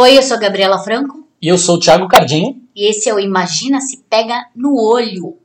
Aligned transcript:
Oi, 0.00 0.16
eu 0.16 0.22
sou 0.22 0.36
a 0.36 0.38
Gabriela 0.38 0.78
Franco 0.78 1.26
E 1.42 1.48
eu 1.48 1.58
sou 1.58 1.74
o 1.74 1.80
Thiago 1.80 2.06
Cardinho. 2.06 2.62
e 2.72 2.88
esse 2.88 3.08
é 3.08 3.14
o 3.14 3.18
Imagina 3.18 3.80
se 3.80 3.96
pega 4.08 4.46
no 4.54 4.80
olho. 4.80 5.36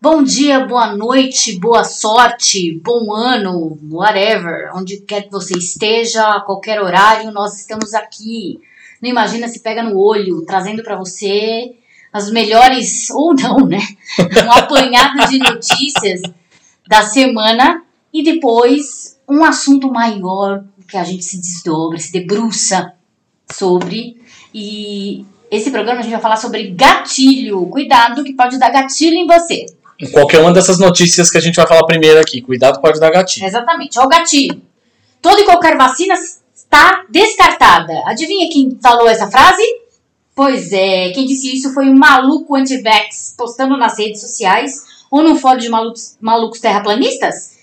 Bom 0.00 0.22
dia, 0.22 0.66
boa 0.66 0.96
noite, 0.96 1.60
boa 1.60 1.84
sorte, 1.84 2.80
bom 2.82 3.12
ano, 3.12 3.78
whatever, 3.90 4.70
onde 4.74 5.02
quer 5.02 5.24
que 5.24 5.30
você 5.30 5.58
esteja, 5.58 6.36
a 6.36 6.40
qualquer 6.40 6.80
horário, 6.80 7.30
nós 7.30 7.60
estamos 7.60 7.92
aqui. 7.92 8.58
Não 9.04 9.10
imagina 9.10 9.46
se 9.48 9.60
pega 9.60 9.82
no 9.82 9.98
olho, 9.98 10.46
trazendo 10.46 10.82
para 10.82 10.96
você 10.96 11.74
as 12.10 12.30
melhores, 12.30 13.10
ou 13.12 13.34
não, 13.34 13.66
né? 13.66 13.86
Um 14.18 14.50
apanhado 14.50 15.28
de 15.28 15.38
notícias 15.38 16.22
da 16.88 17.02
semana 17.02 17.82
e 18.10 18.22
depois 18.22 19.20
um 19.28 19.44
assunto 19.44 19.92
maior 19.92 20.64
que 20.88 20.96
a 20.96 21.04
gente 21.04 21.22
se 21.22 21.38
desdobra, 21.38 21.98
se 21.98 22.10
debruça 22.10 22.94
sobre. 23.52 24.22
E 24.54 25.26
esse 25.50 25.70
programa 25.70 26.00
a 26.00 26.02
gente 26.02 26.12
vai 26.12 26.20
falar 26.22 26.38
sobre 26.38 26.70
gatilho. 26.70 27.66
Cuidado 27.66 28.24
que 28.24 28.32
pode 28.32 28.58
dar 28.58 28.70
gatilho 28.70 29.16
em 29.16 29.26
você. 29.26 29.66
Em 30.00 30.10
qualquer 30.10 30.40
uma 30.40 30.50
dessas 30.50 30.78
notícias 30.78 31.30
que 31.30 31.36
a 31.36 31.42
gente 31.42 31.56
vai 31.56 31.66
falar 31.66 31.84
primeiro 31.84 32.18
aqui. 32.18 32.40
Cuidado, 32.40 32.80
pode 32.80 32.98
dar 32.98 33.10
gatilho. 33.10 33.44
Exatamente, 33.44 33.98
ó 33.98 34.04
o 34.04 34.08
gatilho. 34.08 34.62
Toda 35.20 35.42
e 35.42 35.44
qualquer 35.44 35.76
vacina 35.76 36.14
está 36.74 37.04
descartada. 37.08 38.02
Adivinha 38.06 38.50
quem 38.50 38.76
falou 38.82 39.08
essa 39.08 39.30
frase? 39.30 39.62
Pois 40.34 40.72
é, 40.72 41.10
quem 41.10 41.24
disse 41.24 41.54
isso 41.54 41.72
foi 41.72 41.88
um 41.88 41.96
maluco 41.96 42.56
anti-vax 42.56 43.34
postando 43.38 43.76
nas 43.76 43.96
redes 43.96 44.20
sociais 44.20 44.82
ou 45.08 45.22
num 45.22 45.36
fórum 45.36 45.58
de 45.58 45.68
malucos, 45.68 46.16
malucos 46.20 46.58
terraplanistas? 46.58 47.54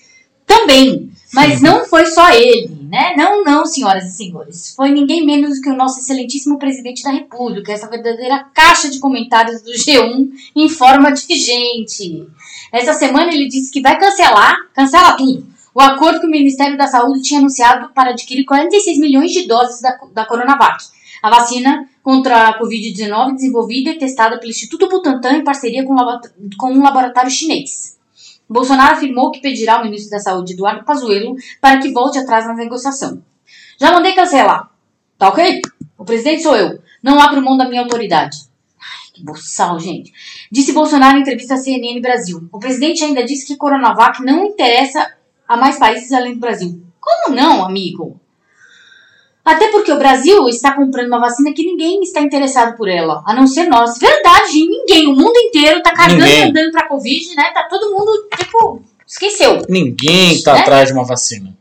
Também. 0.46 1.12
Mas 1.34 1.60
não 1.62 1.84
foi 1.84 2.06
só 2.06 2.30
ele, 2.30 2.76
né? 2.90 3.14
Não, 3.16 3.42
não, 3.42 3.64
senhoras 3.64 4.04
e 4.04 4.16
senhores. 4.16 4.74
Foi 4.74 4.90
ninguém 4.90 5.24
menos 5.24 5.56
do 5.56 5.62
que 5.62 5.70
o 5.70 5.76
nosso 5.76 6.00
excelentíssimo 6.00 6.58
presidente 6.58 7.02
da 7.02 7.10
República, 7.10 7.72
essa 7.72 7.88
verdadeira 7.88 8.46
caixa 8.54 8.90
de 8.90 8.98
comentários 8.98 9.62
do 9.62 9.72
G1 9.72 10.30
em 10.54 10.68
forma 10.68 11.10
de 11.10 11.34
gente. 11.34 12.26
Essa 12.70 12.92
semana 12.92 13.32
ele 13.32 13.48
disse 13.48 13.70
que 13.70 13.80
vai 13.80 13.98
cancelar, 13.98 14.54
cancela 14.74 15.12
tudo, 15.12 15.46
o 15.74 15.80
acordo 15.80 16.20
que 16.20 16.26
o 16.26 16.30
Ministério 16.30 16.76
da 16.76 16.86
Saúde 16.86 17.22
tinha 17.22 17.40
anunciado 17.40 17.90
para 17.94 18.10
adquirir 18.10 18.44
46 18.44 18.98
milhões 18.98 19.32
de 19.32 19.46
doses 19.46 19.80
da, 19.80 19.98
da 20.12 20.24
Coronavac, 20.24 20.84
a 21.22 21.30
vacina 21.30 21.88
contra 22.02 22.48
a 22.48 22.58
Covid-19 22.58 23.34
desenvolvida 23.34 23.90
e 23.90 23.98
testada 23.98 24.38
pelo 24.38 24.50
Instituto 24.50 24.88
Butantan 24.88 25.36
em 25.36 25.44
parceria 25.44 25.84
com, 25.84 25.96
com 26.58 26.72
um 26.72 26.82
laboratório 26.82 27.30
chinês. 27.30 27.96
Bolsonaro 28.48 28.96
afirmou 28.96 29.30
que 29.30 29.40
pedirá 29.40 29.76
ao 29.76 29.84
ministro 29.84 30.10
da 30.10 30.18
Saúde, 30.18 30.52
Eduardo 30.52 30.84
Pazuello, 30.84 31.36
para 31.60 31.78
que 31.80 31.92
volte 31.92 32.18
atrás 32.18 32.46
na 32.46 32.54
negociação. 32.54 33.22
Já 33.78 33.92
mandei 33.92 34.12
cancelar. 34.12 34.70
Tá 35.16 35.28
ok? 35.28 35.62
O 35.96 36.04
presidente 36.04 36.42
sou 36.42 36.56
eu. 36.56 36.80
Não 37.02 37.18
abro 37.18 37.40
mão 37.40 37.56
da 37.56 37.68
minha 37.68 37.80
autoridade. 37.80 38.36
Ai, 38.78 39.12
que 39.14 39.24
boçal, 39.24 39.78
gente. 39.78 40.12
Disse 40.50 40.72
Bolsonaro 40.72 41.16
em 41.16 41.20
entrevista 41.22 41.54
à 41.54 41.56
CNN 41.56 42.00
Brasil. 42.00 42.48
O 42.52 42.58
presidente 42.58 43.04
ainda 43.04 43.24
disse 43.24 43.46
que 43.46 43.56
Coronavac 43.56 44.22
não 44.22 44.44
interessa 44.44 45.08
a 45.52 45.56
mais 45.56 45.78
países 45.78 46.10
além 46.12 46.34
do 46.34 46.40
Brasil. 46.40 46.80
Como 46.98 47.36
não, 47.36 47.64
amigo? 47.64 48.18
Até 49.44 49.68
porque 49.68 49.92
o 49.92 49.98
Brasil 49.98 50.48
está 50.48 50.72
comprando 50.72 51.08
uma 51.08 51.20
vacina 51.20 51.52
que 51.52 51.64
ninguém 51.64 52.00
está 52.00 52.20
interessado 52.20 52.76
por 52.76 52.88
ela, 52.88 53.22
a 53.26 53.34
não 53.34 53.46
ser 53.46 53.64
nós. 53.64 53.98
Verdade, 53.98 54.66
ninguém. 54.66 55.08
O 55.08 55.16
mundo 55.16 55.36
inteiro 55.36 55.82
tá 55.82 55.92
cagando 55.92 56.24
e 56.24 56.42
andando 56.42 56.70
pra 56.70 56.88
Covid, 56.88 57.34
né? 57.34 57.50
Tá 57.52 57.64
todo 57.64 57.90
mundo, 57.90 58.28
tipo, 58.36 58.80
esqueceu. 59.06 59.62
Ninguém 59.68 60.40
tá 60.42 60.54
Né? 60.54 60.60
atrás 60.60 60.88
de 60.88 60.94
uma 60.94 61.04
vacina. 61.04 61.54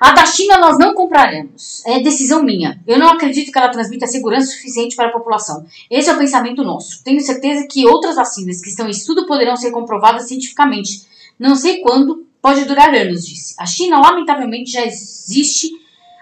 A 0.00 0.12
da 0.12 0.26
China 0.26 0.58
nós 0.58 0.78
não 0.78 0.94
compraremos. 0.94 1.82
É 1.86 2.00
decisão 2.00 2.42
minha. 2.42 2.80
Eu 2.86 2.98
não 2.98 3.08
acredito 3.08 3.52
que 3.52 3.58
ela 3.58 3.68
transmita 3.68 4.06
segurança 4.06 4.52
suficiente 4.52 4.96
para 4.96 5.08
a 5.08 5.12
população. 5.12 5.64
Esse 5.90 6.10
é 6.10 6.12
o 6.12 6.18
pensamento 6.18 6.64
nosso. 6.64 7.04
Tenho 7.04 7.20
certeza 7.20 7.66
que 7.70 7.86
outras 7.86 8.16
vacinas 8.16 8.60
que 8.60 8.68
estão 8.68 8.86
em 8.88 8.90
estudo 8.90 9.26
poderão 9.26 9.56
ser 9.56 9.70
comprovadas 9.70 10.28
cientificamente. 10.28 11.02
Não 11.38 11.54
sei 11.54 11.78
quando, 11.80 12.25
pode 12.46 12.64
durar 12.64 12.94
anos, 12.94 13.26
disse. 13.26 13.56
A 13.58 13.66
China, 13.66 13.98
lamentavelmente, 13.98 14.70
já 14.70 14.86
existe 14.86 15.68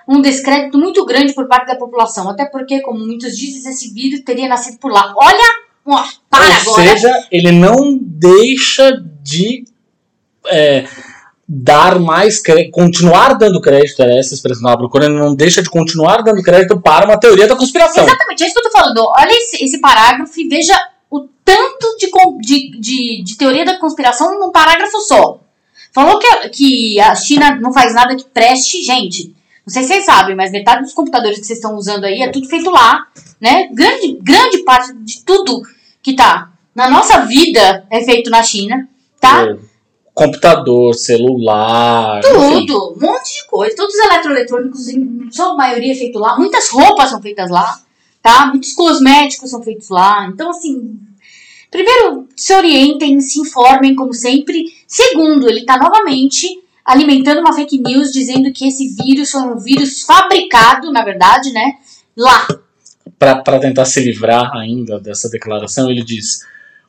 um 0.08 0.22
descrédito 0.22 0.78
muito 0.78 1.04
grande 1.04 1.34
por 1.34 1.46
parte 1.46 1.66
da 1.66 1.76
população. 1.76 2.30
Até 2.30 2.46
porque, 2.46 2.80
como 2.80 2.98
muitos 2.98 3.36
dizem, 3.36 3.70
esse 3.70 3.92
vírus 3.92 4.22
teria 4.24 4.48
nascido 4.48 4.78
por 4.78 4.90
lá. 4.90 5.12
Olha! 5.14 5.64
Ó, 5.84 6.02
para 6.30 6.46
Ou 6.46 6.52
agora! 6.54 6.82
seja, 6.82 7.28
ele 7.30 7.52
não 7.52 7.98
deixa 8.00 9.04
de 9.22 9.66
é, 10.46 10.86
dar 11.46 12.00
mais 12.00 12.40
crédito, 12.40 12.70
continuar 12.70 13.34
dando 13.34 13.60
crédito, 13.60 14.00
era 14.00 14.18
essa 14.18 14.32
a 14.32 14.36
expressão 14.36 14.74
procurando, 14.78 15.16
ele 15.16 15.24
não 15.24 15.34
deixa 15.34 15.62
de 15.62 15.68
continuar 15.68 16.22
dando 16.22 16.42
crédito 16.42 16.80
para 16.80 17.04
uma 17.04 17.20
teoria 17.20 17.46
da 17.46 17.54
conspiração. 17.54 18.02
Exatamente, 18.02 18.44
é 18.44 18.46
isso 18.46 18.54
que 18.54 18.60
eu 18.60 18.70
tô 18.70 18.78
falando. 18.78 19.04
Olha 19.14 19.30
esse, 19.30 19.62
esse 19.62 19.78
parágrafo 19.78 20.32
e 20.40 20.48
veja 20.48 20.74
o 21.10 21.28
tanto 21.44 21.98
de, 21.98 22.10
de, 22.40 22.80
de, 22.80 23.22
de 23.22 23.36
teoria 23.36 23.66
da 23.66 23.78
conspiração 23.78 24.40
num 24.40 24.50
parágrafo 24.50 24.98
só. 25.02 25.43
Falou 25.94 26.18
que, 26.18 26.26
a- 26.26 26.48
que 26.48 27.00
a 27.00 27.14
China 27.14 27.54
não 27.60 27.72
faz 27.72 27.94
nada 27.94 28.16
que 28.16 28.24
preste, 28.24 28.82
gente. 28.82 29.34
Não 29.66 29.72
sei 29.72 29.82
se 29.84 29.88
vocês 29.88 30.04
sabem, 30.04 30.34
mas 30.36 30.50
metade 30.52 30.82
dos 30.82 30.92
computadores 30.92 31.38
que 31.38 31.46
vocês 31.46 31.58
estão 31.58 31.74
usando 31.76 32.04
aí 32.04 32.20
é 32.20 32.28
tudo 32.30 32.48
feito 32.48 32.68
lá, 32.68 33.06
né? 33.40 33.68
Grande, 33.72 34.18
grande 34.20 34.58
parte 34.64 34.92
de 34.92 35.24
tudo 35.24 35.62
que 36.02 36.14
tá 36.14 36.50
na 36.74 36.90
nossa 36.90 37.20
vida 37.24 37.86
é 37.90 38.02
feito 38.04 38.28
na 38.28 38.42
China, 38.42 38.86
tá? 39.20 39.46
É, 39.48 39.56
Computador, 40.12 40.94
celular, 40.94 42.20
enfim. 42.20 42.66
Tudo, 42.66 42.94
um 42.96 43.06
monte 43.06 43.34
de 43.34 43.46
coisa. 43.48 43.74
Todos 43.74 43.94
os 43.94 44.00
eletroeletrônicos, 44.04 44.88
em 44.88 45.28
sua 45.32 45.54
maioria 45.56 45.92
é 45.92 45.96
feito 45.96 46.18
lá. 46.18 46.36
Muitas 46.38 46.68
roupas 46.68 47.10
são 47.10 47.20
feitas 47.20 47.50
lá, 47.50 47.80
tá? 48.22 48.46
Muitos 48.46 48.74
cosméticos 48.74 49.50
são 49.50 49.60
feitos 49.62 49.88
lá. 49.88 50.28
Então, 50.32 50.50
assim, 50.50 50.96
primeiro, 51.70 52.28
se 52.36 52.54
orientem, 52.54 53.20
se 53.20 53.40
informem, 53.40 53.94
como 53.96 54.12
sempre. 54.14 54.64
Segundo, 54.94 55.48
ele 55.48 55.64
tá 55.64 55.76
novamente 55.76 56.46
alimentando 56.84 57.40
uma 57.40 57.52
fake 57.52 57.78
news, 57.78 58.12
dizendo 58.12 58.52
que 58.52 58.68
esse 58.68 58.94
vírus 58.94 59.28
foi 59.28 59.40
um 59.42 59.58
vírus 59.58 60.02
fabricado, 60.02 60.92
na 60.92 61.02
verdade, 61.04 61.50
né? 61.52 61.72
Lá. 62.16 62.46
para 63.18 63.58
tentar 63.58 63.86
se 63.86 63.98
livrar 64.00 64.54
ainda 64.56 65.00
dessa 65.00 65.28
declaração, 65.28 65.90
ele 65.90 66.04
diz: 66.04 66.42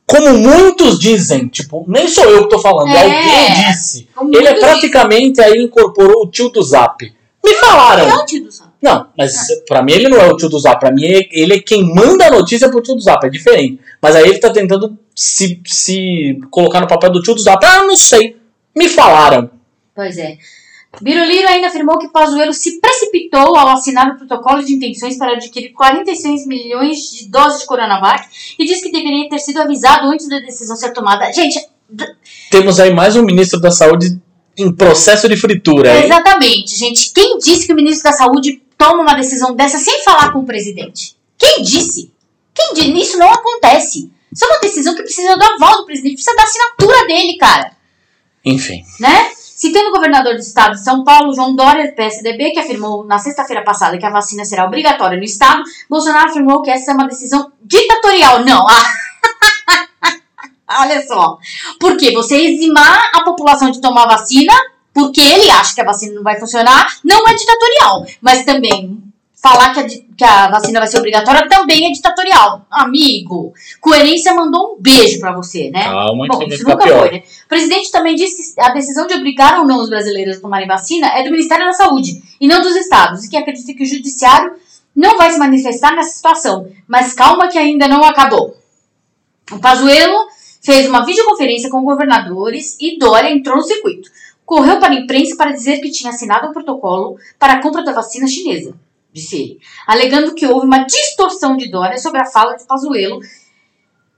Como 0.05 0.37
muitos 0.37 0.99
dizem, 0.99 1.47
tipo, 1.47 1.83
nem 1.87 2.07
sou 2.07 2.25
eu 2.25 2.43
que 2.43 2.49
tô 2.49 2.59
falando, 2.59 2.89
É. 2.89 3.01
alguém 3.01 3.71
disse. 3.71 4.07
Ele 4.31 4.47
é 4.49 4.53
praticamente 4.53 5.41
aí 5.41 5.63
incorporou 5.63 6.25
o 6.25 6.29
tio 6.29 6.49
do 6.49 6.61
Zap. 6.61 7.11
Me 7.43 7.53
falaram. 7.55 8.05
dizem. 8.05 8.19
É 8.19 8.21
o 8.21 8.25
tio 8.27 8.43
do 8.43 8.51
Sam. 8.51 8.71
Não, 8.85 9.07
mas 9.17 9.47
pra 9.67 9.81
mim 9.81 9.93
ele 9.93 10.07
não 10.09 10.19
é 10.19 10.27
o 10.31 10.37
tio 10.37 10.47
do 10.47 10.59
Zap. 10.59 10.79
Pra 10.79 10.91
mim 10.91 11.03
ele 11.03 11.53
é 11.55 11.59
quem 11.59 11.83
manda 11.83 12.27
a 12.27 12.31
notícia 12.31 12.69
pro 12.69 12.81
tio 12.81 12.95
do 12.95 13.01
Zap. 13.01 13.25
É 13.25 13.29
diferente. 13.29 13.79
Mas 14.01 14.15
aí 14.15 14.29
ele 14.29 14.37
tá 14.37 14.51
tentando 14.51 14.97
se, 15.15 15.59
se 15.65 16.39
colocar 16.51 16.79
no 16.81 16.87
papel 16.87 17.11
do 17.11 17.21
tio 17.21 17.33
do 17.33 17.41
Zap. 17.41 17.65
Ah, 17.65 17.83
não 17.83 17.97
sei. 17.97 18.37
Me 18.75 18.87
falaram. 18.87 19.49
Pois 19.95 20.17
é. 20.17 20.37
Biruliro 21.01 21.47
ainda 21.47 21.67
afirmou 21.67 21.97
que 21.97 22.07
Pazuello 22.07 22.53
se 22.53 22.79
precipitou 22.79 23.57
ao 23.57 23.67
assinar 23.69 24.11
o 24.11 24.17
protocolo 24.17 24.63
de 24.63 24.73
intenções 24.73 25.17
para 25.17 25.33
adquirir 25.33 25.73
46 25.73 26.47
milhões 26.47 26.97
de 27.11 27.27
doses 27.29 27.61
de 27.61 27.65
Coronavac 27.65 28.25
e 28.57 28.65
disse 28.65 28.83
que 28.83 28.91
deveria 28.91 29.27
ter 29.27 29.39
sido 29.39 29.61
avisado 29.61 30.07
antes 30.07 30.29
da 30.29 30.39
decisão 30.39 30.75
ser 30.75 30.93
tomada. 30.93 31.29
Gente, 31.33 31.59
Temos 32.49 32.79
aí 32.79 32.93
mais 32.93 33.15
um 33.15 33.23
ministro 33.23 33.59
da 33.59 33.71
Saúde 33.71 34.19
em 34.57 34.73
processo 34.73 35.27
de 35.27 35.35
fritura. 35.35 35.97
hein? 35.97 36.05
exatamente, 36.05 36.77
gente. 36.77 37.11
Quem 37.13 37.37
disse 37.39 37.67
que 37.67 37.73
o 37.73 37.75
ministro 37.75 38.09
da 38.09 38.15
Saúde 38.15 38.61
toma 38.77 39.01
uma 39.01 39.13
decisão 39.13 39.55
dessa 39.55 39.77
sem 39.77 40.03
falar 40.03 40.31
com 40.31 40.39
o 40.39 40.45
presidente? 40.45 41.15
Quem 41.37 41.61
disse? 41.61 42.11
Quem 42.53 42.73
disse? 42.73 42.91
Isso 42.91 43.17
não 43.17 43.31
acontece. 43.31 44.11
Isso 44.31 44.45
é 44.45 44.47
uma 44.47 44.59
decisão 44.59 44.95
que 44.95 45.03
precisa 45.03 45.37
do 45.37 45.43
aval 45.43 45.77
do 45.77 45.85
presidente, 45.85 46.15
precisa 46.15 46.35
da 46.35 46.43
assinatura 46.43 47.07
dele, 47.07 47.37
cara. 47.37 47.71
Enfim. 48.43 48.83
né? 48.99 49.31
Citando 49.33 49.89
o 49.89 49.93
governador 49.93 50.33
do 50.33 50.41
estado 50.41 50.73
de 50.73 50.83
São 50.83 51.03
Paulo, 51.03 51.33
João 51.33 51.55
Dória, 51.55 51.91
PSDB, 51.93 52.51
que 52.51 52.59
afirmou 52.59 53.05
na 53.05 53.17
sexta-feira 53.17 53.63
passada 53.63 53.97
que 53.97 54.05
a 54.05 54.09
vacina 54.09 54.43
será 54.43 54.65
obrigatória 54.65 55.17
no 55.17 55.23
estado, 55.23 55.63
Bolsonaro 55.89 56.29
afirmou 56.29 56.61
que 56.61 56.69
essa 56.69 56.91
é 56.91 56.93
uma 56.93 57.07
decisão 57.07 57.51
ditatorial. 57.63 58.43
Não, 58.43 58.67
ah, 58.67 58.93
olha 60.81 61.01
só. 61.07 61.39
Por 61.79 61.95
quê? 61.95 62.11
Você 62.11 62.35
eximar 62.35 63.09
a 63.13 63.23
população 63.23 63.71
de 63.71 63.79
tomar 63.79 64.05
vacina, 64.05 64.53
porque 64.95 65.19
ele 65.19 65.51
acha 65.51 65.75
que 65.75 65.81
a 65.81 65.85
vacina 65.85 66.15
não 66.15 66.23
vai 66.23 66.39
funcionar, 66.39 66.87
não 67.03 67.27
é 67.27 67.33
ditatorial. 67.33 68.05
Mas 68.21 68.45
também 68.45 68.97
falar 69.35 69.73
que 69.73 69.79
a, 69.81 69.87
que 69.87 70.23
a 70.23 70.49
vacina 70.49 70.79
vai 70.79 70.87
ser 70.87 70.99
obrigatória 70.99 71.49
também 71.49 71.85
é 71.85 71.91
ditatorial. 71.91 72.65
Amigo, 72.71 73.53
coerência 73.81 74.33
mandou 74.33 74.75
um 74.75 74.81
beijo 74.81 75.19
pra 75.19 75.33
você, 75.33 75.69
né? 75.69 75.83
Calma, 75.83 76.27
Bom, 76.29 76.41
isso 76.43 76.63
nunca 76.63 76.85
pior. 76.85 76.99
foi, 76.99 77.11
né? 77.11 77.23
O 77.45 77.49
presidente 77.49 77.91
também 77.91 78.15
disse 78.15 78.55
que 78.55 78.61
a 78.61 78.69
decisão 78.69 79.05
de 79.05 79.15
obrigar 79.15 79.59
ou 79.59 79.65
não 79.65 79.81
os 79.81 79.89
brasileiros 79.89 80.37
a 80.37 80.41
tomarem 80.41 80.65
vacina 80.65 81.07
é 81.09 81.23
do 81.23 81.29
Ministério 81.29 81.65
da 81.65 81.73
Saúde 81.73 82.23
e 82.39 82.47
não 82.47 82.61
dos 82.61 82.75
estados, 82.77 83.25
e 83.25 83.29
que 83.29 83.35
acredita 83.35 83.73
que 83.73 83.83
o 83.83 83.85
judiciário 83.85 84.53
não 84.95 85.17
vai 85.17 85.29
se 85.29 85.37
manifestar 85.37 85.93
nessa 85.93 86.15
situação, 86.15 86.69
mas 86.87 87.11
calma 87.11 87.49
que 87.49 87.57
ainda 87.57 87.85
não 87.85 88.01
acabou. 88.01 88.55
O 89.51 89.59
Pazuello 89.59 90.27
fez 90.63 90.87
uma 90.87 91.05
videoconferência 91.05 91.69
com 91.69 91.83
governadores 91.83 92.77
e 92.79 92.97
Dória 92.97 93.29
entrou 93.29 93.57
no 93.57 93.61
circuito. 93.61 94.09
Correu 94.45 94.79
para 94.79 94.93
a 94.93 94.95
imprensa 94.95 95.35
para 95.35 95.51
dizer 95.51 95.79
que 95.79 95.89
tinha 95.89 96.11
assinado 96.11 96.47
um 96.47 96.53
protocolo 96.53 97.17
para 97.39 97.53
a 97.53 97.61
compra 97.61 97.83
da 97.83 97.91
vacina 97.91 98.27
chinesa, 98.27 98.75
disse 99.11 99.35
ele, 99.35 99.59
alegando 99.87 100.35
que 100.35 100.45
houve 100.45 100.67
uma 100.67 100.85
distorção 100.85 101.57
de 101.57 101.69
Dória 101.69 101.97
sobre 101.97 102.21
a 102.21 102.25
fala 102.25 102.55
de 102.55 102.65
Pazuello 102.65 103.19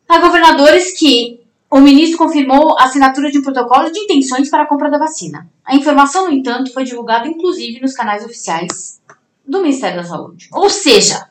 a 0.07 0.19
governadores 0.19 0.97
que 0.97 1.41
o 1.69 1.79
ministro 1.81 2.17
confirmou 2.17 2.77
a 2.79 2.85
assinatura 2.85 3.29
de 3.29 3.39
um 3.39 3.41
protocolo 3.41 3.91
de 3.91 3.99
intenções 3.99 4.49
para 4.49 4.63
a 4.63 4.65
compra 4.65 4.89
da 4.89 4.97
vacina. 4.97 5.49
A 5.65 5.75
informação, 5.75 6.25
no 6.25 6.33
entanto, 6.33 6.71
foi 6.71 6.85
divulgada 6.85 7.27
inclusive 7.27 7.81
nos 7.81 7.93
canais 7.93 8.23
oficiais 8.23 9.01
do 9.45 9.61
Ministério 9.61 9.97
da 9.97 10.07
Saúde. 10.07 10.47
Ou 10.53 10.69
seja, 10.69 11.29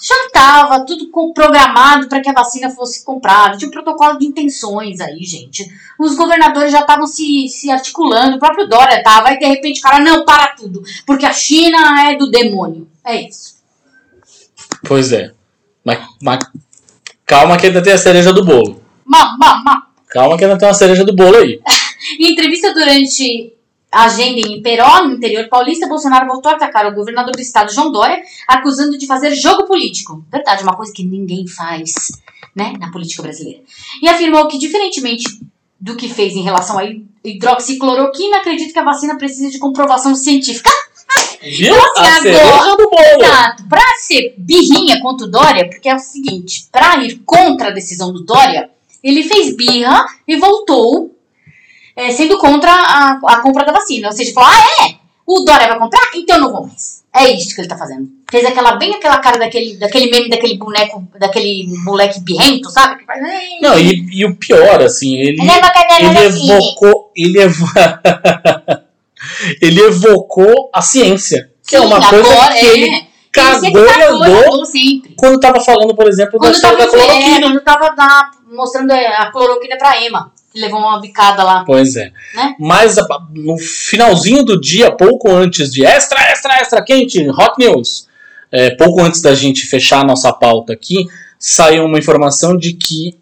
já 0.00 0.14
estava 0.26 0.84
tudo 0.86 1.10
programado 1.34 2.08
para 2.08 2.20
que 2.20 2.30
a 2.30 2.32
vacina 2.32 2.70
fosse 2.70 3.04
comprada, 3.04 3.56
tinha 3.56 3.68
um 3.68 3.72
protocolo 3.72 4.18
de 4.18 4.26
intenções 4.26 4.98
aí, 5.00 5.22
gente. 5.22 5.70
Os 5.98 6.14
governadores 6.14 6.72
já 6.72 6.80
estavam 6.80 7.06
se, 7.06 7.48
se 7.48 7.70
articulando, 7.70 8.36
o 8.36 8.40
próprio 8.40 8.66
Dória 8.66 8.98
estava, 8.98 9.32
e 9.32 9.38
de 9.38 9.46
repente 9.46 9.80
o 9.80 9.82
cara, 9.82 10.02
não, 10.02 10.24
para 10.24 10.54
tudo, 10.54 10.82
porque 11.06 11.26
a 11.26 11.32
China 11.32 12.10
é 12.10 12.16
do 12.16 12.30
demônio. 12.30 12.88
É 13.04 13.20
isso. 13.28 13.56
Pois 14.86 15.12
é. 15.12 15.32
Mas, 15.84 15.98
mas 16.22 16.38
calma 17.26 17.58
que 17.58 17.66
ainda 17.66 17.82
tem 17.82 17.92
a 17.92 17.98
cereja 17.98 18.32
do 18.32 18.44
bolo. 18.44 18.82
Ma, 19.04 19.36
ma, 19.36 19.62
ma. 19.62 19.86
Calma 20.08 20.38
que 20.38 20.44
ainda 20.44 20.58
tem 20.58 20.66
uma 20.66 20.74
cereja 20.74 21.04
do 21.04 21.14
bolo 21.14 21.36
aí. 21.36 21.60
Em 22.18 22.32
entrevista 22.32 22.72
durante 22.72 23.52
agenda 23.90 24.40
em 24.40 24.62
Peró, 24.62 25.04
no 25.04 25.14
interior 25.14 25.48
paulista, 25.48 25.88
Bolsonaro 25.88 26.26
voltou 26.26 26.52
a 26.52 26.54
atacar 26.54 26.86
o 26.86 26.94
governador 26.94 27.32
do 27.32 27.40
estado, 27.40 27.72
João 27.72 27.90
Dória, 27.90 28.22
acusando 28.46 28.96
de 28.96 29.06
fazer 29.06 29.34
jogo 29.34 29.66
político. 29.66 30.24
Verdade, 30.30 30.62
uma 30.62 30.76
coisa 30.76 30.92
que 30.92 31.04
ninguém 31.04 31.46
faz, 31.46 31.92
né, 32.54 32.74
na 32.78 32.90
política 32.90 33.22
brasileira. 33.22 33.60
E 34.02 34.08
afirmou 34.08 34.46
que, 34.48 34.58
diferentemente 34.58 35.24
do 35.80 35.96
que 35.96 36.08
fez 36.08 36.34
em 36.34 36.42
relação 36.42 36.78
à 36.78 36.84
hidroxicloroquina, 37.24 38.38
acredita 38.38 38.72
que 38.72 38.78
a 38.78 38.84
vacina 38.84 39.16
precisa 39.16 39.50
de 39.50 39.58
comprovação 39.58 40.14
científica. 40.14 40.70
Viu? 41.42 41.74
Então, 41.74 41.92
assim, 42.04 42.28
a 42.28 42.32
agora- 42.34 42.52
cereja 42.60 42.76
do 42.76 42.90
bolo. 42.90 43.24
Exato. 43.24 43.64
Pra 43.68 43.82
ser 43.98 44.34
birrinha 44.36 45.00
contra 45.00 45.26
o 45.26 45.30
Dória, 45.30 45.68
porque 45.68 45.88
é 45.88 45.94
o 45.94 45.98
seguinte, 45.98 46.68
pra 46.70 46.98
ir 46.98 47.20
contra 47.24 47.68
a 47.68 47.72
decisão 47.72 48.12
do 48.12 48.22
Dória, 48.22 48.70
ele 49.02 49.22
fez 49.24 49.56
birra 49.56 50.04
e 50.28 50.36
voltou 50.36 51.16
é, 52.00 52.10
sendo 52.10 52.38
contra 52.38 52.70
a, 52.72 53.20
a 53.26 53.40
compra 53.40 53.64
da 53.64 53.72
vacina. 53.72 54.08
Ou 54.08 54.12
seja, 54.12 54.32
falou, 54.32 54.50
ah, 54.50 54.84
é? 54.86 54.94
O 55.26 55.40
Dória 55.40 55.68
vai 55.68 55.78
comprar? 55.78 56.10
Então 56.14 56.36
eu 56.36 56.42
não 56.42 56.52
vou 56.52 56.66
mais. 56.66 57.00
É 57.14 57.30
isso 57.30 57.54
que 57.54 57.60
ele 57.60 57.68
tá 57.68 57.76
fazendo. 57.76 58.08
Fez 58.30 58.44
aquela, 58.44 58.76
bem 58.76 58.94
aquela 58.94 59.18
cara 59.18 59.38
daquele, 59.38 59.76
daquele 59.76 60.10
meme, 60.10 60.28
daquele 60.30 60.56
boneco, 60.56 61.06
daquele 61.18 61.66
moleque 61.84 62.20
birrento, 62.20 62.70
sabe? 62.70 63.04
Não, 63.60 63.78
e, 63.78 64.08
e 64.12 64.24
o 64.24 64.36
pior, 64.36 64.80
assim, 64.80 65.16
ele, 65.16 65.40
Ele 65.40 65.50
é 65.50 66.08
ele 66.08 66.18
assim. 66.18 66.52
evocou. 66.52 67.12
Ele, 67.16 67.40
evo... 67.40 67.66
ele 69.60 69.80
evocou 69.80 70.70
a 70.72 70.80
ciência. 70.80 71.50
Que 71.66 71.76
é 71.76 71.80
Sim, 71.80 71.86
uma 71.86 72.08
coisa 72.08 72.48
que 72.48 72.66
é. 72.66 72.72
ele 72.72 73.06
cagou 73.32 73.70
e 73.70 74.02
andou 74.02 74.62
quando 75.16 75.40
tava 75.40 75.60
falando, 75.60 75.94
por 75.94 76.08
exemplo, 76.08 76.38
da 76.38 76.50
história 76.50 76.78
da 76.78 76.84
é, 76.84 76.88
cloroquina. 76.88 77.40
quando 77.42 77.60
tava 77.60 77.94
na- 77.94 78.30
mostrando 78.52 78.92
a 78.92 79.30
cloroquina 79.30 79.76
pra 79.78 80.02
Ema, 80.04 80.32
que 80.36 80.39
levou 80.54 80.80
uma 80.80 81.00
bicada 81.00 81.42
lá. 81.42 81.64
Pois 81.64 81.96
é. 81.96 82.12
Né? 82.34 82.54
Mas 82.58 82.96
no 83.34 83.56
finalzinho 83.58 84.44
do 84.44 84.60
dia, 84.60 84.90
pouco 84.90 85.30
antes 85.30 85.72
de 85.72 85.84
extra, 85.84 86.20
extra, 86.30 86.54
extra 86.60 86.82
quente, 86.82 87.28
hot 87.28 87.54
news, 87.58 88.08
é, 88.50 88.70
pouco 88.70 89.00
antes 89.00 89.20
da 89.20 89.34
gente 89.34 89.66
fechar 89.66 90.00
a 90.00 90.04
nossa 90.04 90.32
pauta 90.32 90.72
aqui, 90.72 91.06
saiu 91.38 91.84
uma 91.84 91.98
informação 91.98 92.56
de 92.56 92.72
que, 92.72 93.16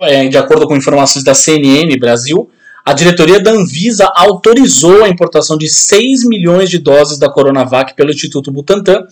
é, 0.00 0.28
de 0.28 0.36
acordo 0.36 0.66
com 0.66 0.76
informações 0.76 1.24
da 1.24 1.34
CNN 1.34 1.96
Brasil, 1.98 2.50
a 2.84 2.92
diretoria 2.94 3.40
da 3.40 3.50
Anvisa 3.50 4.10
autorizou 4.16 5.04
a 5.04 5.08
importação 5.08 5.58
de 5.58 5.68
6 5.68 6.24
milhões 6.24 6.70
de 6.70 6.78
doses 6.78 7.18
da 7.18 7.28
Coronavac 7.28 7.94
pelo 7.94 8.10
Instituto 8.10 8.50
Butantan, 8.50 9.06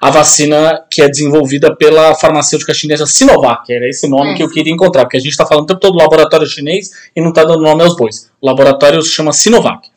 a 0.00 0.10
vacina 0.10 0.84
que 0.90 1.02
é 1.02 1.08
desenvolvida 1.08 1.74
pela 1.74 2.14
farmacêutica 2.14 2.72
chinesa 2.72 3.04
Sinovac. 3.06 3.72
Era 3.72 3.88
esse 3.88 4.08
nome 4.08 4.32
É. 4.32 4.34
que 4.34 4.42
eu 4.42 4.48
queria 4.50 4.72
encontrar, 4.72 5.02
porque 5.04 5.16
a 5.16 5.20
gente 5.20 5.32
está 5.32 5.44
falando 5.44 5.64
o 5.64 5.66
tempo 5.66 5.80
todo 5.80 5.92
do 5.94 5.98
laboratório 5.98 6.46
chinês 6.46 6.90
e 7.16 7.20
não 7.20 7.30
está 7.30 7.42
dando 7.44 7.62
nome 7.62 7.82
aos 7.82 7.96
bois. 7.96 8.30
O 8.40 8.46
laboratório 8.46 9.02
se 9.02 9.10
chama 9.10 9.32
Sinovac. 9.32 9.88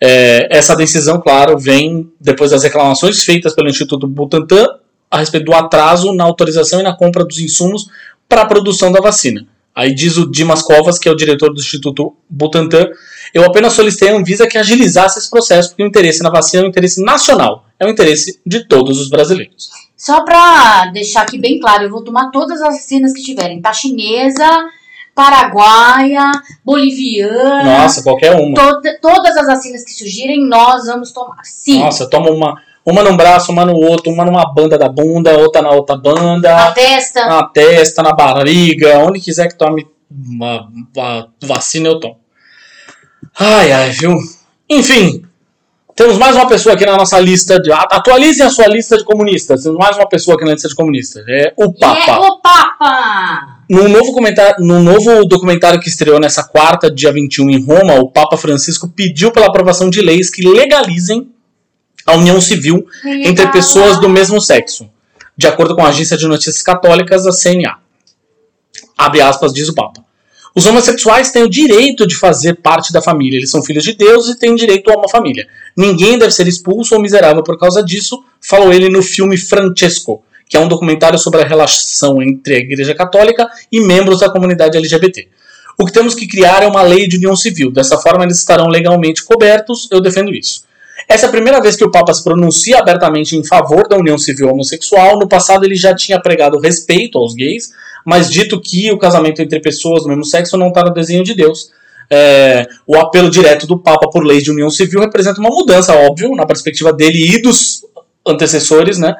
É, 0.00 0.48
essa 0.50 0.74
decisão, 0.74 1.20
claro, 1.20 1.58
vem 1.58 2.10
depois 2.20 2.50
das 2.50 2.62
reclamações 2.62 3.22
feitas 3.24 3.54
pelo 3.54 3.68
Instituto 3.68 4.06
Butantan 4.06 4.66
a 5.10 5.18
respeito 5.18 5.46
do 5.46 5.54
atraso 5.54 6.12
na 6.12 6.24
autorização 6.24 6.80
e 6.80 6.82
na 6.82 6.94
compra 6.96 7.24
dos 7.24 7.38
insumos 7.38 7.86
para 8.28 8.42
a 8.42 8.46
produção 8.46 8.90
da 8.90 9.00
vacina. 9.00 9.46
Aí 9.74 9.94
diz 9.94 10.16
o 10.18 10.30
Dimas 10.30 10.62
Covas, 10.62 10.98
que 10.98 11.08
é 11.08 11.12
o 11.12 11.16
diretor 11.16 11.52
do 11.52 11.60
Instituto 11.60 12.14
Butantan, 12.28 12.88
eu 13.32 13.42
apenas 13.44 13.72
solicitei 13.72 14.10
à 14.10 14.16
Anvisa 14.16 14.46
que 14.46 14.58
agilizasse 14.58 15.18
esse 15.18 15.30
processo, 15.30 15.70
porque 15.70 15.82
o 15.82 15.86
interesse 15.86 16.22
na 16.22 16.28
vacina 16.30 16.62
é 16.62 16.66
um 16.66 16.68
interesse 16.68 17.02
nacional, 17.02 17.64
é 17.80 17.86
um 17.86 17.88
interesse 17.90 18.38
de 18.44 18.66
todos 18.68 19.00
os 19.00 19.08
brasileiros. 19.08 19.70
Só 19.96 20.22
pra 20.24 20.86
deixar 20.92 21.22
aqui 21.22 21.38
bem 21.38 21.58
claro, 21.58 21.84
eu 21.84 21.90
vou 21.90 22.02
tomar 22.04 22.30
todas 22.30 22.60
as 22.60 22.74
vacinas 22.74 23.12
que 23.14 23.22
tiverem, 23.22 23.62
tá? 23.62 23.72
Chinesa, 23.72 24.44
paraguaia, 25.14 26.30
boliviana, 26.64 27.64
Nossa, 27.82 28.02
qualquer 28.02 28.34
uma. 28.34 28.54
toda- 28.54 28.98
todas 29.00 29.36
as 29.36 29.46
vacinas 29.46 29.84
que 29.84 29.92
surgirem, 29.92 30.46
nós 30.46 30.86
vamos 30.86 31.12
tomar. 31.12 31.38
Sim. 31.44 31.80
Nossa, 31.80 32.08
toma 32.08 32.30
uma, 32.30 32.60
uma 32.84 33.02
num 33.02 33.16
braço, 33.16 33.52
uma 33.52 33.64
no 33.64 33.74
outro, 33.74 34.12
uma 34.12 34.24
numa 34.24 34.52
banda 34.52 34.76
da 34.76 34.88
bunda, 34.88 35.38
outra 35.38 35.62
na 35.62 35.70
outra 35.70 35.96
banda. 35.96 36.56
A 36.56 36.72
testa. 36.72 37.26
na 37.26 37.44
testa, 37.44 38.02
na 38.02 38.12
barriga, 38.12 38.98
onde 38.98 39.20
quiser 39.20 39.48
que 39.48 39.56
tome 39.56 39.86
uma, 40.10 40.68
uma 40.94 41.28
vacina, 41.42 41.88
eu 41.88 42.00
tomo. 42.00 42.16
Ai, 43.38 43.72
ai, 43.72 43.90
viu? 43.90 44.16
Enfim, 44.68 45.24
temos 45.94 46.18
mais 46.18 46.34
uma 46.34 46.48
pessoa 46.48 46.74
aqui 46.74 46.84
na 46.84 46.96
nossa 46.96 47.18
lista 47.20 47.60
de. 47.60 47.70
Atualizem 47.70 48.44
a 48.44 48.50
sua 48.50 48.66
lista 48.66 48.96
de 48.96 49.04
comunistas. 49.04 49.62
Temos 49.62 49.78
mais 49.78 49.96
uma 49.96 50.08
pessoa 50.08 50.36
aqui 50.36 50.44
na 50.44 50.52
lista 50.52 50.68
de 50.68 50.74
comunistas. 50.74 51.24
É 51.28 51.52
o 51.56 51.64
é 51.64 51.72
Papa. 51.78 52.20
o 52.20 52.40
Papa! 52.40 53.62
Num 53.70 53.88
novo, 53.88 54.12
comentário, 54.12 54.64
num 54.64 54.82
novo 54.82 55.24
documentário 55.24 55.80
que 55.80 55.88
estreou 55.88 56.20
nessa 56.20 56.44
quarta, 56.44 56.90
dia 56.90 57.12
21, 57.12 57.50
em 57.50 57.64
Roma, 57.64 57.94
o 57.94 58.10
Papa 58.10 58.36
Francisco 58.36 58.88
pediu 58.88 59.30
pela 59.30 59.46
aprovação 59.46 59.88
de 59.88 60.02
leis 60.02 60.28
que 60.28 60.46
legalizem 60.46 61.31
a 62.06 62.16
união 62.16 62.40
civil 62.40 62.86
entre 63.04 63.46
pessoas 63.48 64.00
do 64.00 64.08
mesmo 64.08 64.40
sexo, 64.40 64.88
de 65.36 65.46
acordo 65.46 65.74
com 65.74 65.84
a 65.84 65.88
agência 65.88 66.16
de 66.16 66.26
notícias 66.26 66.62
católicas, 66.62 67.26
a 67.26 67.32
CNA. 67.32 67.78
Abre 68.96 69.20
aspas, 69.20 69.52
diz 69.52 69.68
o 69.68 69.74
Papa. 69.74 70.04
Os 70.54 70.66
homossexuais 70.66 71.30
têm 71.30 71.42
o 71.44 71.48
direito 71.48 72.06
de 72.06 72.14
fazer 72.14 72.54
parte 72.54 72.92
da 72.92 73.00
família. 73.00 73.38
Eles 73.38 73.50
são 73.50 73.62
filhos 73.62 73.84
de 73.84 73.94
Deus 73.94 74.28
e 74.28 74.38
têm 74.38 74.54
direito 74.54 74.90
a 74.90 74.96
uma 74.96 75.08
família. 75.08 75.46
Ninguém 75.74 76.18
deve 76.18 76.30
ser 76.30 76.46
expulso 76.46 76.94
ou 76.94 77.00
miserável 77.00 77.42
por 77.42 77.58
causa 77.58 77.82
disso, 77.82 78.22
falou 78.40 78.72
ele 78.72 78.90
no 78.90 79.02
filme 79.02 79.38
Francesco, 79.38 80.22
que 80.46 80.56
é 80.56 80.60
um 80.60 80.68
documentário 80.68 81.18
sobre 81.18 81.40
a 81.40 81.46
relação 81.46 82.20
entre 82.20 82.54
a 82.54 82.58
Igreja 82.58 82.94
Católica 82.94 83.48
e 83.70 83.80
membros 83.80 84.20
da 84.20 84.28
comunidade 84.28 84.76
LGBT. 84.76 85.26
O 85.78 85.86
que 85.86 85.92
temos 85.92 86.14
que 86.14 86.28
criar 86.28 86.62
é 86.62 86.66
uma 86.66 86.82
lei 86.82 87.08
de 87.08 87.16
união 87.16 87.34
civil. 87.34 87.72
Dessa 87.72 87.96
forma, 87.96 88.24
eles 88.24 88.38
estarão 88.38 88.68
legalmente 88.68 89.24
cobertos. 89.24 89.88
Eu 89.90 90.02
defendo 90.02 90.34
isso. 90.34 90.64
Essa 91.08 91.26
é 91.26 91.28
a 91.28 91.32
primeira 91.32 91.60
vez 91.60 91.76
que 91.76 91.84
o 91.84 91.90
Papa 91.90 92.12
se 92.12 92.22
pronuncia 92.22 92.78
abertamente 92.78 93.36
em 93.36 93.44
favor 93.44 93.88
da 93.88 93.96
união 93.96 94.16
civil 94.16 94.48
homossexual. 94.48 95.18
No 95.18 95.28
passado, 95.28 95.64
ele 95.64 95.74
já 95.74 95.94
tinha 95.94 96.20
pregado 96.20 96.58
respeito 96.58 97.18
aos 97.18 97.34
gays, 97.34 97.70
mas 98.04 98.30
dito 98.30 98.60
que 98.60 98.90
o 98.90 98.98
casamento 98.98 99.40
entre 99.42 99.60
pessoas 99.60 100.02
do 100.02 100.08
mesmo 100.08 100.24
sexo 100.24 100.56
não 100.56 100.68
está 100.68 100.82
no 100.82 100.92
desenho 100.92 101.24
de 101.24 101.34
Deus. 101.34 101.70
É, 102.10 102.66
o 102.86 102.96
apelo 102.96 103.30
direto 103.30 103.66
do 103.66 103.78
Papa 103.78 104.08
por 104.10 104.24
leis 104.24 104.42
de 104.42 104.50
união 104.50 104.68
civil 104.68 105.00
representa 105.00 105.40
uma 105.40 105.50
mudança, 105.50 105.94
óbvio, 105.94 106.34
na 106.34 106.44
perspectiva 106.44 106.92
dele 106.92 107.34
e 107.34 107.40
dos 107.40 107.84
antecessores, 108.26 108.98
né? 108.98 109.14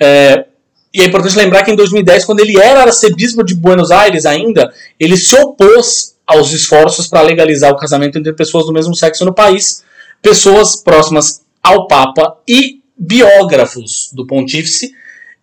É, 0.00 0.44
e 0.92 1.00
é 1.00 1.04
importante 1.06 1.36
lembrar 1.36 1.64
que 1.64 1.72
em 1.72 1.76
2010, 1.76 2.24
quando 2.24 2.40
ele 2.40 2.56
era 2.56 2.82
arcebispo 2.82 3.42
de 3.42 3.54
Buenos 3.54 3.90
Aires 3.90 4.24
ainda, 4.24 4.72
ele 5.00 5.16
se 5.16 5.34
opôs 5.36 6.14
aos 6.24 6.52
esforços 6.52 7.08
para 7.08 7.20
legalizar 7.20 7.72
o 7.72 7.76
casamento 7.76 8.16
entre 8.16 8.32
pessoas 8.32 8.66
do 8.66 8.72
mesmo 8.72 8.94
sexo 8.94 9.24
no 9.24 9.34
país. 9.34 9.82
Pessoas 10.24 10.76
próximas 10.76 11.42
ao 11.62 11.86
Papa 11.86 12.38
e 12.48 12.80
biógrafos 12.98 14.08
do 14.14 14.26
pontífice 14.26 14.90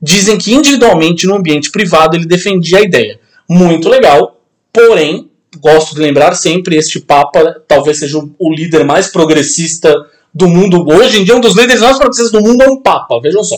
dizem 0.01 0.39
que 0.39 0.51
individualmente 0.53 1.27
no 1.27 1.35
ambiente 1.35 1.69
privado 1.69 2.17
ele 2.17 2.25
defendia 2.25 2.79
a 2.79 2.81
ideia. 2.81 3.19
Muito 3.47 3.88
legal, 3.88 4.41
porém, 4.73 5.29
gosto 5.59 5.93
de 5.93 6.01
lembrar 6.01 6.33
sempre, 6.33 6.75
este 6.77 7.00
Papa 7.00 7.61
talvez 7.67 8.00
seja 8.00 8.17
o- 8.17 8.53
líder 8.53 8.83
mais 8.83 9.07
progressista 9.09 9.93
do 10.33 10.47
mundo. 10.47 10.83
Hoje 10.89 11.19
em 11.19 11.23
dia, 11.25 11.35
um 11.35 11.41
dos 11.41 11.55
líderes 11.55 11.81
mais 11.81 11.97
progressistas 11.97 12.31
do 12.31 12.41
mundo 12.41 12.63
é 12.63 12.67
um 12.69 12.81
Papa, 12.81 13.19
vejam 13.21 13.43
só. 13.43 13.57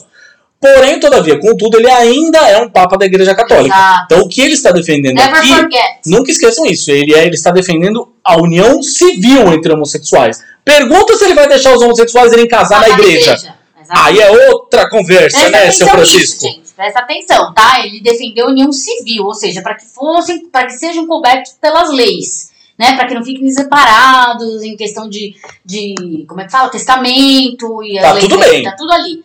Porém, 0.64 1.00
todavia, 1.00 1.38
contudo, 1.40 1.78
ele 1.78 1.90
ainda 1.92 2.38
é 2.50 2.58
um 2.58 2.70
Papa 2.70 2.98
da 2.98 3.06
Igreja 3.06 3.36
Católica. 3.36 3.76
Exato. 3.76 4.06
Então, 4.06 4.20
o 4.22 4.30
que 4.30 4.42
ele 4.42 4.54
está 4.54 4.72
defendendo 4.72 5.16
Never 5.16 5.36
aqui, 5.38 5.48
forget. 5.54 6.00
nunca 6.06 6.32
esqueçam 6.32 6.66
isso, 6.66 6.90
ele, 6.90 7.14
é- 7.14 7.26
ele 7.26 7.36
está 7.36 7.52
defendendo 7.52 8.14
a 8.24 8.38
união 8.42 8.82
civil 8.82 9.52
entre 9.54 9.74
homossexuais. 9.74 10.42
Pergunta 10.64 11.18
se 11.18 11.26
ele 11.26 11.34
vai 11.34 11.48
deixar 11.50 11.76
os 11.76 11.82
homossexuais 11.82 12.32
irem 12.32 12.48
casar 12.48 12.80
na 12.80 12.88
Ah, 12.88 12.90
igreja. 12.92 13.32
Exatamente. 13.34 13.60
Aí 13.90 14.20
é 14.22 14.32
outra 14.52 14.90
conversa, 14.90 15.38
Presta 15.38 15.52
né, 15.52 15.72
seu 15.72 15.88
Francisco? 15.90 16.46
nisso, 16.46 16.56
gente. 16.56 16.74
Presta 16.74 17.00
atenção, 17.02 17.54
tá? 17.54 17.86
Ele 17.86 18.00
defendeu 18.02 18.46
a 18.48 18.50
união 18.50 18.72
civil, 18.72 19.26
ou 19.26 19.34
seja, 19.34 19.62
para 19.62 19.76
que 19.76 19.86
fossem, 19.86 20.46
para 20.48 20.66
que 20.68 20.74
sejam 20.74 21.06
cobertos 21.06 21.52
pelas 21.62 21.92
leis, 21.92 22.50
né? 22.80 22.96
Para 22.96 23.06
que 23.08 23.14
não 23.14 23.24
fiquem 23.24 23.50
separados 23.52 24.64
em 24.64 24.76
questão 24.78 25.10
de, 25.10 25.36
de 25.66 26.26
como 26.28 26.40
é 26.42 26.46
que 26.46 26.52
fala, 26.52 26.70
testamento 26.70 27.84
e 27.84 28.00
Tá 28.00 28.16
tudo 28.18 28.38
bem. 28.40 28.64
tá 28.64 28.72
tudo 28.72 28.92
ali. 28.94 29.24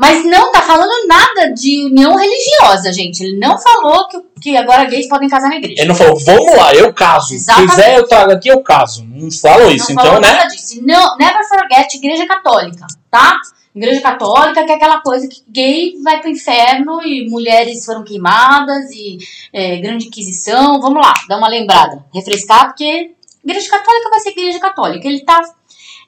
Mas 0.00 0.24
não 0.24 0.50
tá 0.50 0.62
falando 0.62 1.06
nada 1.06 1.52
de 1.52 1.84
união 1.84 2.16
religiosa, 2.16 2.90
gente. 2.90 3.22
Ele 3.22 3.38
não 3.38 3.58
falou 3.58 4.08
que, 4.08 4.18
que 4.40 4.56
agora 4.56 4.86
gays 4.86 5.06
podem 5.06 5.28
casar 5.28 5.50
na 5.50 5.56
igreja. 5.56 5.82
Ele 5.82 5.88
não 5.88 5.94
falou, 5.94 6.18
vamos 6.24 6.56
lá, 6.56 6.74
eu 6.74 6.90
caso. 6.94 7.38
Se 7.38 7.54
quiser, 7.54 7.98
eu 7.98 8.08
trago 8.08 8.32
aqui, 8.32 8.48
eu 8.48 8.62
caso. 8.62 9.04
Não 9.04 9.30
falou 9.30 9.70
isso, 9.70 9.92
não 9.92 10.00
então, 10.00 10.06
falou 10.06 10.20
né? 10.22 10.32
nada 10.32 10.48
disso. 10.48 10.80
Não, 10.82 11.18
never 11.18 11.46
forget 11.46 11.94
Igreja 11.94 12.26
Católica, 12.26 12.86
tá? 13.10 13.38
Igreja 13.76 14.00
Católica 14.00 14.64
que 14.64 14.72
é 14.72 14.74
aquela 14.74 15.02
coisa 15.02 15.28
que 15.28 15.42
gay 15.46 15.92
vai 16.02 16.18
pro 16.18 16.30
inferno 16.30 17.02
e 17.02 17.28
mulheres 17.28 17.84
foram 17.84 18.02
queimadas 18.02 18.90
e 18.92 19.18
é, 19.52 19.76
grande 19.76 20.06
inquisição. 20.06 20.80
Vamos 20.80 21.04
lá, 21.04 21.12
dá 21.28 21.36
uma 21.36 21.48
lembrada, 21.48 22.02
refrescar, 22.14 22.68
porque 22.68 23.10
Igreja 23.44 23.68
Católica 23.68 24.08
vai 24.08 24.20
ser 24.20 24.30
Igreja 24.30 24.60
Católica. 24.60 25.06
Ele 25.06 25.20
tá, 25.20 25.42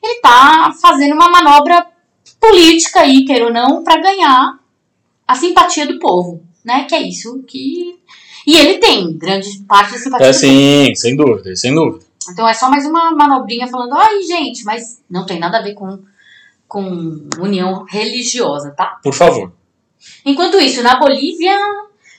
ele 0.03 0.19
tá 0.23 0.73
fazendo 0.81 1.13
uma 1.13 1.29
manobra 1.29 1.92
política 2.43 3.01
aí, 3.01 3.25
queira 3.25 3.47
ou 3.47 3.53
não, 3.53 3.85
para 3.85 4.03
ganhar 4.03 4.59
a 5.27 5.35
simpatia 5.37 5.87
do 5.87 5.99
povo, 6.01 6.43
né? 6.65 6.85
Que 6.85 6.95
é 6.97 7.03
isso 7.09 7.43
que. 7.47 7.99
E 8.45 8.57
ele 8.57 8.79
tem 8.79 9.17
grande 9.17 9.49
parte 9.69 9.93
da 9.93 9.99
simpatia 9.99 10.27
É, 10.27 10.31
do 10.31 10.35
povo. 10.35 10.41
sim, 10.41 10.95
sem 10.97 11.17
dúvida, 11.17 11.55
sem 11.57 11.73
dúvida. 11.75 12.05
Então 12.31 12.49
é 12.49 12.55
só 12.55 12.69
mais 12.69 12.85
uma 12.85 13.13
manobrinha 13.13 13.67
falando, 13.69 13.95
ai 13.95 14.21
gente, 14.23 14.65
mas 14.65 15.01
não 15.09 15.25
tem 15.25 15.39
nada 15.39 15.59
a 15.59 15.63
ver 15.63 15.75
com, 15.75 16.01
com 16.69 17.29
união 17.39 17.85
religiosa, 17.89 18.71
tá? 18.73 18.99
Por 19.03 19.15
favor. 19.15 19.53
Enquanto 20.25 20.59
isso, 20.59 20.83
na 20.83 20.99
Bolívia, 20.99 21.57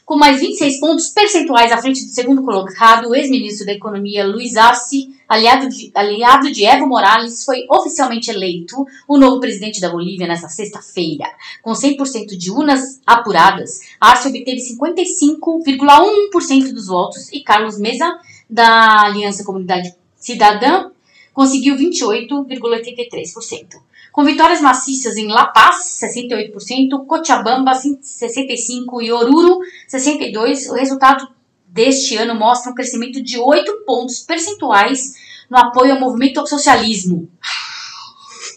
com 0.06 0.18
mais 0.18 0.40
26 0.40 0.80
pontos 0.80 1.10
percentuais 1.10 1.72
à 1.72 1.78
frente 1.78 2.06
do 2.06 2.12
segundo 2.12 2.44
colocado, 2.44 3.10
o 3.10 3.16
ex-ministro 3.16 3.66
da 3.66 3.74
Economia 3.74 4.28
Luiz 4.28 4.56
Arce, 4.58 5.16
aliado 5.28 5.68
de, 5.70 5.92
aliado 5.94 6.52
de 6.52 6.66
Evo 6.66 6.88
Morales, 6.88 7.46
foi 7.46 7.66
oficialmente 7.70 8.30
eleito 8.30 8.86
o 9.08 9.18
novo 9.18 9.40
presidente 9.40 9.80
da 9.80 9.90
Bolívia 9.90 10.28
nesta 10.28 10.50
sexta-feira. 10.50 11.30
Com 11.62 11.72
100% 11.72 12.36
de 12.38 12.52
urnas 12.52 13.00
apuradas, 13.06 13.80
Arce 14.00 14.28
obteve 14.28 14.58
55,1% 14.58 16.74
dos 16.74 16.88
votos 16.88 17.32
e 17.32 17.42
Carlos 17.42 17.78
Mesa, 17.78 18.20
da 18.50 19.06
Aliança 19.06 19.44
Comunidade 19.44 19.94
Cidadã, 20.16 20.90
conseguiu 21.34 21.76
28,83%. 21.76 23.82
Com 24.14 24.24
vitórias 24.24 24.62
maciças 24.62 25.18
em 25.18 25.28
La 25.28 25.48
Paz, 25.48 26.00
68%, 26.00 27.08
Cochabamba, 27.08 27.72
65% 27.72 29.02
e 29.02 29.12
Oruro, 29.12 29.58
62%, 29.92 30.70
o 30.70 30.76
resultado 30.76 31.28
deste 31.66 32.16
ano 32.16 32.36
mostra 32.36 32.72
um 32.72 32.76
crescimento 32.76 33.24
de 33.24 33.40
8 33.40 33.84
pontos 33.88 34.20
percentuais 34.20 35.16
no 35.50 35.58
apoio 35.58 35.94
ao 35.94 36.00
movimento 36.00 36.40
ao 36.40 36.46
socialismo. 36.46 37.28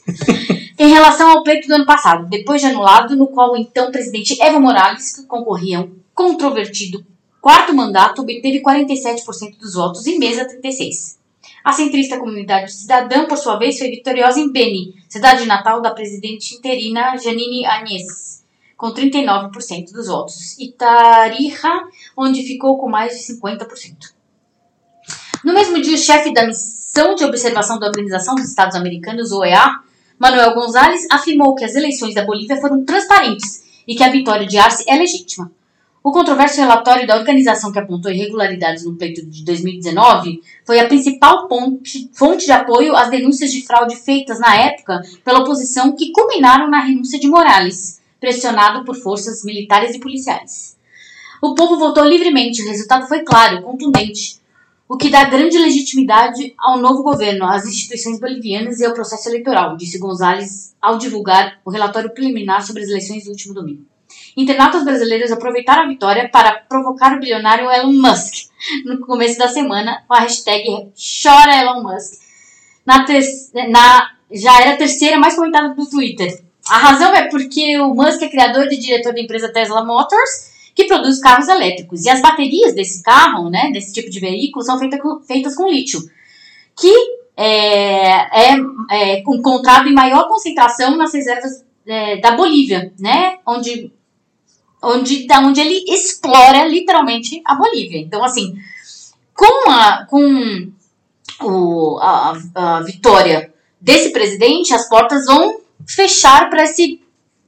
em 0.78 0.90
relação 0.90 1.30
ao 1.30 1.42
pleito 1.42 1.68
do 1.68 1.75
ano 1.75 1.86
passado, 1.86 2.28
depois 2.28 2.60
de 2.60 2.66
anulado, 2.66 3.16
no 3.16 3.28
qual 3.28 3.52
o 3.52 3.56
então 3.56 3.90
presidente 3.90 4.38
Evo 4.42 4.60
Morales, 4.60 5.16
que 5.16 5.25
concorria 5.25 5.78
a 5.78 5.80
um 5.80 5.96
controvertido 6.14 7.02
quarto 7.40 7.75
mandato, 7.75 8.20
obteve 8.20 8.60
47% 8.60 9.56
dos 9.58 9.72
votos 9.72 10.06
e 10.06 10.18
Mesa 10.18 10.46
36%. 10.46 11.16
A 11.66 11.73
centrista 11.73 12.16
comunidade 12.16 12.73
cidadã, 12.73 13.26
por 13.26 13.37
sua 13.37 13.56
vez, 13.58 13.76
foi 13.76 13.90
vitoriosa 13.90 14.38
em 14.38 14.52
Beni, 14.52 14.94
cidade 15.08 15.44
natal 15.46 15.82
da 15.82 15.90
presidente 15.90 16.54
interina 16.54 17.16
Janine 17.16 17.66
Agnes, 17.66 18.44
com 18.76 18.94
39% 18.94 19.90
dos 19.90 20.06
votos, 20.06 20.56
e 20.61 20.70
Tarija, 20.70 21.73
onde 22.16 22.44
ficou 22.44 22.78
com 22.78 22.88
mais 22.88 23.14
de 23.14 23.35
50%. 23.35 24.14
No 25.44 25.52
mesmo 25.52 25.82
dia, 25.82 25.96
o 25.96 25.99
chefe 25.99 26.32
da 26.32 26.46
Missão 26.46 27.16
de 27.16 27.25
Observação 27.25 27.80
da 27.80 27.88
Organização 27.88 28.37
dos 28.37 28.49
Estados 28.49 28.76
Americanos, 28.76 29.32
OEA, 29.32 29.80
Manuel 30.20 30.54
Gonzalez, 30.54 31.04
afirmou 31.11 31.56
que 31.56 31.64
as 31.64 31.75
eleições 31.75 32.14
da 32.14 32.25
Bolívia 32.25 32.61
foram 32.61 32.85
transparentes 32.85 33.64
e 33.88 33.96
que 33.96 34.04
a 34.04 34.11
vitória 34.12 34.46
de 34.46 34.56
Arce 34.56 34.85
é 34.88 34.94
legítima. 34.94 35.50
O 36.06 36.12
controverso 36.12 36.60
relatório 36.60 37.04
da 37.04 37.16
organização 37.16 37.72
que 37.72 37.80
apontou 37.80 38.12
irregularidades 38.12 38.84
no 38.84 38.94
pleito 38.94 39.26
de 39.26 39.44
2019 39.44 40.40
foi 40.64 40.78
a 40.78 40.86
principal 40.86 41.48
ponte- 41.48 42.08
fonte 42.14 42.44
de 42.46 42.52
apoio 42.52 42.94
às 42.94 43.10
denúncias 43.10 43.50
de 43.50 43.66
fraude 43.66 43.96
feitas 43.96 44.38
na 44.38 44.54
época 44.54 45.02
pela 45.25 45.40
oposição 45.40 45.96
que 45.96 46.12
culminaram 46.12 46.70
na 46.70 46.78
renúncia 46.78 47.18
de 47.18 47.26
Morales, 47.26 48.00
pressionado 48.20 48.84
por 48.84 48.94
forças 48.94 49.42
militares 49.42 49.96
e 49.96 49.98
policiais. 49.98 50.76
O 51.42 51.56
povo 51.56 51.76
votou 51.76 52.04
livremente, 52.04 52.62
o 52.62 52.68
resultado 52.68 53.08
foi 53.08 53.25
claro, 53.25 53.62
contundente, 53.62 54.40
o 54.88 54.96
que 54.96 55.10
dá 55.10 55.25
grande 55.25 55.58
legitimidade 55.58 56.54
ao 56.56 56.78
novo 56.78 57.02
governo, 57.02 57.46
às 57.46 57.66
instituições 57.66 58.20
bolivianas 58.20 58.78
e 58.78 58.86
ao 58.86 58.94
processo 58.94 59.28
eleitoral, 59.28 59.76
disse 59.76 59.98
Gonzalez 59.98 60.72
ao 60.80 60.98
divulgar 60.98 61.58
o 61.64 61.70
relatório 61.72 62.14
preliminar 62.14 62.64
sobre 62.64 62.84
as 62.84 62.90
eleições 62.90 63.25
do 63.25 63.30
último 63.30 63.52
domingo. 63.52 63.96
Internautas 64.37 64.85
brasileiros 64.85 65.33
aproveitaram 65.33 65.85
a 65.85 65.88
vitória 65.88 66.28
para 66.28 66.52
provocar 66.69 67.16
o 67.16 67.21
bilionário 67.21 67.71
Elon 67.71 67.93
Musk 67.93 68.49
no 68.85 69.00
começo 69.00 69.38
da 69.38 69.49
semana 69.49 70.02
com 70.07 70.14
a 70.14 70.21
hashtag 70.21 70.90
Chora 71.23 71.57
Elon 71.57 71.83
Musk. 71.83 72.21
Na 72.85 73.05
ter- 73.05 73.25
na- 73.71 74.11
já 74.31 74.61
era 74.61 74.73
a 74.73 74.76
terceira 74.76 75.19
mais 75.19 75.35
comentada 75.37 75.75
do 75.75 75.88
Twitter. 75.88 76.45
A 76.69 76.78
razão 76.78 77.14
é 77.14 77.28
porque 77.28 77.78
o 77.78 77.95
Musk 77.95 78.21
é 78.23 78.28
criador 78.28 78.71
e 78.71 78.76
diretor 78.76 79.14
da 79.14 79.21
empresa 79.21 79.52
Tesla 79.52 79.85
Motors, 79.85 80.55
que 80.75 80.85
produz 80.85 81.19
carros 81.21 81.49
elétricos. 81.49 82.05
E 82.05 82.11
as 82.11 82.21
baterias 82.21 82.75
desse 82.75 83.02
carro, 83.02 83.49
né, 83.49 83.71
desse 83.73 83.93
tipo 83.95 84.11
de 84.11 84.21
veículo, 84.21 84.64
são 84.64 84.78
feita 84.78 84.99
com- 84.99 85.21
feitas 85.23 85.55
com 85.55 85.69
lítio, 85.69 86.00
que 86.78 86.93
é, 87.37 88.52
é, 88.52 88.57
é 88.90 89.21
encontrado 89.21 89.88
em 89.88 89.95
maior 89.95 90.28
concentração 90.28 90.97
nas 90.97 91.14
reservas 91.14 91.64
é, 91.87 92.16
da 92.19 92.33
Bolívia, 92.33 92.93
né, 92.99 93.38
onde 93.47 93.93
onde, 94.83 95.26
da 95.26 95.40
onde 95.40 95.61
ele 95.61 95.85
explora 95.88 96.66
literalmente 96.66 97.40
a 97.45 97.54
Bolívia. 97.54 97.99
Então, 97.99 98.23
assim, 98.25 98.56
com 99.35 99.71
a, 99.71 100.06
com 100.09 100.71
o, 101.42 101.99
a, 102.00 102.37
a 102.54 102.80
vitória 102.83 103.52
desse 103.80 104.11
presidente, 104.11 104.73
as 104.75 104.88
portas 104.88 105.26
vão 105.26 105.61
fechar 105.87 106.49
para 106.50 106.64
esse 106.64 107.00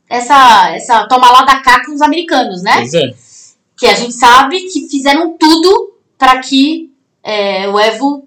essa, 0.08 0.70
essa 0.70 1.06
toma 1.06 1.30
lá 1.30 1.42
da 1.42 1.60
cá 1.60 1.84
com 1.84 1.92
os 1.92 2.00
americanos, 2.00 2.62
né? 2.62 2.76
Pois 2.76 2.94
é. 2.94 3.14
Que 3.76 3.86
a 3.86 3.94
gente 3.94 4.14
sabe 4.14 4.60
que 4.62 4.88
fizeram 4.88 5.36
tudo 5.38 5.92
para 6.16 6.38
que 6.40 6.90
é, 7.22 7.68
o 7.68 7.78
Evo 7.78 8.26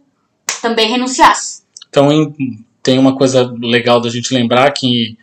também 0.61 0.89
renunciasse. 0.89 1.63
Então 1.89 2.11
em- 2.11 2.63
tem 2.83 2.99
uma 2.99 3.15
coisa 3.15 3.51
legal 3.59 3.99
da 3.99 4.09
gente 4.09 4.33
lembrar 4.33 4.71
que 4.71 5.17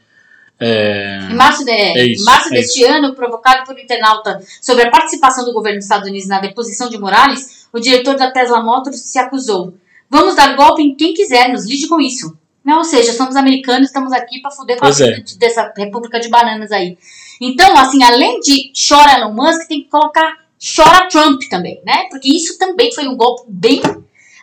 é, 0.60 1.28
Em 1.30 1.34
março, 1.34 1.64
de, 1.64 1.70
É 1.70 2.06
isso, 2.06 2.24
março 2.24 2.48
é 2.48 2.58
deste 2.58 2.84
ano, 2.84 3.14
provocado 3.14 3.64
por 3.64 3.74
um 3.74 3.78
internauta 3.78 4.40
sobre 4.60 4.84
a 4.84 4.90
participação 4.90 5.44
do 5.44 5.52
governo 5.52 5.78
dos 5.78 5.84
Estados 5.84 6.08
Unidos 6.08 6.28
na 6.28 6.40
deposição 6.40 6.88
de 6.88 6.98
Morales, 6.98 7.66
o 7.72 7.78
diretor 7.78 8.16
da 8.16 8.30
Tesla 8.30 8.62
Motors 8.62 9.00
se 9.00 9.18
acusou. 9.18 9.74
Vamos 10.10 10.34
dar 10.34 10.56
golpe 10.56 10.82
em 10.82 10.94
quem 10.94 11.12
quiser, 11.14 11.48
nos 11.52 11.66
lide 11.66 11.86
com 11.86 12.00
isso. 12.00 12.36
Não, 12.64 12.78
ou 12.78 12.84
seja, 12.84 13.12
somos 13.12 13.36
americanos, 13.36 13.88
estamos 13.88 14.12
aqui 14.12 14.40
para 14.40 14.50
fuder 14.50 14.78
com 14.78 14.84
a 14.84 14.88
Pois 14.88 15.00
é. 15.00 15.10
vida 15.12 15.22
de- 15.22 15.38
dessa 15.38 15.72
república 15.76 16.18
de 16.18 16.28
bananas 16.28 16.72
aí. 16.72 16.98
Então, 17.40 17.76
assim, 17.78 18.02
além 18.02 18.40
de 18.40 18.72
chora 18.88 19.18
Elon 19.18 19.32
Musk, 19.32 19.68
tem 19.68 19.82
que 19.82 19.88
colocar 19.88 20.34
chora 20.74 21.08
Trump 21.08 21.40
também, 21.48 21.80
né? 21.86 22.04
Porque 22.10 22.28
isso 22.28 22.58
também 22.58 22.92
foi 22.92 23.06
um 23.06 23.16
golpe 23.16 23.44
bem. 23.48 23.80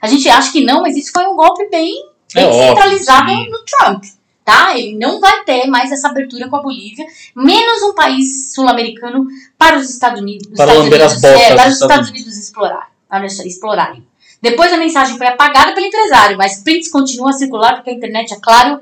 A 0.01 0.07
gente 0.07 0.29
acha 0.29 0.51
que 0.51 0.63
não, 0.63 0.81
mas 0.81 0.95
isso 0.95 1.11
foi 1.11 1.25
um 1.27 1.35
golpe 1.35 1.67
bem, 1.69 1.93
É 2.33 2.41
bem 2.41 2.45
óbvio, 2.45 2.67
centralizado 2.69 3.29
sim. 3.31 3.49
no 3.49 3.59
Trump. 3.65 4.03
Tá? 4.45 4.77
Ele 4.77 4.95
não 4.95 5.19
vai 5.19 5.43
ter 5.43 5.65
mais 5.65 5.91
essa 5.91 6.07
abertura 6.07 6.47
com 6.47 6.55
a 6.55 6.61
Bolívia, 6.61 7.03
menos 7.35 7.81
um 7.81 7.95
país 7.95 8.53
sul-americano 8.53 9.27
para 9.57 9.77
os 9.77 9.89
Estados 9.89 10.21
Unidos. 10.21 10.47
Para 10.55 10.75
Estados 10.75 10.87
Unidos, 10.87 11.23
é, 11.23 11.55
para 11.55 11.67
os 11.67 11.81
Estados 11.81 12.09
Unidos 12.11 12.37
explorar, 12.37 12.91
para 13.09 13.25
explorarem. 13.25 14.07
Depois 14.39 14.71
a 14.71 14.77
mensagem 14.77 15.17
foi 15.17 15.25
apagada 15.25 15.73
pelo 15.73 15.87
empresário, 15.87 16.37
mas 16.37 16.61
prints 16.61 16.91
continuam 16.91 17.29
a 17.29 17.33
circular 17.33 17.73
porque 17.73 17.89
a 17.89 17.93
internet, 17.93 18.35
é 18.35 18.39
claro, 18.39 18.81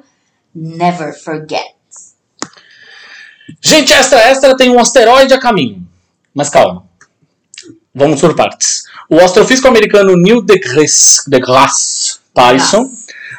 never 0.53 1.17
forget. 1.17 1.73
Gente, 3.61 3.93
extra 3.93 4.19
extra 4.19 4.57
tem 4.57 4.69
um 4.69 4.79
asteroide 4.79 5.33
a 5.33 5.39
caminho. 5.39 5.87
Mas 6.33 6.49
calma. 6.49 6.85
Vamos 7.95 8.19
por 8.19 8.35
partes. 8.35 8.83
O 9.09 9.19
astrofísico 9.21 9.67
americano 9.69 10.17
Neil 10.17 10.41
deGrasse, 10.41 11.29
deGrasse 11.29 12.17
Tyson 12.33 12.91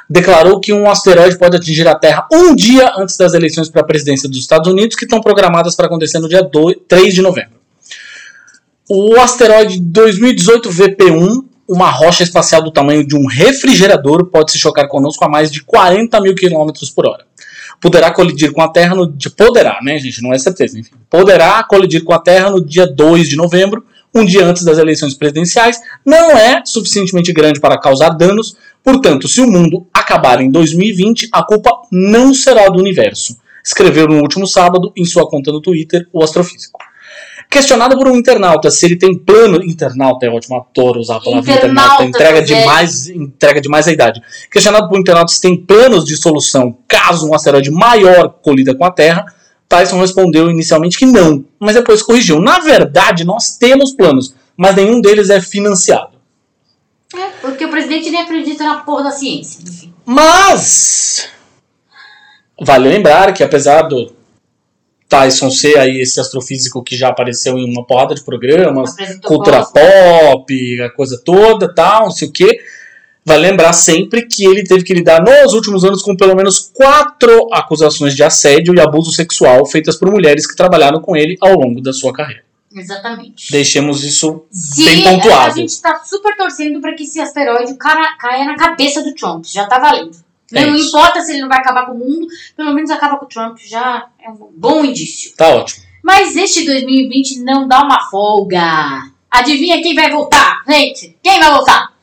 declarou 0.09 0.61
que 0.61 0.73
um 0.73 0.89
asteroide 0.89 1.39
pode 1.39 1.57
atingir 1.57 1.87
a 1.89 1.95
Terra 1.95 2.27
um 2.33 2.55
dia 2.55 2.93
antes 2.97 3.17
das 3.17 3.35
eleições 3.35 3.69
para 3.69 3.83
a 3.83 3.85
presidência 3.85 4.29
dos 4.29 4.39
Estados 4.39 4.71
Unidos, 4.71 4.97
que 4.97 5.05
estão 5.05 5.21
programadas 5.21 5.75
para 5.75 5.87
acontecer 5.87 6.19
no 6.19 6.29
dia 6.29 6.43
2, 6.43 6.77
3 6.89 7.15
de 7.15 7.23
novembro. 7.23 7.55
O 8.89 9.19
asteroide 9.19 9.81
2018 9.81 10.69
VP1, 10.69 11.45
uma 11.67 11.91
rocha 11.91 12.23
espacial 12.23 12.63
do 12.63 12.71
tamanho 12.71 13.07
de 13.07 13.17
um 13.17 13.27
refrigerador, 13.27 14.27
pode 14.27 14.53
se 14.53 14.59
chocar 14.59 14.89
conosco 14.89 15.25
a 15.25 15.29
mais 15.29 15.51
de 15.51 15.63
40 15.63 16.21
mil 16.21 16.35
quilômetros 16.35 16.91
por 16.91 17.07
hora. 17.07 17.25
poderá 17.81 18.11
colidir 18.11 18.53
com 18.53 18.61
a 18.61 18.69
Terra 18.69 18.95
no. 18.95 19.11
Poderá, 19.37 19.79
né, 19.83 19.99
gente? 19.99 20.23
Não 20.23 20.33
é 20.33 20.39
certeza, 20.39 20.79
enfim. 20.79 20.93
Poderá 21.09 21.63
colidir 21.65 22.05
com 22.05 22.13
a 22.13 22.19
Terra 22.19 22.51
no 22.51 22.63
dia 22.63 22.87
2 22.87 23.29
de 23.29 23.37
novembro, 23.37 23.85
um 24.15 24.25
dia 24.25 24.47
antes 24.47 24.65
das 24.65 24.79
eleições 24.79 25.15
presidenciais. 25.15 25.81
Não 26.05 26.31
é 26.31 26.63
suficientemente 26.65 27.33
grande 27.33 27.61
para 27.61 27.79
causar 27.79 28.11
danos, 28.11 28.57
portanto, 28.83 29.27
se 29.27 29.41
o 29.41 29.51
mundo 29.51 29.87
acabar 29.93 30.41
em 30.41 30.51
2020, 30.51 31.29
a 31.33 31.43
culpa 31.43 31.71
não 31.91 32.33
será 32.33 32.69
do 32.69 32.79
universo. 32.79 33.37
Escreveu 33.65 34.07
no 34.07 34.21
último 34.21 34.47
sábado 34.47 34.93
em 34.97 35.05
sua 35.05 35.29
conta 35.29 35.51
no 35.51 35.61
Twitter 35.61 36.07
o 36.13 36.23
astrofísico. 36.23 36.79
Questionado 37.51 37.97
por 37.97 38.09
um 38.09 38.17
internauta 38.17 38.71
se 38.71 38.85
ele 38.85 38.97
tem 38.97 39.17
plano. 39.17 39.63
Internauta 39.63 40.27
é 40.27 40.29
ótimo, 40.29 40.57
adoro 40.57 41.01
usar 41.01 41.17
a 41.17 41.21
palavra 41.21 41.53
internauta. 41.53 41.67
Internauta, 41.67 42.05
Entrega 42.05 42.43
demais, 42.43 43.09
entrega 43.09 43.61
demais 43.61 43.89
a 43.89 43.93
idade. 43.93 44.23
Questionado 44.51 44.89
por 44.89 44.97
um 44.97 45.01
internauta 45.01 45.33
se 45.33 45.41
tem 45.41 45.57
planos 45.57 46.05
de 46.05 46.17
solução 46.17 46.77
caso 46.89 47.29
um 47.29 47.35
asteroide 47.35 47.71
maior 47.71 48.29
colida 48.43 48.75
com 48.75 48.85
a 48.85 48.91
Terra, 48.91 49.25
Tyson 49.75 49.99
respondeu 49.99 50.49
inicialmente 50.49 50.97
que 50.97 51.05
não, 51.05 51.45
mas 51.59 51.75
depois 51.75 52.01
corrigiu. 52.01 52.41
Na 52.41 52.61
verdade, 52.61 53.25
nós 53.25 53.57
temos 53.59 53.93
planos, 53.93 54.33
mas 54.57 54.77
nenhum 54.77 55.01
deles 55.01 55.31
é 55.31 55.41
financiado. 55.41 56.15
É, 57.13 57.31
porque 57.41 57.65
o 57.65 57.71
presidente 57.71 58.09
nem 58.09 58.21
acredita 58.21 58.63
na 58.63 58.77
porra 58.77 59.05
da 59.05 59.11
ciência. 59.11 59.61
Enfim. 59.67 59.93
Mas 60.07 61.29
vale 62.61 62.89
lembrar 62.89 63.33
que 63.35 63.43
apesar 63.43 63.83
do 63.83 64.15
Tyson 65.09 65.51
ser 65.51 65.77
aí 65.77 66.01
esse 66.01 66.21
astrofísico 66.21 66.83
que 66.83 66.97
já 66.97 67.09
apareceu 67.09 67.59
em 67.59 67.69
uma 67.69 67.85
porrada 67.85 68.15
de 68.15 68.23
programas, 68.23 68.93
Apresentou 68.93 69.29
cultura 69.29 69.59
Costa. 69.59 69.81
pop, 69.81 70.83
a 70.83 70.91
coisa 70.91 71.21
toda, 71.25 71.75
tal, 71.75 72.05
não 72.05 72.11
sei 72.13 72.29
o 72.29 72.33
quê. 72.33 72.61
Vai 73.27 73.39
lembrar 73.39 73.73
sempre 73.73 74.27
que 74.27 74.45
ele 74.45 74.65
teve 74.65 74.85
que 74.85 74.93
lidar 74.93 75.23
nos 75.23 75.55
últimos 75.55 75.83
anos 75.85 76.03
com 76.03 76.15
pelo 76.15 76.37
menos 76.37 76.71
quatro 76.75 77.49
acusações 77.53 78.15
de 78.15 78.23
assédio 78.23 78.75
e 78.75 78.81
abuso 78.81 79.11
sexual 79.13 79.65
feitas 79.65 79.97
por 79.97 80.11
mulheres 80.11 80.47
que 80.47 80.55
trabalharam 80.55 81.01
com 81.01 81.17
ele 81.17 81.37
ao 81.41 81.55
longo 81.55 81.81
da 81.81 81.93
sua 81.93 82.13
carreira. 82.13 82.45
Exatamente. 82.75 83.51
Deixemos 83.51 84.03
isso 84.03 84.45
Se 84.51 84.85
bem 84.85 85.07
a 85.07 85.11
pontuado. 85.13 85.55
gente 85.57 85.81
tá 85.81 86.03
super 86.05 86.37
torcendo 86.37 86.81
pra 86.81 86.93
que 86.95 87.05
esse 87.05 87.21
asteroide 87.21 87.77
caia 87.77 88.45
na 88.45 88.57
cabeça 88.57 89.03
do 89.03 89.15
Trump. 89.15 89.45
Já 89.47 89.65
tá 89.67 89.79
valendo. 89.79 90.17
É 90.53 90.67
não 90.67 90.75
isso. 90.75 90.89
importa 90.89 91.21
se 91.21 91.33
ele 91.33 91.41
não 91.43 91.49
vai 91.49 91.59
acabar 91.59 91.87
com 91.87 91.93
o 91.93 91.99
mundo, 91.99 92.27
pelo 92.57 92.75
menos 92.75 92.91
acaba 92.91 93.17
com 93.17 93.25
o 93.25 93.29
Trump. 93.29 93.57
Já 93.65 94.07
é 94.23 94.29
um 94.29 94.37
bom 94.55 94.85
indício. 94.85 95.33
Tá 95.37 95.49
ótimo. 95.49 95.85
Mas 96.03 96.37
este 96.37 96.65
2020 96.67 97.41
não 97.45 97.67
dá 97.67 97.81
uma 97.83 98.11
folga. 98.11 99.05
Adivinha 99.31 99.81
quem 99.81 99.95
vai 99.95 100.11
voltar, 100.11 100.63
gente? 100.69 101.17
Quem 101.23 101.41
vai 101.41 101.51
voltar? 101.51 101.94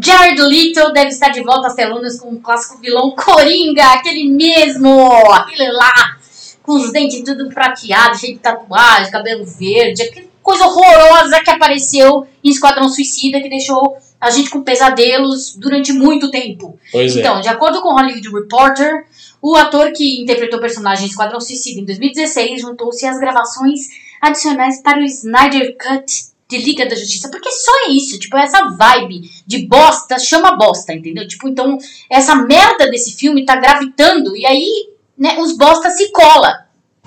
Jared 0.00 0.40
Leto 0.40 0.92
deve 0.92 1.08
estar 1.08 1.28
de 1.28 1.42
volta 1.42 1.68
às 1.68 1.74
telonas 1.74 2.18
com 2.18 2.30
o 2.30 2.40
clássico 2.40 2.80
vilão 2.80 3.14
Coringa, 3.16 3.84
aquele 3.92 4.28
mesmo, 4.28 5.00
aquele 5.32 5.70
lá, 5.70 6.16
com 6.62 6.72
os 6.72 6.90
dentes 6.92 7.22
tudo 7.22 7.48
prateados, 7.48 8.20
cheio 8.20 8.34
de 8.34 8.40
tatuagem, 8.40 9.10
cabelo 9.10 9.44
verde, 9.44 10.02
aquela 10.02 10.26
coisa 10.42 10.66
horrorosa 10.66 11.40
que 11.42 11.50
apareceu 11.50 12.26
em 12.42 12.50
Esquadrão 12.50 12.88
Suicida, 12.88 13.40
que 13.40 13.48
deixou 13.48 13.96
a 14.20 14.30
gente 14.30 14.50
com 14.50 14.62
pesadelos 14.62 15.54
durante 15.54 15.92
muito 15.92 16.30
tempo. 16.30 16.78
Pois 16.90 17.16
é. 17.16 17.20
Então, 17.20 17.40
de 17.40 17.48
acordo 17.48 17.80
com 17.80 17.90
o 17.90 17.96
Hollywood 17.96 18.28
Reporter, 18.30 19.06
o 19.40 19.54
ator 19.54 19.92
que 19.92 20.20
interpretou 20.20 20.58
o 20.58 20.62
personagem 20.62 21.06
em 21.06 21.10
Esquadrão 21.10 21.40
Suicida 21.40 21.80
em 21.80 21.84
2016 21.84 22.62
juntou-se 22.62 23.06
às 23.06 23.18
gravações 23.18 23.80
adicionais 24.20 24.82
para 24.82 24.98
o 24.98 25.04
Snyder 25.04 25.76
Cut 25.76 26.33
de 26.58 26.64
Liga 26.64 26.86
da 26.86 26.94
Justiça. 26.94 27.28
Porque 27.28 27.50
só 27.50 27.72
é 27.86 27.90
isso, 27.90 28.18
tipo, 28.18 28.36
essa 28.36 28.68
vibe 28.70 29.30
de 29.46 29.66
bosta 29.66 30.18
chama 30.18 30.56
bosta, 30.56 30.92
entendeu? 30.92 31.26
Tipo, 31.26 31.48
então, 31.48 31.78
essa 32.10 32.34
merda 32.36 32.88
desse 32.90 33.16
filme 33.16 33.44
tá 33.44 33.56
gravitando 33.56 34.36
e 34.36 34.46
aí, 34.46 34.90
né, 35.18 35.38
os 35.40 35.56
bosta 35.56 35.90
se 35.90 36.10
cola 36.12 36.64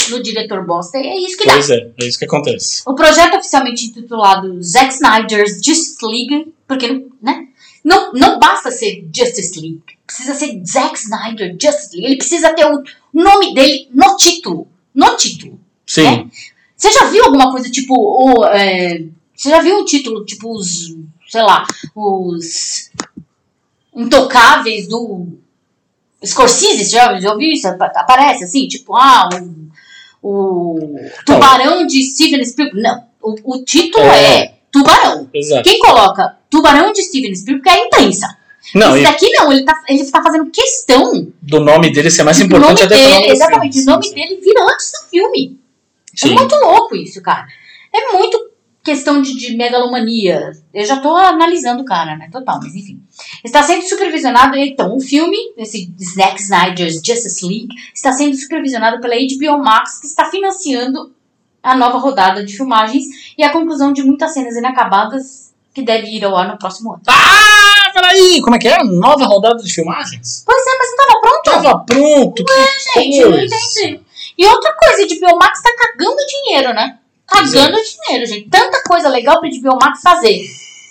no 0.10 0.22
diretor 0.22 0.66
bosta. 0.66 0.98
E 0.98 1.08
é 1.08 1.18
isso 1.20 1.38
que 1.38 1.46
dá. 1.46 1.54
Pois 1.54 1.70
é, 1.70 1.92
é 2.02 2.06
isso 2.06 2.20
que 2.20 2.26
acontece. 2.26 2.84
O 2.86 2.96
projeto 2.96 3.38
oficialmente 3.38 3.86
intitulado 3.86 4.62
Zack 4.62 4.94
Snyder's 4.94 5.62
Justice 5.64 5.98
League, 6.04 6.54
porque 6.68 7.06
né, 7.22 7.48
não, 7.84 8.14
não 8.14 8.40
basta 8.40 8.72
ser 8.72 9.08
Justice 9.16 9.60
League, 9.60 9.84
precisa 10.06 10.34
ser 10.34 10.62
Zack 10.66 10.98
Snyder 10.98 11.58
Justice 11.62 11.96
League, 11.96 12.06
ele 12.06 12.18
precisa 12.18 12.54
ter 12.54 12.66
o 12.66 12.84
nome 13.14 13.54
dele 13.54 13.88
no 13.94 14.16
título, 14.18 14.68
no 14.94 15.16
título. 15.16 15.60
Sim. 15.86 16.06
É? 16.06 16.26
Você 16.76 16.92
já 16.92 17.06
viu 17.06 17.26
alguma 17.26 17.52
coisa 17.52 17.72
tipo 17.72 17.96
o, 17.96 18.46
é, 18.46 19.04
você 19.38 19.50
já 19.52 19.62
viu 19.62 19.78
um 19.78 19.86
título 19.86 20.26
tipo 20.26 20.52
os, 20.52 20.96
sei 21.30 21.42
lá, 21.44 21.64
os 21.96 22.90
intocáveis 23.96 24.88
do 24.88 25.28
Scorsese, 26.26 26.84
você 26.86 26.92
já, 26.92 27.20
já 27.20 27.32
ouviu 27.32 27.52
isso? 27.52 27.68
Apa- 27.68 27.92
Aparece 27.96 28.44
assim, 28.44 28.68
tipo, 28.68 28.96
ah, 28.96 29.30
o, 30.22 30.30
o 30.30 30.96
Tubarão 31.26 31.86
de 31.86 32.02
Steven 32.04 32.44
Spielberg. 32.44 32.82
Não, 32.82 33.04
o, 33.22 33.36
o 33.58 33.64
título 33.64 34.04
É. 34.06 34.36
é. 34.44 34.54
Tubarão. 34.72 35.30
Exato. 35.34 35.64
Quem 35.64 35.80
coloca 35.80 36.38
Tubarão 36.50 36.92
de 36.92 37.02
Steven 37.04 37.34
Spielberg 37.36 37.70
é 37.70 37.82
a 37.82 37.86
imprensa. 37.86 38.38
Não, 38.76 38.96
Esse 38.96 39.04
daqui 39.06 39.32
não, 39.32 39.52
ele 39.52 39.64
tá, 39.64 39.82
ele 39.88 40.04
tá 40.12 40.22
fazendo 40.22 40.52
questão. 40.52 41.32
do 41.42 41.60
nome 41.62 41.90
dele 41.92 42.12
ser 42.12 42.24
mais 42.24 42.38
o 42.40 42.44
importante 42.44 42.84
até 42.84 42.96
que 42.98 43.02
o 43.02 43.06
dele, 43.06 43.20
nome 43.22 43.32
exatamente, 43.32 43.80
o 43.80 43.86
nome 43.86 44.14
dele 44.14 44.42
vira 44.44 44.62
antes 44.66 44.92
do 44.92 45.10
filme. 45.10 45.58
Sim. 46.14 46.32
É 46.32 46.36
muito 46.36 46.56
louco 46.56 46.96
isso, 46.96 47.22
cara. 47.22 47.48
É 47.94 48.12
muito 48.12 48.37
questão 48.88 49.22
de, 49.22 49.36
de 49.36 49.58
megalomania. 49.58 50.54
Eu 50.74 50.86
já 50.86 51.02
tô 51.02 51.14
analisando 51.14 51.82
o 51.82 51.86
cara, 51.86 52.16
né? 52.16 52.30
Total, 52.32 52.58
mas 52.64 52.74
enfim. 52.74 53.02
Está 53.44 53.62
sendo 53.62 53.84
supervisionado, 53.84 54.56
então, 54.56 54.96
o 54.96 55.02
filme, 55.02 55.36
esse 55.58 55.94
Zack 56.16 56.42
Snyder's 56.42 57.02
Justice 57.06 57.46
League, 57.46 57.68
está 57.94 58.14
sendo 58.14 58.34
supervisionado 58.38 59.02
pela 59.02 59.16
HBO 59.16 59.62
Max, 59.62 60.00
que 60.00 60.08
está 60.08 60.32
financiando 60.32 61.12
a 61.62 61.76
nova 61.76 61.98
rodada 61.98 62.46
de 62.46 62.56
filmagens 62.56 63.04
e 63.38 63.44
a 63.44 63.52
conclusão 63.52 63.92
de 63.92 64.02
muitas 64.04 64.34
cenas 64.34 64.56
inacabadas 64.56 65.54
que 65.74 65.82
deve 65.82 66.08
ir 66.08 66.24
ao 66.24 66.38
ar 66.38 66.48
no 66.48 66.58
próximo 66.58 66.94
ano. 66.94 67.02
Ah, 67.08 67.92
peraí, 67.94 68.40
como 68.42 68.56
é 68.56 68.60
que 68.60 68.70
é? 68.70 68.84
Nova 68.86 69.26
rodada 69.26 69.62
de 69.62 69.74
filmagens? 69.74 70.44
Pois 70.46 70.66
é, 70.66 70.78
mas 70.78 70.88
não 70.88 70.96
estava 70.96 71.22
pronto, 71.22 71.44
Tava 71.44 71.86
pronto, 71.86 72.46
que 72.46 73.00
gente. 73.02 73.18
Eu 73.18 73.32
não 73.32 73.38
coisa. 73.38 73.54
entendi. 73.54 74.00
E 74.38 74.46
outra 74.46 74.74
coisa, 74.78 75.04
a 75.04 75.08
HBO 75.08 75.38
Max 75.38 75.62
tá 75.62 75.72
cagando 75.78 76.18
dinheiro, 76.26 76.74
né? 76.74 76.98
Cagando 77.28 77.78
dinheiro, 77.78 78.26
gente. 78.26 78.50
Tanta 78.50 78.82
coisa 78.84 79.10
legal 79.10 79.40
pra 79.40 79.50
HBO 79.50 79.78
Max 79.80 80.02
fazer. 80.02 80.42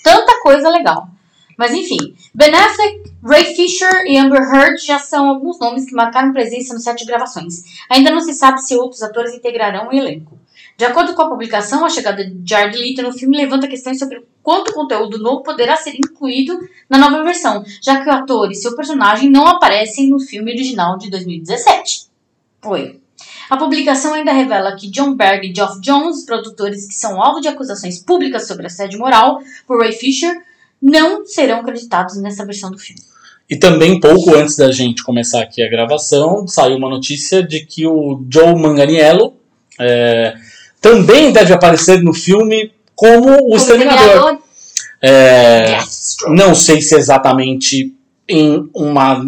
Tanta 0.04 0.40
coisa 0.40 0.68
legal. 0.68 1.08
Mas 1.56 1.72
enfim, 1.72 2.14
Ben 2.34 2.54
Affleck, 2.54 3.12
Ray 3.24 3.56
Fisher 3.56 4.04
e 4.06 4.18
Amber 4.18 4.42
Heard 4.42 4.78
já 4.84 4.98
são 4.98 5.28
alguns 5.28 5.58
nomes 5.58 5.86
que 5.86 5.94
marcaram 5.94 6.32
presença 6.32 6.74
no 6.74 6.80
set 6.80 6.98
de 6.98 7.06
gravações. 7.06 7.62
Ainda 7.90 8.10
não 8.10 8.20
se 8.20 8.34
sabe 8.34 8.60
se 8.60 8.76
outros 8.76 9.02
atores 9.02 9.32
integrarão 9.32 9.88
o 9.88 9.92
elenco. 9.92 10.38
De 10.76 10.84
acordo 10.84 11.14
com 11.14 11.22
a 11.22 11.28
publicação, 11.30 11.86
a 11.86 11.88
chegada 11.88 12.22
de 12.22 12.46
Jared 12.46 12.76
Leto 12.76 13.02
no 13.02 13.12
filme 13.12 13.38
levanta 13.38 13.66
questões 13.66 13.98
sobre 13.98 14.22
quanto 14.42 14.74
conteúdo 14.74 15.18
novo 15.18 15.42
poderá 15.42 15.74
ser 15.74 15.94
incluído 15.96 16.58
na 16.88 16.98
nova 16.98 17.24
versão, 17.24 17.64
já 17.82 18.02
que 18.02 18.08
o 18.08 18.12
ator 18.12 18.50
e 18.50 18.54
seu 18.54 18.76
personagem 18.76 19.30
não 19.30 19.46
aparecem 19.46 20.10
no 20.10 20.20
filme 20.20 20.52
original 20.52 20.98
de 20.98 21.08
2017. 21.08 22.08
Foi. 22.60 23.00
A 23.48 23.56
publicação 23.56 24.14
ainda 24.14 24.32
revela 24.32 24.74
que 24.76 24.90
John 24.90 25.14
Berg 25.14 25.48
e 25.48 25.54
Geoff 25.54 25.80
Jones, 25.80 26.24
produtores 26.24 26.86
que 26.86 26.94
são 26.94 27.22
alvo 27.22 27.40
de 27.40 27.48
acusações 27.48 27.98
públicas 27.98 28.46
sobre 28.46 28.66
assédio 28.66 28.98
moral 28.98 29.40
por 29.66 29.80
Ray 29.80 29.92
Fisher, 29.92 30.34
não 30.82 31.24
serão 31.24 31.60
acreditados 31.60 32.16
nessa 32.16 32.44
versão 32.44 32.70
do 32.70 32.78
filme. 32.78 33.00
E 33.48 33.56
também, 33.56 34.00
pouco 34.00 34.34
antes 34.34 34.56
da 34.56 34.72
gente 34.72 35.04
começar 35.04 35.42
aqui 35.42 35.62
a 35.62 35.70
gravação, 35.70 36.48
saiu 36.48 36.76
uma 36.76 36.90
notícia 36.90 37.42
de 37.42 37.64
que 37.64 37.86
o 37.86 38.24
Joe 38.28 38.54
Manganiello 38.56 39.34
é, 39.78 40.34
também 40.80 41.32
deve 41.32 41.52
aparecer 41.52 42.02
no 42.02 42.12
filme 42.12 42.72
como 42.94 43.30
o 43.30 43.36
Como 43.36 43.56
Exterminador. 43.56 44.38
É, 45.00 45.78
não 46.28 46.54
sei 46.54 46.80
se 46.80 46.96
exatamente 46.96 47.94
em 48.28 48.68
uma 48.74 49.20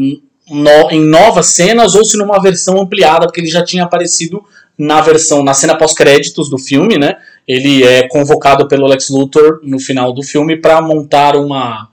no- 0.50 0.90
em 0.90 1.00
novas 1.04 1.46
cenas 1.46 1.94
ou 1.94 2.04
se 2.04 2.16
numa 2.16 2.40
versão 2.40 2.80
ampliada, 2.80 3.26
porque 3.26 3.40
ele 3.40 3.50
já 3.50 3.64
tinha 3.64 3.84
aparecido 3.84 4.42
na 4.76 5.00
versão 5.00 5.42
na 5.42 5.54
cena 5.54 5.76
pós-créditos 5.76 6.48
do 6.48 6.58
filme, 6.58 6.96
né? 6.98 7.16
Ele 7.46 7.82
é 7.84 8.06
convocado 8.08 8.68
pelo 8.68 8.86
Lex 8.86 9.08
Luthor 9.10 9.60
no 9.62 9.78
final 9.80 10.12
do 10.12 10.22
filme 10.22 10.56
para 10.56 10.80
montar 10.80 11.34
uma 11.36 11.88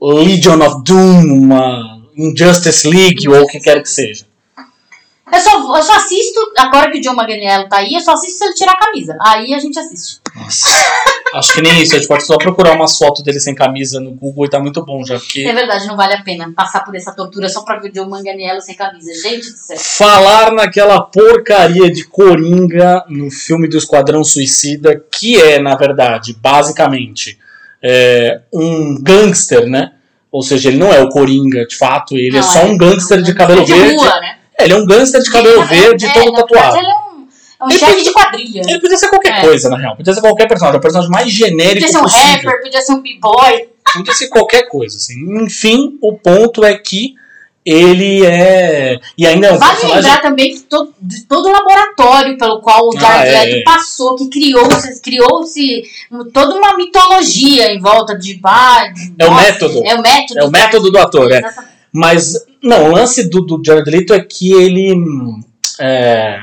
Legion 0.00 0.60
of 0.60 0.82
Doom, 0.84 1.22
uma 1.32 1.98
Injustice 2.16 2.88
League 2.88 3.28
ou 3.28 3.42
o 3.42 3.46
que 3.46 3.60
quer 3.60 3.82
que 3.82 3.88
seja. 3.90 4.24
Eu 5.32 5.40
só, 5.40 5.76
eu 5.76 5.82
só 5.82 5.96
assisto, 5.96 6.40
agora 6.56 6.90
que 6.90 6.98
o 6.98 7.00
John 7.00 7.14
Manganiello 7.14 7.68
tá 7.68 7.78
aí, 7.78 7.94
eu 7.94 8.00
só 8.00 8.12
assisto 8.12 8.38
se 8.38 8.44
ele 8.44 8.54
tirar 8.54 8.72
a 8.72 8.78
camisa. 8.78 9.16
Aí 9.20 9.52
a 9.54 9.58
gente 9.58 9.78
assiste. 9.78 10.20
Nossa. 10.34 10.68
Acho 11.34 11.52
que 11.52 11.60
nem 11.60 11.82
isso, 11.82 11.94
a 11.94 11.98
gente 11.98 12.08
pode 12.08 12.24
só 12.24 12.38
procurar 12.38 12.74
umas 12.74 12.96
fotos 12.96 13.22
dele 13.22 13.38
sem 13.38 13.54
camisa 13.54 14.00
no 14.00 14.12
Google 14.12 14.46
e 14.46 14.50
tá 14.50 14.58
muito 14.58 14.82
bom 14.84 15.04
já, 15.04 15.18
porque 15.18 15.40
É 15.40 15.52
verdade, 15.52 15.86
não 15.86 15.96
vale 15.96 16.14
a 16.14 16.22
pena 16.22 16.50
passar 16.56 16.80
por 16.84 16.94
essa 16.96 17.12
tortura 17.12 17.48
só 17.48 17.62
pra 17.62 17.78
ver 17.78 17.90
o 17.90 17.92
John 17.92 18.08
Manganiello 18.08 18.60
sem 18.62 18.74
camisa. 18.74 19.12
Gente 19.22 19.50
do 19.50 19.56
céu. 19.58 19.76
falar 19.78 20.52
naquela 20.52 21.00
porcaria 21.02 21.90
de 21.90 22.04
Coringa 22.04 23.04
no 23.08 23.30
filme 23.30 23.68
do 23.68 23.76
Esquadrão 23.76 24.24
Suicida, 24.24 25.02
que 25.10 25.40
é, 25.40 25.58
na 25.58 25.76
verdade, 25.76 26.34
basicamente, 26.40 27.38
é, 27.82 28.40
um 28.52 28.96
gangster, 29.02 29.66
né? 29.66 29.92
Ou 30.30 30.42
seja, 30.42 30.68
ele 30.68 30.78
não 30.78 30.92
é 30.92 31.00
o 31.02 31.08
Coringa, 31.08 31.66
de 31.66 31.76
fato, 31.76 32.16
ele 32.16 32.36
é 32.36 32.40
Não, 32.40 32.42
só 32.42 32.64
um 32.64 32.76
gangster 32.76 33.22
de 33.22 33.34
cabelo 33.34 33.64
de 33.64 33.72
verde. 33.72 33.96
rua, 33.96 34.20
né? 34.20 34.37
É, 34.58 34.64
ele 34.64 34.72
é 34.72 34.76
um 34.76 34.86
gangster 34.86 35.22
de 35.22 35.30
cabelo 35.30 35.58
Ele- 35.62 35.66
verde, 35.66 36.06
é, 36.06 36.12
todo 36.12 36.24
verdade, 36.24 36.48
tatuado. 36.48 36.76
Ele 36.78 36.86
é 36.86 36.90
um, 36.94 36.94
é 37.60 37.64
um 37.64 37.68
Ele 37.70 37.78
chefe 37.78 37.92
podia- 37.92 38.04
de 38.04 38.12
quadrilha. 38.12 38.60
Ele 38.68 38.80
podia 38.80 38.98
ser 38.98 39.08
qualquer 39.08 39.32
É. 39.38 39.40
coisa, 39.40 39.68
na 39.70 39.76
real. 39.78 39.96
Podia 39.96 40.14
ser 40.14 40.20
qualquer 40.20 40.48
personagem. 40.48 40.76
É 40.76 40.78
o 40.78 40.82
personagem 40.82 41.10
mais 41.10 41.30
genérico 41.30 41.74
Podia 41.86 41.88
ser 41.92 41.98
um 41.98 42.02
possível. 42.02 42.26
rapper, 42.50 42.62
podia 42.62 42.80
ser 42.80 42.92
um 42.92 43.00
b-boy. 43.02 43.68
Podia 43.94 44.14
ser 44.14 44.28
qualquer 44.28 44.62
coisa, 44.68 44.96
assim. 44.96 45.14
Enfim, 45.44 45.98
o 46.02 46.12
ponto 46.12 46.64
é 46.64 46.74
que 46.76 47.14
ele 47.64 48.24
é. 48.24 48.98
E 49.16 49.26
ainda 49.26 49.46
é 49.48 49.52
um 49.52 49.58
Vale 49.58 49.72
personagem. 49.72 50.02
lembrar 50.02 50.22
também 50.22 50.54
que 50.54 50.60
todo, 50.60 50.94
de 51.00 51.22
todo 51.24 51.46
o 51.48 51.52
laboratório 51.52 52.36
pelo 52.38 52.60
qual 52.60 52.86
o 52.88 52.96
Ah, 52.96 53.00
Jared 53.00 53.54
é, 53.54 53.58
é. 53.60 53.62
passou, 53.62 54.16
que 54.16 54.28
criou-se 55.02 55.82
um- 56.10 56.30
toda 56.30 56.54
uma 56.54 56.76
mitologia 56.76 57.72
em 57.72 57.80
volta 57.80 58.16
de. 58.16 58.38
Ah, 58.44 58.84
É 59.18 59.26
o 59.26 59.34
método. 59.34 59.82
É 59.86 59.94
o 59.94 60.02
método. 60.02 60.40
É 60.40 60.44
o 60.44 60.50
método 60.50 60.90
do 60.90 60.98
ator, 60.98 61.30
é. 61.32 61.38
Exatamente. 61.38 61.77
Mas, 61.92 62.34
não, 62.62 62.86
o 62.86 62.92
lance 62.92 63.28
do, 63.28 63.40
do 63.40 63.62
Jared 63.64 63.90
Leto 63.90 64.14
é 64.14 64.20
que 64.20 64.52
ele. 64.52 64.94
é, 65.80 66.38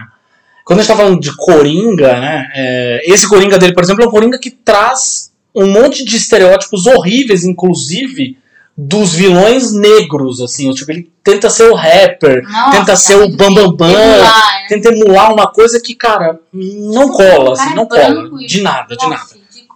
quando 0.65 0.79
a 0.79 0.81
gente 0.81 0.91
tá 0.91 0.97
falando 0.97 1.19
de 1.19 1.35
Coringa, 1.35 2.19
né? 2.19 2.51
é, 2.55 3.03
esse 3.05 3.27
Coringa 3.29 3.57
dele, 3.59 3.73
por 3.73 3.83
exemplo, 3.83 4.03
é 4.03 4.07
um 4.07 4.11
Coringa 4.11 4.39
que 4.39 4.49
traz 4.49 5.31
um 5.53 5.67
monte 5.67 6.03
de 6.03 6.17
estereótipos 6.17 6.85
horríveis, 6.87 7.45
inclusive, 7.45 8.37
dos 8.75 9.13
vilões 9.13 9.71
negros, 9.71 10.41
assim. 10.41 10.71
Tipo, 10.71 10.91
ele 10.91 11.09
tenta 11.23 11.49
ser 11.49 11.69
o 11.69 11.75
rapper, 11.75 12.43
Nossa, 12.43 12.77
tenta 12.77 12.95
ser 12.95 13.15
o 13.15 13.29
bambambam, 13.29 13.89
emular, 13.89 14.53
né? 14.53 14.65
tenta 14.67 14.89
emular 14.89 15.33
uma 15.33 15.47
coisa 15.47 15.79
que, 15.79 15.95
cara, 15.95 16.39
não 16.51 17.09
cola, 17.09 17.53
assim, 17.53 17.71
é 17.71 17.75
não 17.75 17.87
branco 17.87 18.29
cola. 18.31 18.47
De 18.47 18.61
nada, 18.61 18.95
de 18.95 19.07
nada. 19.07 19.25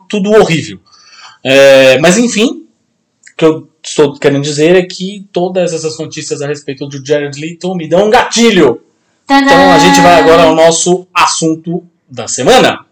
Tudo 0.09 0.31
horrível. 0.31 0.79
É, 1.43 1.97
mas 1.99 2.17
enfim, 2.17 2.65
que 3.37 3.45
eu 3.45 3.68
estou 3.83 4.17
querendo 4.17 4.43
dizer 4.43 4.75
é 4.75 4.85
que 4.85 5.27
todas 5.31 5.73
essas 5.73 5.97
notícias 5.97 6.41
a 6.41 6.47
respeito 6.47 6.87
do 6.87 7.05
Jared 7.05 7.39
Leto 7.39 7.75
me 7.75 7.87
dão 7.87 8.07
um 8.07 8.09
gatilho. 8.09 8.81
Então 9.25 9.71
a 9.71 9.79
gente 9.79 10.01
vai 10.01 10.19
agora 10.19 10.43
ao 10.43 10.55
nosso 10.55 11.07
assunto 11.13 11.83
da 12.09 12.27
semana. 12.27 12.85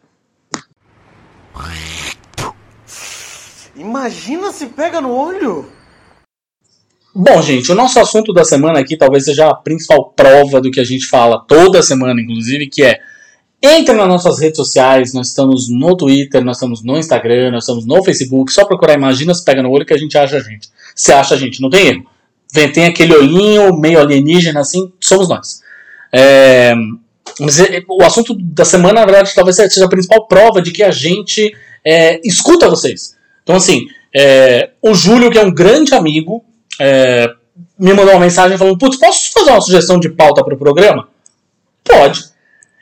Imagina 3.76 4.52
se 4.52 4.68
pega 4.68 5.02
no 5.02 5.12
olho. 5.12 5.68
Bom, 7.14 7.42
gente, 7.42 7.72
o 7.72 7.76
nosso 7.76 8.00
assunto 8.00 8.32
da 8.32 8.46
semana 8.46 8.80
aqui 8.80 8.96
talvez 8.96 9.26
seja 9.26 9.50
a 9.50 9.56
principal 9.56 10.12
prova 10.16 10.62
do 10.62 10.70
que 10.70 10.80
a 10.80 10.84
gente 10.84 11.08
fala 11.08 11.44
toda 11.48 11.82
semana, 11.82 12.22
inclusive, 12.22 12.68
que 12.68 12.84
é 12.84 13.00
entre 13.62 13.96
nas 13.96 14.08
nossas 14.08 14.40
redes 14.40 14.58
sociais, 14.58 15.14
nós 15.14 15.30
estamos 15.30 15.68
no 15.70 15.96
Twitter, 15.96 16.44
nós 16.44 16.58
estamos 16.58 16.84
no 16.84 16.98
Instagram, 16.98 17.52
nós 17.52 17.64
estamos 17.64 17.86
no 17.86 18.04
Facebook, 18.04 18.52
só 18.52 18.66
procurar 18.66 18.94
Imagina 18.94 19.34
se 19.34 19.44
pega 19.44 19.64
no 19.64 19.72
olho 19.72 19.86
que 19.86 19.94
a 19.94 19.98
gente 19.98 20.18
acha 20.18 20.38
a 20.38 20.40
gente. 20.40 20.70
Se 20.96 21.12
acha 21.12 21.36
a 21.36 21.38
gente, 21.38 21.62
não 21.62 21.70
tem 21.70 21.88
erro. 21.88 22.06
Vem, 22.54 22.72
tem 22.72 22.86
aquele 22.86 23.16
olhinho 23.16 23.78
meio 23.78 24.00
alienígena 24.00 24.60
assim, 24.60 24.92
somos 25.00 25.28
nós. 25.28 25.62
É, 26.14 26.74
mas 27.40 27.60
é, 27.60 27.84
o 27.88 28.04
assunto 28.04 28.34
da 28.36 28.64
semana, 28.64 29.02
na 29.02 29.06
verdade, 29.06 29.34
talvez 29.34 29.56
seja 29.56 29.86
a 29.86 29.90
principal 29.90 30.28
prova 30.28 30.62
de 30.62 30.72
que 30.72 30.84
a 30.84 30.92
gente 30.92 31.56
é, 31.84 32.20
escuta 32.28 32.70
vocês. 32.70 33.16
Então, 33.44 33.56
assim, 33.56 33.88
é, 34.16 34.72
o 34.82 34.94
Júlio, 34.94 35.30
que 35.30 35.38
é 35.38 35.44
um 35.44 35.54
grande 35.54 35.94
amigo, 35.94 36.44
é, 36.80 37.28
me 37.78 37.94
mandou 37.94 38.14
uma 38.14 38.20
mensagem 38.20 38.58
falando: 38.58 38.78
Putz, 38.78 38.98
posso 38.98 39.32
fazer 39.32 39.52
uma 39.52 39.62
sugestão 39.62 40.00
de 40.00 40.10
pauta 40.10 40.44
para 40.44 40.54
o 40.54 40.58
programa? 40.58 41.08
Pode. 41.84 42.26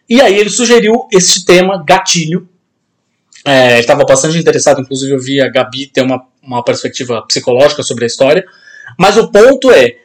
E 0.09 0.21
aí 0.21 0.37
ele 0.37 0.49
sugeriu 0.49 1.07
este 1.11 1.45
tema, 1.45 1.83
gatilho. 1.85 2.47
É, 3.45 3.73
ele 3.73 3.79
estava 3.81 4.03
bastante 4.03 4.37
interessado, 4.37 4.81
inclusive 4.81 5.13
eu 5.13 5.19
vi 5.19 5.39
a 5.39 5.49
Gabi 5.49 5.87
ter 5.87 6.01
uma, 6.01 6.25
uma 6.41 6.63
perspectiva 6.63 7.21
psicológica 7.27 7.83
sobre 7.83 8.03
a 8.03 8.07
história. 8.07 8.45
Mas 8.97 9.17
o 9.17 9.31
ponto 9.31 9.71
é 9.71 9.97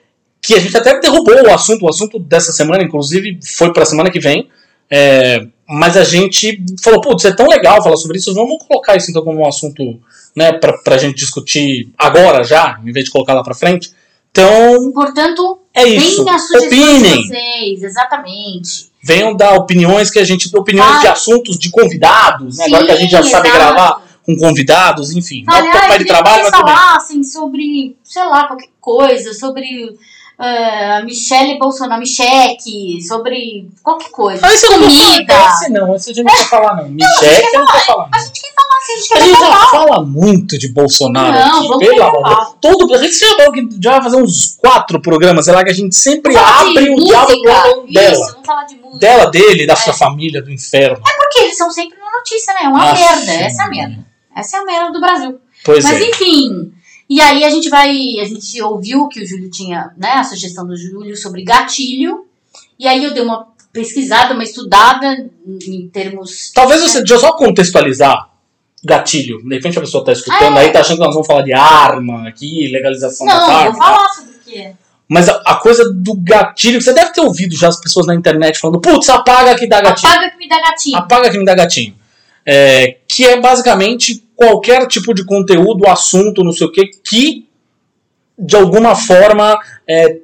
que 0.42 0.54
a 0.54 0.58
gente 0.58 0.76
até 0.76 0.98
derrubou 1.00 1.34
o 1.42 1.52
assunto, 1.52 1.84
o 1.84 1.88
assunto 1.88 2.18
dessa 2.18 2.52
semana, 2.52 2.82
inclusive, 2.82 3.38
foi 3.56 3.72
para 3.72 3.82
a 3.82 3.86
semana 3.86 4.10
que 4.10 4.20
vem. 4.20 4.48
É, 4.90 5.46
mas 5.68 5.96
a 5.96 6.02
gente 6.02 6.64
falou, 6.82 7.00
putz, 7.00 7.24
é 7.24 7.32
tão 7.32 7.46
legal 7.46 7.82
falar 7.82 7.96
sobre 7.96 8.18
isso, 8.18 8.34
vamos 8.34 8.64
colocar 8.66 8.96
isso 8.96 9.08
então 9.10 9.22
como 9.22 9.38
um 9.38 9.46
assunto 9.46 10.00
né, 10.34 10.52
pra, 10.52 10.76
pra 10.78 10.98
gente 10.98 11.16
discutir 11.16 11.92
agora 11.96 12.42
já, 12.42 12.80
em 12.84 12.90
vez 12.90 13.04
de 13.04 13.10
colocar 13.12 13.34
lá 13.34 13.42
pra 13.42 13.54
frente. 13.54 13.92
Então, 14.32 14.92
Portanto, 14.92 15.60
é 15.74 15.84
isso. 15.84 16.22
Opinem. 16.22 17.26
vocês, 17.26 17.82
exatamente. 17.82 18.89
Venham 19.02 19.34
dar 19.34 19.54
opiniões 19.54 20.10
que 20.10 20.18
a 20.18 20.24
gente. 20.24 20.54
Opiniões 20.56 20.96
Ah. 20.96 21.00
de 21.00 21.06
assuntos 21.08 21.58
de 21.58 21.70
convidados, 21.70 22.58
né? 22.58 22.66
Agora 22.66 22.84
que 22.86 22.92
a 22.92 22.96
gente 22.96 23.10
já 23.10 23.22
Sim, 23.22 23.30
sabe 23.30 23.48
exato. 23.48 23.64
gravar 23.74 24.02
com 24.24 24.36
convidados, 24.36 25.10
enfim. 25.16 25.44
Ah, 25.48 25.62
pai 25.72 25.94
eu 25.94 25.98
de 25.98 26.04
trabalho, 26.04 26.42
mas 26.42 26.52
tudo 26.52 26.64
bem. 26.64 26.74
falassem 26.74 27.24
sobre, 27.24 27.96
sei 28.04 28.24
lá, 28.24 28.46
qualquer 28.46 28.68
coisa, 28.80 29.32
sobre 29.32 29.96
eh, 30.40 30.96
a 30.98 31.04
Michelle 31.04 31.58
Bolsonaro, 31.58 32.00
Micheque, 32.00 33.00
sobre 33.06 33.68
qualquer 33.82 34.10
coisa. 34.10 34.46
Ah, 34.46 34.52
esse 34.54 34.66
eu 34.66 34.72
não 34.72 34.88
comida. 34.88 35.34
falar. 35.34 35.50
Esse 35.52 35.68
não, 35.70 35.94
esse 35.96 36.10
a 36.10 36.14
gente 36.14 36.24
não 36.24 36.34
quer 36.34 36.44
falar, 36.48 36.76
não. 36.76 36.88
Michelle, 36.88 37.46
eu 37.52 37.60
não 37.60 37.66
quero 37.66 37.84
falar. 37.84 38.08
A 38.12 38.18
gente 38.18 38.40
quer 38.40 38.52
falar, 38.54 38.70
a 38.70 38.96
gente 38.96 39.12
A 39.12 39.16
quer 39.16 39.22
gente 39.24 39.30
já 39.32 39.46
falar. 39.46 39.66
fala 39.70 40.04
muito 40.04 40.58
de 40.58 40.68
Bolsonaro 40.68 41.32
Não, 41.32 41.68
vamos 41.68 41.86
pelo 41.86 42.02
amor 42.02 42.22
falar. 42.22 42.44
Todo, 42.60 42.94
a 42.94 42.98
gente 42.98 43.14
já 43.82 43.90
vai 43.92 44.02
fazer 44.02 44.16
uns 44.16 44.56
quatro 44.60 45.00
programas, 45.00 45.44
sei 45.44 45.54
lá, 45.54 45.62
que 45.62 45.70
a 45.70 45.74
gente 45.74 45.94
sempre 45.94 46.32
falar 46.32 46.60
abre 46.62 46.90
o 46.90 46.96
diabo 46.96 47.32
falando 47.44 47.92
dela. 47.92 48.12
Isso, 48.12 48.32
vamos 48.32 48.46
falar 48.46 48.64
de 48.64 48.74
música. 48.76 48.98
Dela, 48.98 49.30
dele, 49.30 49.66
da 49.66 49.76
sua 49.76 49.92
família, 49.92 50.42
do 50.42 50.50
inferno. 50.50 51.00
Porque 51.02 51.40
eles 51.40 51.56
são 51.56 51.70
sempre 51.70 51.98
na 51.98 52.10
notícia, 52.10 52.54
né? 52.54 52.60
É 52.64 52.68
uma 52.68 52.78
Nossa, 52.78 52.94
merda. 52.94 53.32
Essa 53.32 53.62
é 53.62 53.64
a 53.66 53.68
merda. 53.68 54.06
Essa 54.36 54.56
é 54.56 54.60
a 54.60 54.64
merda 54.64 54.92
do 54.92 55.00
Brasil. 55.00 55.40
Pois 55.64 55.84
Mas 55.84 56.00
é. 56.00 56.08
enfim. 56.08 56.72
E 57.10 57.20
aí 57.20 57.42
a 57.44 57.50
gente 57.50 57.68
vai. 57.68 57.90
A 58.20 58.24
gente 58.24 58.62
ouviu 58.62 59.08
que 59.08 59.20
o 59.20 59.26
Júlio 59.26 59.50
tinha, 59.50 59.90
né? 59.96 60.12
A 60.12 60.22
sugestão 60.24 60.64
do 60.64 60.76
Júlio 60.76 61.16
sobre 61.16 61.42
gatilho. 61.42 62.24
E 62.78 62.86
aí 62.86 63.02
eu 63.02 63.12
dei 63.12 63.22
uma 63.22 63.48
pesquisada, 63.72 64.32
uma 64.32 64.44
estudada 64.44 65.28
em 65.66 65.88
termos. 65.88 66.52
Talvez 66.54 66.80
você, 66.80 66.98
deixa 66.98 67.14
eu 67.14 67.18
só 67.18 67.32
contextualizar 67.32 68.30
gatilho. 68.84 69.42
De 69.42 69.54
repente 69.56 69.76
a 69.76 69.80
pessoa 69.80 70.04
tá 70.04 70.12
escutando 70.12 70.56
Ah, 70.56 70.62
é. 70.62 70.66
aí, 70.66 70.72
tá 70.72 70.80
achando 70.80 70.98
que 70.98 71.04
nós 71.04 71.12
vamos 71.14 71.26
falar 71.26 71.42
de 71.42 71.52
arma 71.52 72.28
aqui, 72.28 72.68
legalização 72.68 73.26
Não, 73.26 73.34
das 73.36 73.46
vou 73.46 73.56
armas. 73.56 73.78
falar 73.78 74.08
sobre 74.08 74.30
o 74.30 74.38
que 74.44 74.58
é. 74.58 74.74
Mas 75.08 75.28
a, 75.28 75.32
a 75.44 75.56
coisa 75.56 75.92
do 75.92 76.14
gatilho, 76.14 76.80
você 76.80 76.92
deve 76.94 77.12
ter 77.12 77.20
ouvido 77.20 77.56
já 77.56 77.66
as 77.68 77.80
pessoas 77.80 78.06
na 78.06 78.14
internet 78.14 78.58
falando, 78.60 78.80
putz, 78.80 79.08
apaga 79.08 79.56
que 79.56 79.66
dá 79.66 79.80
gatilho. 79.80 80.12
Apaga 80.12 80.30
que 80.30 80.38
me 80.38 80.48
dá 80.48 80.60
gatinho. 80.60 80.96
Apaga 80.96 81.30
que 81.30 81.38
me 81.38 81.44
dá 81.44 81.54
gatinho. 81.56 81.94
É, 82.46 82.98
que 83.08 83.26
é 83.26 83.40
basicamente 83.40 84.24
qualquer 84.40 84.86
tipo 84.86 85.12
de 85.12 85.22
conteúdo, 85.22 85.86
assunto, 85.86 86.42
não 86.42 86.50
sei 86.50 86.66
o 86.66 86.72
que, 86.72 86.86
que 86.86 87.46
de 88.38 88.56
alguma 88.56 88.96
forma 88.96 89.60
é, 89.86 90.16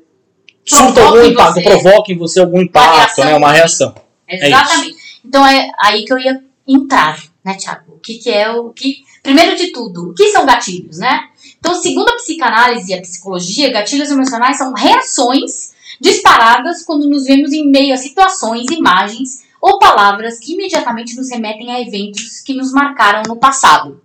surta 0.65 1.03
algum 1.03 1.23
impacto, 1.23 1.55
você. 1.57 1.63
provoque 1.63 2.13
em 2.15 2.17
você 2.17 2.41
algum 2.41 2.63
impacto, 2.63 2.97
reação. 2.97 3.25
né, 3.27 3.37
uma 3.37 3.53
reação. 3.53 3.95
Exatamente. 4.27 4.97
então 5.23 5.47
é 5.47 5.71
aí 5.79 6.07
que 6.07 6.13
eu 6.15 6.19
ia 6.19 6.43
entrar, 6.67 7.23
né, 7.45 7.57
Thiago? 7.57 7.97
O 7.97 7.99
que, 7.99 8.15
que 8.15 8.31
é 8.31 8.51
o 8.51 8.71
que. 8.71 9.05
Primeiro 9.23 9.55
de 9.55 9.71
tudo, 9.71 10.11
o 10.11 10.15
que 10.15 10.29
são 10.29 10.47
gatilhos, 10.47 10.99
né? 10.99 11.29
Então, 11.59 11.75
segundo 11.75 12.09
a 12.09 12.15
psicanálise 12.15 12.91
e 12.91 12.95
a 12.95 13.01
psicologia, 13.03 13.71
gatilhos 13.71 14.11
emocionais 14.11 14.57
são 14.57 14.73
reações 14.73 15.75
disparadas 16.01 16.85
quando 16.85 17.07
nos 17.07 17.25
vemos 17.25 17.53
em 17.53 17.71
meio 17.71 17.93
a 17.93 17.99
situações, 17.99 18.71
imagens 18.71 19.45
ou 19.61 19.79
palavras 19.79 20.39
que 20.39 20.55
imediatamente 20.55 21.17
nos 21.17 21.31
remetem 21.31 21.71
a 21.73 21.81
eventos 21.81 22.41
que 22.41 22.55
nos 22.55 22.73
marcaram 22.73 23.23
no 23.27 23.37
passado, 23.37 24.01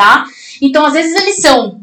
tá? 0.00 0.24
Então, 0.62 0.86
às 0.86 0.94
vezes 0.94 1.14
eles 1.14 1.36
são 1.42 1.78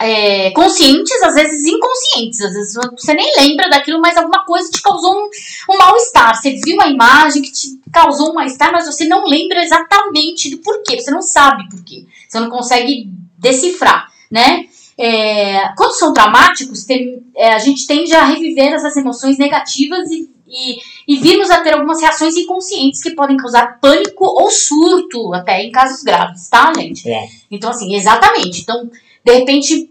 é, 0.00 0.52
conscientes, 0.52 1.20
às 1.20 1.34
vezes 1.34 1.66
inconscientes, 1.66 2.40
às 2.40 2.52
vezes 2.52 2.74
você 2.96 3.12
nem 3.12 3.32
lembra 3.36 3.68
daquilo, 3.68 4.00
mas 4.00 4.16
alguma 4.16 4.44
coisa 4.44 4.70
te 4.70 4.80
causou 4.80 5.12
um, 5.12 5.28
um 5.72 5.78
mal-estar. 5.78 6.32
Você 6.40 6.52
viu 6.64 6.80
a 6.80 6.86
imagem 6.86 7.42
que 7.42 7.50
te 7.50 7.80
causou 7.92 8.30
um 8.30 8.34
mal-estar, 8.34 8.70
mas 8.70 8.86
você 8.86 9.04
não 9.08 9.26
lembra 9.26 9.64
exatamente 9.64 10.48
do 10.50 10.58
porquê, 10.58 11.00
você 11.00 11.10
não 11.10 11.22
sabe 11.22 11.68
porquê, 11.68 12.04
você 12.28 12.38
não 12.38 12.50
consegue 12.50 13.10
decifrar, 13.36 14.12
né? 14.30 14.66
É, 14.98 15.74
quando 15.76 15.92
são 15.92 16.12
traumáticos, 16.14 16.84
tem- 16.84 17.22
é, 17.34 17.52
a 17.52 17.58
gente 17.58 17.84
tende 17.86 18.14
a 18.14 18.24
reviver 18.24 18.72
essas 18.72 18.96
emoções 18.96 19.38
negativas 19.38 20.08
e, 20.10 20.30
e, 20.48 20.76
e 21.06 21.16
virmos 21.18 21.50
a 21.50 21.60
ter 21.62 21.74
algumas 21.74 22.00
reações 22.00 22.36
inconscientes 22.36 23.02
que 23.02 23.14
podem 23.14 23.36
causar 23.36 23.78
pânico 23.80 24.24
ou 24.24 24.50
surto, 24.50 25.34
até 25.34 25.62
em 25.62 25.70
casos 25.72 26.02
graves, 26.02 26.48
tá, 26.48 26.72
gente? 26.76 27.10
É. 27.10 27.28
Então, 27.50 27.70
assim, 27.70 27.94
exatamente. 27.94 28.60
Então, 28.62 28.90
de 29.24 29.32
repente, 29.32 29.90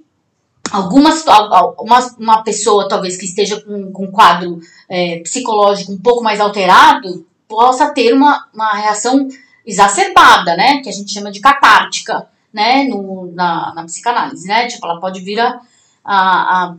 algumas, 0.72 1.28
al- 1.28 1.54
al- 1.54 1.76
uma, 1.80 2.00
uma 2.20 2.44
pessoa, 2.44 2.88
talvez, 2.88 3.18
que 3.18 3.26
esteja 3.26 3.60
com, 3.62 3.91
com 3.91 4.06
um 4.06 4.12
quadro 4.12 4.60
é, 4.89 5.20
psicológico 5.20 5.91
um 5.91 5.98
pouco 5.98 6.24
mais 6.24 6.39
alterado, 6.39 7.26
possa 7.48 7.89
ter 7.89 8.13
uma, 8.13 8.48
uma 8.54 8.74
reação 8.74 9.28
exacerbada, 9.65 10.56
né? 10.56 10.82
Que 10.82 10.89
a 10.89 10.91
gente 10.91 11.13
chama 11.13 11.32
de 11.32 11.39
catártica, 11.39 12.28
né? 12.54 12.84
No, 12.86 13.32
na, 13.34 13.74
na 13.76 13.84
psicanálise, 13.84 14.48
né? 14.48 14.68
Tipo, 14.68 14.86
ela 14.88 15.00
pode 15.00 15.20
vir 15.22 15.39
a, 15.39 15.60
a, 16.04 16.63
a 16.63 16.76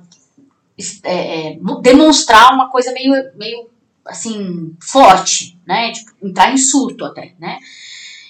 é, 1.03 1.53
é, 1.53 1.59
mo- 1.59 1.81
demonstrar 1.81 2.53
uma 2.55 2.69
coisa 2.69 2.93
meio, 2.93 3.13
meio, 3.37 3.69
assim, 4.05 4.75
forte, 4.81 5.59
né? 5.67 5.93
Tipo, 5.93 6.13
entrar 6.23 6.53
em 6.53 6.57
surto 6.59 7.05
até, 7.05 7.35
né? 7.39 7.59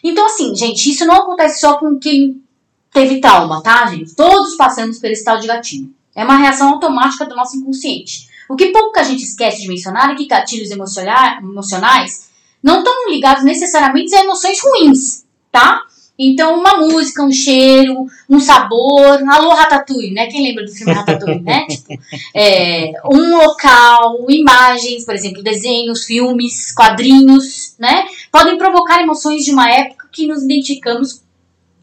Então, 0.03 0.27
assim, 0.27 0.55
gente, 0.55 0.91
isso 0.91 1.05
não 1.05 1.17
acontece 1.17 1.61
só 1.61 1.79
com 1.79 1.99
quem 1.99 2.43
teve 2.93 3.21
trauma, 3.21 3.63
tá, 3.63 3.87
gente? 3.87 4.15
Todos 4.15 4.57
passamos 4.57 4.99
por 4.99 5.11
esse 5.11 5.25
tal 5.25 5.39
de 5.39 5.47
gatilho. 5.47 5.93
É 6.15 6.25
uma 6.25 6.37
reação 6.37 6.71
automática 6.71 7.27
do 7.27 7.35
nosso 7.37 7.57
inconsciente. 7.57 8.29
O 8.49 8.55
que 8.57 8.69
pouca 8.69 9.03
gente 9.03 9.23
esquece 9.25 9.63
de 9.63 9.69
mencionar 9.69 10.11
é 10.11 10.15
que 10.15 10.27
gatilhos 10.27 10.71
emocionais 10.71 12.31
não 12.63 12.79
estão 12.79 13.11
ligados 13.11 13.45
necessariamente 13.45 14.15
a 14.15 14.23
emoções 14.23 14.59
ruins, 14.63 15.27
tá? 15.51 15.83
Então, 16.19 16.59
uma 16.59 16.79
música, 16.79 17.23
um 17.23 17.31
cheiro, 17.31 18.07
um 18.29 18.41
sabor, 18.41 19.23
alô 19.29 19.51
Ratatouille, 19.51 20.15
né? 20.15 20.27
Quem 20.29 20.43
lembra 20.43 20.65
do 20.65 20.71
filme 20.73 20.93
Ratatouille, 20.93 21.43
né? 21.43 21.67
Tipo, 21.69 21.95
é, 22.35 22.93
um 23.05 23.37
local, 23.37 24.25
imagens, 24.31 25.05
por 25.05 25.15
exemplo, 25.15 25.43
desenhos, 25.43 26.05
filmes, 26.05 26.73
quadrinhos, 26.75 27.75
né? 27.79 28.07
Podem 28.33 28.57
provocar 28.57 29.03
emoções 29.03 29.45
de 29.45 29.53
uma 29.53 29.71
época 29.71 30.09
que 30.11 30.27
nos 30.27 30.43
identificamos 30.43 31.23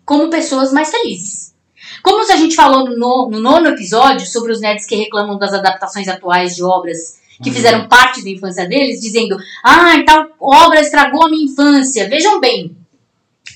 como 0.06 0.30
pessoas 0.30 0.74
mais 0.74 0.89
felizes. 0.89 1.54
Como 2.02 2.19
a 2.30 2.36
gente 2.36 2.56
falou 2.56 2.89
no, 2.89 3.30
no 3.30 3.39
nono 3.39 3.67
episódio 3.67 4.26
sobre 4.28 4.52
os 4.52 4.60
nerds 4.60 4.86
que 4.86 4.96
reclamam 4.96 5.38
das 5.38 5.54
adaptações 5.54 6.08
atuais 6.08 6.56
de 6.56 6.63
obras 6.63 7.22
que 7.41 7.50
Uhum. 7.50 7.56
fizeram 7.56 7.88
parte 7.88 8.24
da 8.24 8.30
infância 8.30 8.67
deles, 8.67 9.02
dizendo: 9.02 9.36
Ah, 9.63 9.96
tal 10.06 10.28
obra 10.39 10.80
estragou 10.80 11.26
a 11.26 11.30
minha 11.30 11.46
infância. 11.46 12.08
Vejam 12.08 12.39
bem, 12.39 12.76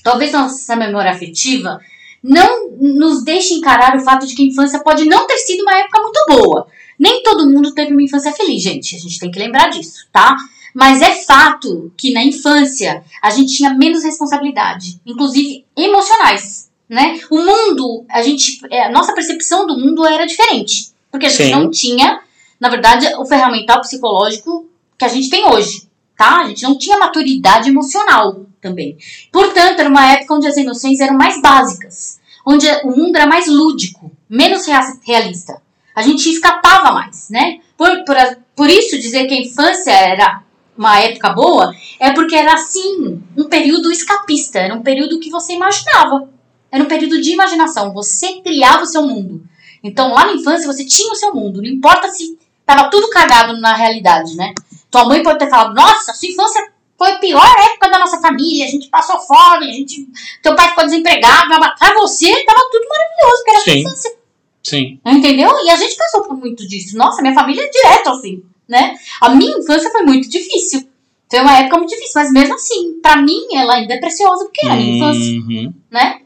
talvez 0.03 0.31
nossa 0.31 0.75
memória 0.75 1.11
afetiva 1.11 1.79
não 2.23 2.71
nos 2.71 3.23
deixe 3.23 3.53
encarar 3.53 3.95
o 3.95 4.01
fato 4.01 4.25
de 4.25 4.35
que 4.35 4.41
a 4.41 4.45
infância 4.45 4.79
pode 4.79 5.05
não 5.05 5.27
ter 5.27 5.37
sido 5.37 5.61
uma 5.61 5.79
época 5.79 6.01
muito 6.01 6.25
boa. 6.27 6.67
Nem 6.99 7.21
todo 7.23 7.49
mundo 7.49 7.73
teve 7.73 7.91
uma 7.91 8.01
infância 8.01 8.31
feliz, 8.31 8.61
gente. 8.61 8.95
A 8.95 8.99
gente 8.99 9.19
tem 9.19 9.31
que 9.31 9.39
lembrar 9.39 9.69
disso, 9.69 10.07
tá? 10.11 10.35
Mas 10.73 11.01
é 11.01 11.11
fato 11.23 11.91
que 11.97 12.11
na 12.11 12.23
infância 12.23 13.03
a 13.21 13.29
gente 13.29 13.55
tinha 13.55 13.73
menos 13.73 14.03
responsabilidade, 14.03 14.99
inclusive 15.05 15.65
emocionais, 15.75 16.69
né? 16.89 17.19
O 17.31 17.37
mundo, 17.37 18.05
a 18.09 18.21
gente, 18.21 18.59
é, 18.69 18.85
a 18.85 18.91
nossa 18.91 19.13
percepção 19.13 19.65
do 19.65 19.77
mundo 19.77 20.05
era 20.05 20.25
diferente, 20.25 20.91
porque 21.11 21.25
a 21.25 21.29
gente 21.29 21.45
Sim. 21.45 21.51
não 21.51 21.69
tinha, 21.69 22.19
na 22.59 22.69
verdade, 22.69 23.07
o 23.17 23.25
ferramental 23.25 23.81
psicológico 23.81 24.67
que 24.97 25.05
a 25.05 25.07
gente 25.07 25.29
tem 25.29 25.45
hoje, 25.45 25.86
tá? 26.17 26.41
A 26.41 26.47
gente 26.47 26.63
não 26.63 26.77
tinha 26.77 26.97
maturidade 26.97 27.69
emocional 27.69 28.45
também. 28.59 28.97
Portanto, 29.31 29.79
era 29.79 29.89
uma 29.89 30.13
época 30.13 30.33
onde 30.33 30.47
as 30.47 30.57
emoções 30.57 30.99
eram 30.99 31.15
mais 31.15 31.39
básicas, 31.41 32.19
onde 32.45 32.67
o 32.83 32.89
mundo 32.89 33.15
era 33.15 33.27
mais 33.27 33.47
lúdico, 33.47 34.11
menos 34.29 34.65
rea- 34.65 34.97
realista. 35.05 35.61
A 35.95 36.01
gente 36.01 36.27
escapava 36.29 36.91
mais, 36.91 37.29
né? 37.29 37.59
Por, 37.77 38.03
por, 38.03 38.15
por 38.55 38.69
isso, 38.69 38.97
dizer 38.99 39.27
que 39.27 39.33
a 39.33 39.41
infância 39.41 39.91
era 39.91 40.41
uma 40.77 40.99
época 40.99 41.29
boa 41.29 41.73
é 41.99 42.11
porque 42.11 42.35
era 42.35 42.53
assim, 42.53 43.21
um 43.35 43.45
período 43.45 43.91
escapista, 43.91 44.59
era 44.59 44.75
um 44.75 44.83
período 44.83 45.19
que 45.19 45.29
você 45.29 45.53
imaginava. 45.53 46.29
Era 46.71 46.83
um 46.83 46.87
período 46.87 47.21
de 47.21 47.31
imaginação, 47.31 47.93
você 47.93 48.41
criava 48.41 48.83
o 48.83 48.87
seu 48.87 49.01
mundo. 49.01 49.41
Então, 49.83 50.13
lá 50.13 50.25
na 50.25 50.33
infância, 50.33 50.67
você 50.67 50.85
tinha 50.85 51.11
o 51.11 51.15
seu 51.15 51.33
mundo, 51.33 51.61
não 51.61 51.69
importa 51.69 52.09
se 52.09 52.37
tava 52.65 52.89
tudo 52.89 53.09
cagado 53.09 53.57
na 53.59 53.73
realidade, 53.73 54.35
né? 54.35 54.53
Tua 54.91 55.05
mãe 55.05 55.21
pode 55.23 55.39
ter 55.39 55.49
falado, 55.49 55.73
nossa, 55.75 56.13
sua 56.13 56.29
infância 56.29 56.71
foi 56.97 57.11
a 57.11 57.19
pior 57.19 57.45
época 57.71 57.89
da 57.89 57.99
nossa 57.99 58.19
família, 58.19 58.65
a 58.65 58.69
gente 58.69 58.89
passou 58.89 59.19
fome, 59.19 59.69
a 59.69 59.73
gente, 59.73 60.07
teu 60.41 60.55
pai 60.55 60.69
ficou 60.69 60.85
desempregado, 60.85 61.47
blá, 61.47 61.59
blá. 61.59 61.75
pra 61.77 61.93
você 61.95 62.27
tava 62.45 62.61
tudo 62.71 62.85
maravilhoso, 62.89 63.43
porque 63.43 63.49
era 63.51 63.59
a 63.59 63.63
sua 63.63 63.73
infância. 63.73 64.17
Sim. 64.63 64.99
Entendeu? 65.05 65.49
E 65.63 65.69
a 65.69 65.77
gente 65.77 65.95
passou 65.95 66.23
por 66.23 66.35
muito 66.37 66.67
disso. 66.67 66.97
Nossa, 66.97 67.21
minha 67.21 67.33
família 67.33 67.63
é 67.63 67.69
direto 67.69 68.09
assim, 68.09 68.43
né? 68.67 68.95
A 69.21 69.29
minha 69.29 69.57
infância 69.57 69.89
foi 69.91 70.01
muito 70.01 70.27
difícil. 70.29 70.89
Foi 71.29 71.39
uma 71.41 71.57
época 71.59 71.77
muito 71.77 71.89
difícil, 71.89 72.13
mas 72.15 72.31
mesmo 72.31 72.55
assim, 72.55 72.99
pra 73.01 73.17
mim, 73.17 73.39
ela 73.53 73.75
ainda 73.75 73.93
é 73.93 73.99
preciosa 73.99 74.45
porque 74.45 74.65
é 74.65 74.69
a 74.69 74.75
minha 74.75 74.95
infância, 74.97 75.31
Uhum. 75.39 75.73
né? 75.91 76.21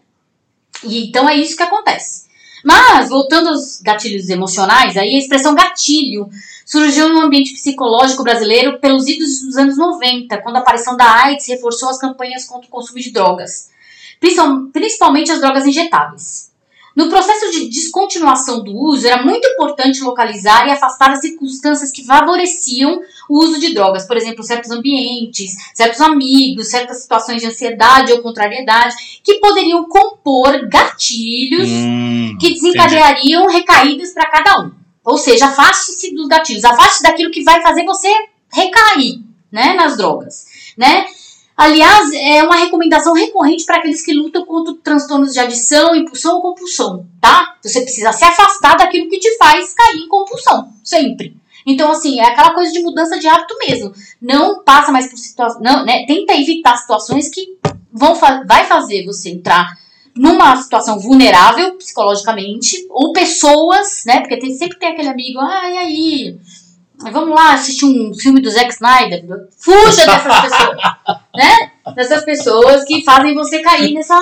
E 0.84 1.08
então 1.10 1.28
é 1.30 1.36
isso 1.36 1.56
que 1.58 1.64
acontece. 1.64 2.26
Mas, 2.64 3.10
voltando 3.10 3.50
aos 3.50 3.82
gatilhos 3.82 4.30
emocionais, 4.30 4.96
aí 4.96 5.16
a 5.16 5.20
expressão 5.20 5.56
gatilho 5.56 6.30
surgiu 6.66 7.10
no 7.10 7.22
ambiente 7.22 7.54
psicológico 7.54 8.24
brasileiro 8.24 8.80
pelos 8.80 9.08
idos 9.08 9.42
dos 9.42 9.58
anos 9.58 9.78
90, 9.78 10.38
quando 10.38 10.58
a 10.58 10.60
aparição 10.60 10.96
da 10.96 11.24
AIDS 11.24 11.48
reforçou 11.48 11.90
as 11.90 11.98
campanhas 11.98 12.46
contra 12.46 12.68
o 12.68 12.72
consumo 12.72 13.00
de 13.00 13.12
drogas, 13.12 13.70
principal- 14.20 14.66
principalmente 14.72 15.32
as 15.32 15.42
drogas 15.42 15.66
injetáveis. 15.66 16.51
No 16.96 17.10
processo 17.10 17.52
de 17.52 17.70
descontinuação 17.70 18.64
do 18.64 18.76
uso, 18.76 19.08
era 19.08 19.24
muito 19.24 19.48
importante 19.48 20.02
localizar 20.02 20.68
e 20.68 20.72
afastar 20.72 21.12
as 21.12 21.22
circunstâncias 21.22 21.92
que 21.92 22.06
favoreciam 22.06 23.02
o 23.30 23.44
uso 23.44 23.60
de 23.60 23.74
drogas, 23.74 24.06
por 24.06 24.18
exemplo, 24.18 24.44
certos 24.44 24.72
ambientes, 24.72 25.52
certos 25.74 26.02
amigos, 26.02 26.70
certas 26.70 27.02
situações 27.02 27.42
de 27.42 27.48
ansiedade 27.48 28.12
ou 28.12 28.22
contrariedade, 28.22 28.96
que 29.24 29.36
poderiam 29.36 29.88
compor 29.88 30.68
gatilhos 30.68 31.70
Hum, 31.70 32.38
que 32.40 32.54
desencadeariam 32.54 33.48
recaídas 33.48 34.14
para 34.14 34.30
cada 34.30 34.62
um. 34.62 34.72
Ou 35.04 35.18
seja, 35.18 35.46
afaste-se 35.46 36.14
dos 36.14 36.28
gatilhos, 36.28 36.64
afaste 36.64 37.04
daquilo 37.04 37.32
que 37.32 37.44
vai 37.44 37.62
fazer 37.62 37.86
você 37.86 38.10
recair, 38.52 39.20
né, 39.52 39.74
nas 39.74 39.98
drogas, 39.98 40.46
né? 40.78 41.06
Aliás, 41.56 42.12
é 42.14 42.44
uma 42.44 42.56
recomendação 42.56 43.14
recorrente 43.14 43.66
para 43.66 43.78
aqueles 43.78 44.04
que 44.04 44.14
lutam 44.14 44.46
contra 44.46 44.74
transtornos 44.84 45.34
de 45.34 45.40
adição, 45.40 45.96
impulsão 45.96 46.36
ou 46.36 46.42
compulsão, 46.42 47.06
tá? 47.20 47.56
Você 47.62 47.82
precisa 47.82 48.12
se 48.12 48.24
afastar 48.24 48.78
daquilo 48.78 49.10
que 49.10 49.20
te 49.20 49.38
faz 49.38 49.74
cair 49.74 50.00
em 50.00 50.08
compulsão, 50.08 50.70
sempre. 50.84 51.36
Então, 51.66 51.92
assim, 51.92 52.20
é 52.20 52.26
aquela 52.26 52.54
coisa 52.54 52.72
de 52.72 52.82
mudança 52.82 53.20
de 53.20 53.28
hábito 53.28 53.56
mesmo. 53.60 53.94
Não 54.20 54.64
passa 54.64 54.92
mais 54.92 55.08
por 55.08 55.18
situações, 55.18 55.62
não, 55.62 55.86
né? 55.86 56.06
Tenta 56.08 56.34
evitar 56.34 56.76
situações 56.78 57.30
que 57.30 57.58
vão 57.92 58.16
fa 58.16 58.44
vai 58.48 58.66
fazer 58.66 59.06
você 59.06 59.30
entrar 59.30 59.78
numa 60.16 60.56
situação 60.58 61.00
vulnerável 61.00 61.76
psicologicamente, 61.76 62.86
ou 62.90 63.14
pessoas, 63.14 64.04
né? 64.06 64.20
Porque 64.20 64.40
tem, 64.40 64.54
sempre 64.54 64.78
tem 64.78 64.90
aquele 64.90 65.08
amigo, 65.08 65.40
ah, 65.40 65.70
e 65.70 65.78
aí? 65.78 66.38
Vamos 67.12 67.36
lá 67.36 67.54
assistir 67.54 67.86
um 67.86 68.14
filme 68.14 68.42
do 68.42 68.50
Zack 68.50 68.74
Snyder. 68.74 69.24
Fuja 69.58 70.06
dessas 70.06 70.42
pessoas, 70.42 70.78
né? 71.36 71.72
Dessas 71.96 72.26
pessoas 72.26 72.84
que 72.86 73.04
fazem 73.04 73.34
você 73.34 73.62
cair 73.62 73.94
nessa. 73.94 74.20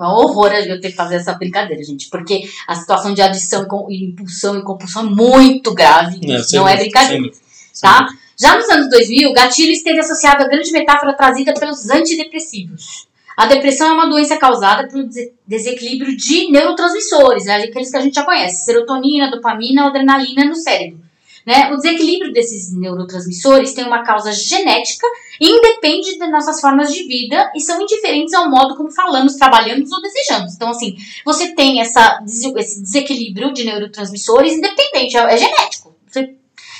É 0.00 0.04
um 0.04 0.08
horror 0.08 0.52
eu 0.52 0.80
ter 0.80 0.90
que 0.90 0.96
fazer 0.96 1.16
essa 1.16 1.34
brincadeira, 1.34 1.82
gente, 1.84 2.08
porque 2.10 2.42
a 2.66 2.74
situação 2.74 3.14
de 3.14 3.22
adição, 3.22 3.66
impulsão 3.88 4.58
e 4.58 4.62
compulsão 4.62 5.02
é 5.02 5.10
muito 5.10 5.72
grave. 5.72 6.18
sem 6.42 6.58
não 6.58 6.66
é 6.66 6.76
brincadeira 6.76 7.14
sem 7.14 7.22
dúvida. 7.22 7.38
tá? 7.80 8.08
Já 8.40 8.56
nos 8.56 8.68
anos 8.68 8.90
2000, 8.90 9.30
o 9.30 9.32
gatilho 9.32 9.70
esteve 9.70 10.00
associado 10.00 10.42
à 10.42 10.48
grande 10.48 10.72
metáfora 10.72 11.16
trazida 11.16 11.54
pelos 11.54 11.88
antidepressivos. 11.88 13.06
A 13.36 13.46
depressão 13.46 13.88
é 13.88 13.92
uma 13.92 14.08
doença 14.08 14.36
causada 14.36 14.86
pelo 14.88 15.04
des- 15.08 15.30
desequilíbrio 15.46 16.16
de 16.16 16.50
neurotransmissores, 16.50 17.44
né? 17.46 17.56
aqueles 17.64 17.90
que 17.90 17.96
a 17.96 18.00
gente 18.00 18.14
já 18.14 18.24
conhece, 18.24 18.64
serotonina, 18.64 19.30
dopamina, 19.30 19.86
adrenalina 19.86 20.44
no 20.44 20.54
cérebro. 20.54 21.00
Né? 21.44 21.72
O 21.72 21.76
desequilíbrio 21.76 22.32
desses 22.32 22.72
neurotransmissores 22.72 23.72
tem 23.72 23.84
uma 23.84 24.04
causa 24.04 24.30
genética 24.32 25.06
e 25.40 25.48
independe 25.48 26.16
das 26.16 26.30
nossas 26.30 26.60
formas 26.60 26.92
de 26.92 27.02
vida 27.02 27.50
e 27.56 27.60
são 27.60 27.80
indiferentes 27.82 28.32
ao 28.32 28.48
modo 28.48 28.76
como 28.76 28.90
falamos, 28.92 29.34
trabalhamos 29.34 29.90
ou 29.90 30.00
desejamos. 30.00 30.54
Então, 30.54 30.68
assim, 30.70 30.94
você 31.24 31.52
tem 31.54 31.80
essa, 31.80 32.22
esse 32.24 32.80
desequilíbrio 32.82 33.52
de 33.52 33.64
neurotransmissores 33.64 34.52
independente, 34.52 35.16
é, 35.16 35.34
é 35.34 35.36
genético. 35.36 35.92
Você, 36.06 36.34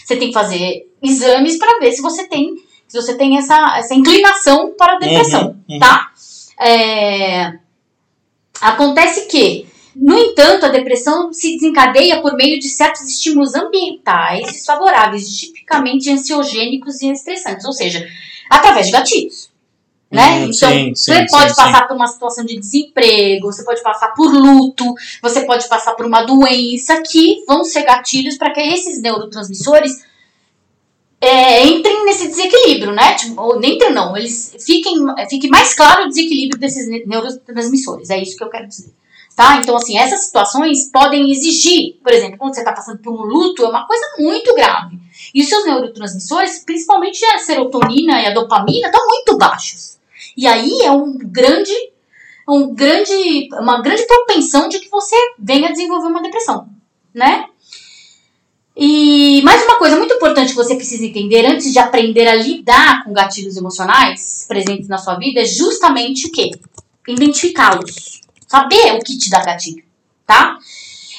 você 0.05 0.17
tem 0.17 0.29
que 0.29 0.35
fazer 0.35 0.89
exames 1.03 1.59
para 1.59 1.81
ver 1.81 1.91
se 1.91 2.01
você 2.01 2.29
tem, 2.29 2.55
se 2.87 3.01
você 3.01 3.15
tem 3.17 3.37
essa, 3.39 3.79
essa 3.79 3.95
inclinação 3.95 4.75
para 4.79 4.95
a 4.95 4.99
depressão, 5.01 5.43
Uhum, 5.69 5.75
uhum. 5.75 5.79
tá? 5.81 6.12
É, 6.65 7.55
acontece 8.61 9.27
que, 9.27 9.67
no 9.97 10.17
entanto, 10.17 10.67
a 10.67 10.69
depressão 10.69 11.33
se 11.33 11.55
desencadeia 11.55 12.23
por 12.23 12.35
meio 12.35 12.59
de 12.59 12.69
certos 12.69 13.03
estímulos 13.03 13.55
ambientais 13.55 14.47
desfavoráveis, 14.47 15.29
tipicamente 15.37 16.11
ansiogênicos 16.11 17.03
e 17.03 17.11
estressantes, 17.11 17.65
ou 17.65 17.73
seja, 17.73 18.07
através 18.49 18.87
de 18.87 18.93
gatilhos. 18.93 19.51
Né? 20.11 20.45
Hum, 20.45 20.51
então, 20.51 20.71
sim, 20.71 20.95
você 20.95 21.21
sim, 21.21 21.27
pode 21.31 21.51
sim, 21.51 21.57
passar 21.57 21.89
por 21.89 21.97
uma 21.97 22.07
situação 22.07 22.45
de 22.45 22.59
desemprego, 22.59 23.51
você 23.51 23.65
pode 23.65 23.83
passar 23.83 24.09
por 24.09 24.31
luto, 24.31 24.85
você 25.23 25.47
pode 25.47 25.67
passar 25.69 25.95
por 25.95 26.05
uma 26.05 26.23
doença 26.23 27.01
que 27.01 27.43
vão 27.49 27.65
ser 27.65 27.83
gatilhos 27.83 28.37
para 28.37 28.53
que 28.53 28.61
esses 28.61 29.01
neurotransmissores 29.01 30.05
é, 31.23 31.65
entrem 31.65 32.05
nesse 32.05 32.27
desequilíbrio, 32.27 32.93
né? 32.93 33.15
Tipo, 33.15 33.41
ou 33.41 33.61
nem 33.61 33.77
entrem, 33.77 33.93
não, 33.93 34.17
eles 34.17 34.57
fiquem, 34.59 34.97
fique 35.31 35.49
mais 35.49 35.73
claro 35.73 36.05
o 36.05 36.09
desequilíbrio 36.09 36.59
desses 36.59 36.89
ne- 36.89 37.05
neurotransmissores, 37.07 38.11
é 38.11 38.21
isso 38.21 38.37
que 38.37 38.43
eu 38.43 38.51
quero 38.51 38.67
dizer. 38.67 38.93
Tá? 39.37 39.59
Então, 39.59 39.77
assim, 39.77 39.97
essas 39.97 40.25
situações 40.25 40.91
podem 40.91 41.31
exigir, 41.31 41.97
por 42.03 42.13
exemplo, 42.13 42.37
quando 42.39 42.55
você 42.55 42.61
está 42.61 42.73
passando 42.73 42.99
por 42.99 43.13
um 43.13 43.23
luto, 43.23 43.65
é 43.65 43.69
uma 43.69 43.87
coisa 43.87 44.05
muito 44.19 44.53
grave. 44.53 44.99
E 45.33 45.41
os 45.41 45.49
seus 45.49 45.65
neurotransmissores, 45.65 46.65
principalmente 46.65 47.25
a 47.27 47.39
serotonina 47.39 48.21
e 48.21 48.27
a 48.27 48.35
dopamina, 48.35 48.89
estão 48.89 49.07
muito 49.07 49.39
baixos. 49.39 49.99
E 50.37 50.47
aí 50.47 50.83
é 50.83 50.91
um 50.91 51.17
grande, 51.17 51.73
um 52.49 52.75
grande, 52.75 53.49
uma 53.53 53.81
grande 53.81 54.05
propensão 54.07 54.69
de 54.69 54.81
que 54.81 54.91
você 54.91 55.17
venha 55.39 55.71
desenvolver 55.71 56.09
uma 56.09 56.21
depressão, 56.21 56.69
né? 57.15 57.47
E 58.75 59.43
mais 59.43 59.63
uma 59.65 59.79
coisa 59.79 59.97
muito 59.97 60.15
importante 60.15 60.51
que 60.51 60.57
você 60.57 60.75
precisa 60.75 61.05
entender 61.05 61.45
antes 61.45 61.73
de 61.73 61.79
aprender 61.79 62.27
a 62.27 62.35
lidar 62.35 63.05
com 63.05 63.13
gatilhos 63.13 63.57
emocionais 63.57 64.47
presentes 64.49 64.89
na 64.89 64.97
sua 64.99 65.17
vida 65.17 65.41
é 65.41 65.45
justamente 65.45 66.27
o 66.27 66.33
quê? 66.33 66.51
Identificá-los. 67.07 68.23
Saber 68.47 68.95
o 68.95 69.01
que 69.01 69.17
te 69.19 69.29
dá 69.29 69.45
gatilho, 69.45 69.85
tá? 70.27 70.57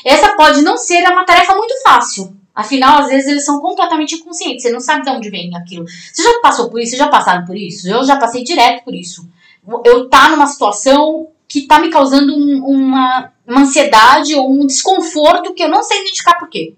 Essa 0.04 0.36
pode 0.36 0.62
não 0.62 0.78
ser 0.78 1.04
uma 1.10 1.26
tarefa 1.26 1.56
muito 1.56 1.74
fácil, 1.84 2.36
Afinal, 2.56 3.00
às 3.02 3.08
vezes 3.08 3.28
eles 3.28 3.46
são 3.46 3.60
completamente 3.60 4.14
inconscientes. 4.14 4.62
Você 4.62 4.72
não 4.72 4.80
sabe 4.80 5.04
de 5.04 5.10
onde 5.10 5.30
vem 5.30 5.56
aquilo. 5.58 5.86
Você 5.88 6.22
já 6.22 6.40
passou 6.40 6.70
por 6.70 6.80
isso? 6.80 6.92
Você 6.92 6.98
já 6.98 7.08
passaram 7.08 7.46
por 7.46 7.58
isso? 7.58 7.90
Eu 7.90 8.04
já 8.06 8.18
passei 8.18 8.44
direto 8.44 8.84
por 8.84 8.94
isso. 8.94 9.28
Eu 9.84 10.08
tá 10.08 10.30
numa 10.30 10.46
situação 10.46 11.30
que 11.48 11.62
tá 11.66 11.80
me 11.80 11.90
causando 11.90 12.32
um- 12.32 12.64
uma, 12.64 13.32
uma 13.48 13.62
ansiedade 13.62 14.36
ou 14.36 14.52
um 14.54 14.68
desconforto 14.68 15.54
que 15.56 15.64
eu 15.64 15.68
não 15.70 15.82
sei 15.82 16.02
identificar 16.02 16.36
por 16.38 16.48
quê. 16.48 16.76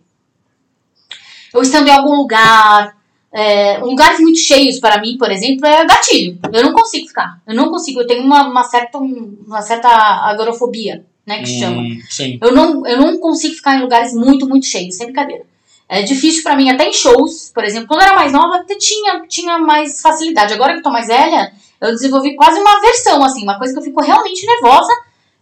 Eu 1.56 1.62
estando 1.62 1.88
em 1.88 1.92
algum 1.92 2.16
lugar, 2.16 2.98
é, 3.32 3.78
lugares 3.78 4.20
muito 4.20 4.40
cheios 4.40 4.78
para 4.78 5.00
mim, 5.00 5.18
por 5.18 5.32
exemplo, 5.32 5.66
é 5.66 5.86
gatilho. 5.86 6.38
Eu 6.52 6.64
não 6.64 6.74
consigo 6.74 7.08
ficar. 7.08 7.42
Eu 7.48 7.56
não 7.56 7.70
consigo. 7.70 8.02
Eu 8.02 8.08
tenho 8.08 8.24
uma, 8.24 8.46
uma 8.48 8.64
certa, 8.64 8.98
uma 8.98 9.62
certa 9.62 9.90
agorafobia, 9.90 11.06
né, 11.26 11.40
que 11.40 11.48
chama. 11.48 11.82
Hum, 11.82 11.98
sim. 12.10 12.38
Eu 12.42 12.54
não, 12.54 12.86
eu 12.86 12.98
não 12.98 13.18
consigo 13.18 13.56
ficar 13.56 13.78
em 13.78 13.82
lugares 13.82 14.14
muito, 14.14 14.48
muito 14.48 14.66
cheios, 14.66 14.96
sem 14.96 15.08
brincadeira. 15.08 15.44
É 15.88 16.02
difícil 16.02 16.44
pra 16.44 16.58
mim, 16.58 16.70
até 16.70 16.90
em 16.90 16.94
shows, 16.94 17.52
por 17.54 17.64
exemplo. 17.64 17.88
Quando 17.88 18.02
eu 18.02 18.08
era 18.08 18.16
mais 18.16 18.34
nova, 18.34 18.58
até 18.58 18.76
tinha, 18.76 19.26
tinha 19.28 19.58
mais 19.58 20.02
facilidade. 20.02 20.54
Agora 20.54 20.74
que 20.74 20.80
eu 20.80 20.84
tô 20.84 20.92
mais 20.92 21.08
velha, 21.08 21.54
eu 21.80 21.92
desenvolvi 21.92 22.36
quase 22.36 22.60
uma 22.60 22.78
aversão, 22.78 23.24
assim, 23.24 23.44
uma 23.44 23.58
coisa 23.58 23.72
que 23.72 23.80
eu 23.80 23.84
fico 23.84 24.02
realmente 24.02 24.46
nervosa, 24.46 24.92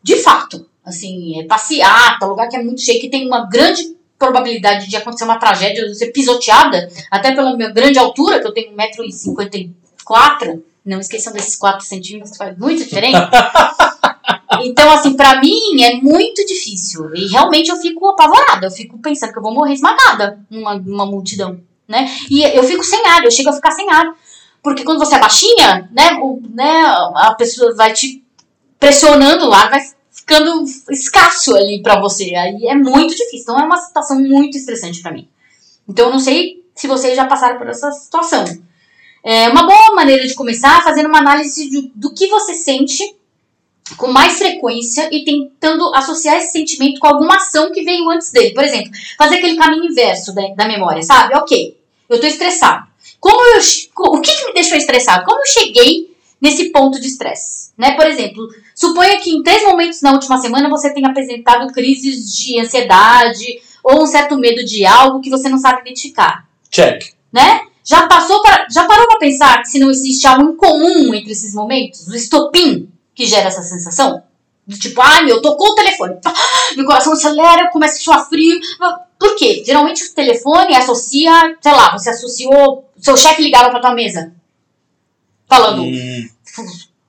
de 0.03 0.17
fato. 0.17 0.67
Assim, 0.85 1.39
é 1.39 1.45
passeata, 1.45 2.25
lugar 2.25 2.49
que 2.49 2.57
é 2.57 2.63
muito 2.63 2.81
cheio, 2.81 2.99
que 2.99 3.09
tem 3.09 3.25
uma 3.25 3.47
grande 3.49 3.95
probabilidade 4.23 4.89
de 4.89 4.95
acontecer 4.95 5.25
uma 5.25 5.37
tragédia, 5.37 5.85
de 5.85 5.95
ser 5.95 6.07
pisoteada, 6.07 6.89
até 7.11 7.33
pela 7.35 7.55
minha 7.57 7.71
grande 7.71 7.99
altura, 7.99 8.39
que 8.39 8.47
eu 8.47 8.53
tenho 8.53 8.71
1,54m. 8.71 10.61
Não 10.85 10.99
esqueçam 10.99 11.33
desses 11.33 11.55
4 11.57 11.85
centímetros, 11.85 12.37
faz 12.37 12.57
muita 12.57 12.83
diferença. 12.83 13.29
Então, 14.61 14.89
assim, 14.93 15.15
pra 15.15 15.41
mim 15.41 15.81
é 15.81 15.95
muito 15.95 16.45
difícil. 16.45 17.13
E 17.15 17.27
realmente 17.27 17.69
eu 17.69 17.75
fico 17.77 18.07
apavorada. 18.07 18.67
Eu 18.67 18.71
fico 18.71 18.97
pensando 18.99 19.33
que 19.33 19.39
eu 19.39 19.41
vou 19.41 19.53
morrer 19.53 19.73
esmagada 19.73 20.39
numa, 20.49 20.75
numa 20.75 21.05
multidão, 21.05 21.59
né? 21.87 22.09
E 22.29 22.43
eu 22.43 22.63
fico 22.63 22.83
sem 22.83 23.05
ar, 23.07 23.25
eu 23.25 23.31
chego 23.31 23.49
a 23.49 23.53
ficar 23.53 23.71
sem 23.71 23.89
ar. 23.89 24.15
Porque 24.61 24.83
quando 24.83 24.99
você 24.99 25.15
é 25.15 25.19
baixinha, 25.19 25.89
né, 25.91 26.13
o, 26.21 26.39
né 26.53 26.83
a 27.15 27.33
pessoa 27.37 27.75
vai 27.75 27.91
te 27.93 28.23
pressionando 28.79 29.49
lá, 29.49 29.67
vai 29.67 29.81
ficando 30.25 30.63
escasso 30.89 31.55
ali 31.55 31.81
pra 31.81 31.99
você. 31.99 32.33
Aí 32.35 32.65
é 32.67 32.75
muito 32.75 33.11
difícil. 33.15 33.41
Então 33.41 33.59
é 33.59 33.63
uma 33.63 33.77
situação 33.77 34.19
muito 34.19 34.57
estressante 34.57 35.01
pra 35.01 35.11
mim. 35.11 35.27
Então 35.87 36.05
eu 36.07 36.11
não 36.11 36.19
sei 36.19 36.63
se 36.73 36.87
vocês 36.87 37.15
já 37.15 37.25
passaram 37.25 37.57
por 37.57 37.67
essa 37.67 37.91
situação. 37.91 38.43
É 39.23 39.47
uma 39.49 39.63
boa 39.65 39.95
maneira 39.95 40.25
de 40.27 40.33
começar 40.33 40.83
fazendo 40.83 41.07
uma 41.07 41.19
análise 41.19 41.69
de- 41.69 41.91
do 41.95 42.13
que 42.13 42.27
você 42.27 42.53
sente 42.53 43.15
com 43.97 44.07
mais 44.11 44.37
frequência 44.37 45.07
e 45.11 45.23
tentando 45.23 45.93
associar 45.93 46.37
esse 46.37 46.51
sentimento 46.53 46.99
com 46.99 47.07
alguma 47.07 47.35
ação 47.35 47.71
que 47.71 47.83
veio 47.83 48.09
antes 48.09 48.31
dele. 48.31 48.53
Por 48.53 48.63
exemplo, 48.63 48.91
fazer 49.17 49.35
aquele 49.35 49.57
caminho 49.57 49.85
inverso 49.85 50.33
da, 50.33 50.41
da 50.55 50.67
memória, 50.67 51.01
sabe? 51.03 51.35
Ok, 51.35 51.77
eu 52.09 52.19
tô 52.19 52.25
estressado. 52.25 52.87
Como 53.19 53.39
eu, 53.39 53.61
o 54.13 54.21
que, 54.21 54.31
que 54.35 54.45
me 54.45 54.53
deixou 54.53 54.77
estressado? 54.77 55.25
Como 55.25 55.39
eu 55.39 55.45
cheguei 55.45 56.12
nesse 56.43 56.69
ponto 56.71 56.99
de 56.99 57.07
estresse? 57.07 57.71
Né? 57.77 57.95
Por 57.95 58.05
exemplo, 58.05 58.47
suponha 58.75 59.19
que 59.21 59.31
em 59.31 59.41
três 59.41 59.63
momentos 59.63 60.01
na 60.01 60.11
última 60.11 60.37
semana 60.37 60.69
você 60.69 60.93
tenha 60.93 61.09
apresentado 61.09 61.71
crises 61.71 62.35
de 62.35 62.59
ansiedade 62.59 63.61
ou 63.81 64.03
um 64.03 64.05
certo 64.05 64.37
medo 64.37 64.63
de 64.65 64.85
algo 64.85 65.21
que 65.21 65.29
você 65.29 65.47
não 65.47 65.57
sabe 65.57 65.81
identificar 65.81 66.45
Check. 66.69 67.13
né? 67.31 67.61
Já 67.85 68.07
passou 68.07 68.41
para, 68.41 68.67
já 68.69 68.85
parou 68.85 69.07
para 69.07 69.19
pensar 69.19 69.61
que 69.61 69.69
se 69.69 69.79
não 69.79 69.89
existe 69.89 70.25
algo 70.27 70.51
em 70.51 70.55
comum 70.55 71.13
entre 71.13 71.31
esses 71.31 71.53
momentos, 71.53 72.07
o 72.07 72.15
estopim 72.15 72.89
que 73.15 73.25
gera 73.25 73.47
essa 73.47 73.61
sensação? 73.61 74.23
Do 74.65 74.77
tipo, 74.79 75.01
ai 75.01 75.25
meu, 75.25 75.41
tocou 75.41 75.71
o 75.71 75.75
telefone, 75.75 76.15
meu 76.77 76.85
coração 76.85 77.11
acelera, 77.13 77.69
começa 77.71 77.97
a 77.97 78.01
suar 78.01 78.29
frio. 78.29 78.57
Por 79.19 79.35
quê? 79.35 79.63
Geralmente 79.65 80.03
o 80.03 80.13
telefone 80.13 80.75
associa, 80.75 81.57
sei 81.59 81.71
lá, 81.73 81.91
você 81.91 82.09
associou, 82.09 82.89
seu 82.97 83.17
chefe 83.17 83.41
ligava 83.41 83.69
para 83.69 83.81
tua 83.81 83.93
mesa, 83.93 84.33
falando, 85.47 85.83
Hum, 85.83 86.29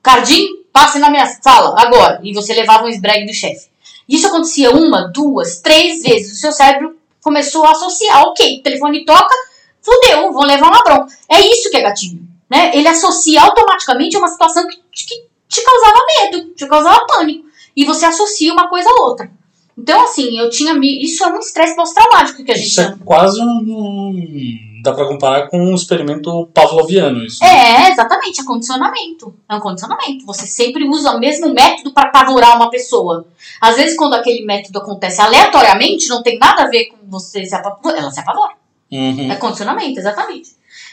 Cardim, 0.01 0.47
passe 0.71 0.99
na 0.99 1.09
minha 1.09 1.25
sala 1.25 1.75
agora. 1.79 2.19
E 2.23 2.33
você 2.33 2.53
levava 2.53 2.85
um 2.85 2.89
esbregue 2.89 3.25
do 3.25 3.33
chefe. 3.33 3.67
Isso 4.07 4.27
acontecia 4.27 4.71
uma, 4.71 5.11
duas, 5.11 5.59
três 5.61 6.03
vezes. 6.03 6.33
O 6.33 6.39
seu 6.39 6.51
cérebro 6.51 6.95
começou 7.21 7.65
a 7.65 7.71
associar. 7.71 8.23
Ok, 8.23 8.59
o 8.59 8.63
telefone 8.63 9.03
toca, 9.03 9.35
fudeu, 9.81 10.31
vão 10.31 10.43
levar 10.43 10.67
uma 10.67 10.83
bronca. 10.83 11.07
É 11.29 11.39
isso 11.39 11.69
que 11.69 11.77
é 11.77 11.81
gatilho. 11.81 12.21
Né? 12.49 12.71
Ele 12.75 12.87
associa 12.87 13.41
automaticamente 13.41 14.15
a 14.15 14.19
uma 14.19 14.27
situação 14.27 14.67
que, 14.67 14.77
que 14.91 15.25
te 15.47 15.63
causava 15.63 16.05
medo, 16.19 16.53
te 16.53 16.67
causava 16.67 17.05
pânico. 17.07 17.45
E 17.75 17.83
você 17.83 18.05
associa 18.05 18.53
uma 18.53 18.69
coisa 18.69 18.89
a 18.89 19.03
outra. 19.03 19.31
Então, 19.77 20.01
assim, 20.01 20.37
eu 20.39 20.49
tinha. 20.49 20.73
Isso 20.81 21.23
é 21.23 21.27
um 21.27 21.39
estresse 21.39 21.75
pós-traumático 21.75 22.43
que 22.43 22.51
a 22.51 22.55
gente 22.55 22.69
isso 22.69 22.81
é 22.81 22.95
quase 23.03 23.41
um- 23.41 24.64
Dá 24.85 24.93
pra 24.93 25.07
comparar 25.07 25.47
com 25.47 25.57
um 25.57 25.73
experimento 25.73 26.47
pavloviano, 26.53 27.25
isso. 27.25 27.43
É, 27.43 27.89
exatamente, 27.89 28.39
é 28.39 28.43
condicionamento. 28.43 29.33
É 29.49 29.55
um 29.55 29.59
condicionamento. 29.59 30.23
Você 30.27 30.45
sempre 30.45 30.87
usa 30.87 31.09
o 31.09 31.19
mesmo 31.19 31.51
método 31.51 31.91
para 31.91 32.09
apavorar 32.09 32.55
uma 32.55 32.69
pessoa. 32.69 33.25
Às 33.59 33.77
vezes, 33.77 33.97
quando 33.97 34.13
aquele 34.13 34.45
método 34.45 34.77
acontece 34.77 35.19
aleatoriamente, 35.19 36.07
não 36.07 36.21
tem 36.21 36.37
nada 36.37 36.65
a 36.65 36.67
ver 36.67 36.85
com 36.85 36.97
você 37.09 37.43
se 37.43 37.55
apavorar, 37.55 37.99
ela 37.99 38.11
se 38.11 38.19
apavora. 38.19 38.53
Uhum. 38.91 39.31
É 39.31 39.35
condicionamento, 39.37 39.99
exatamente. 39.99 40.51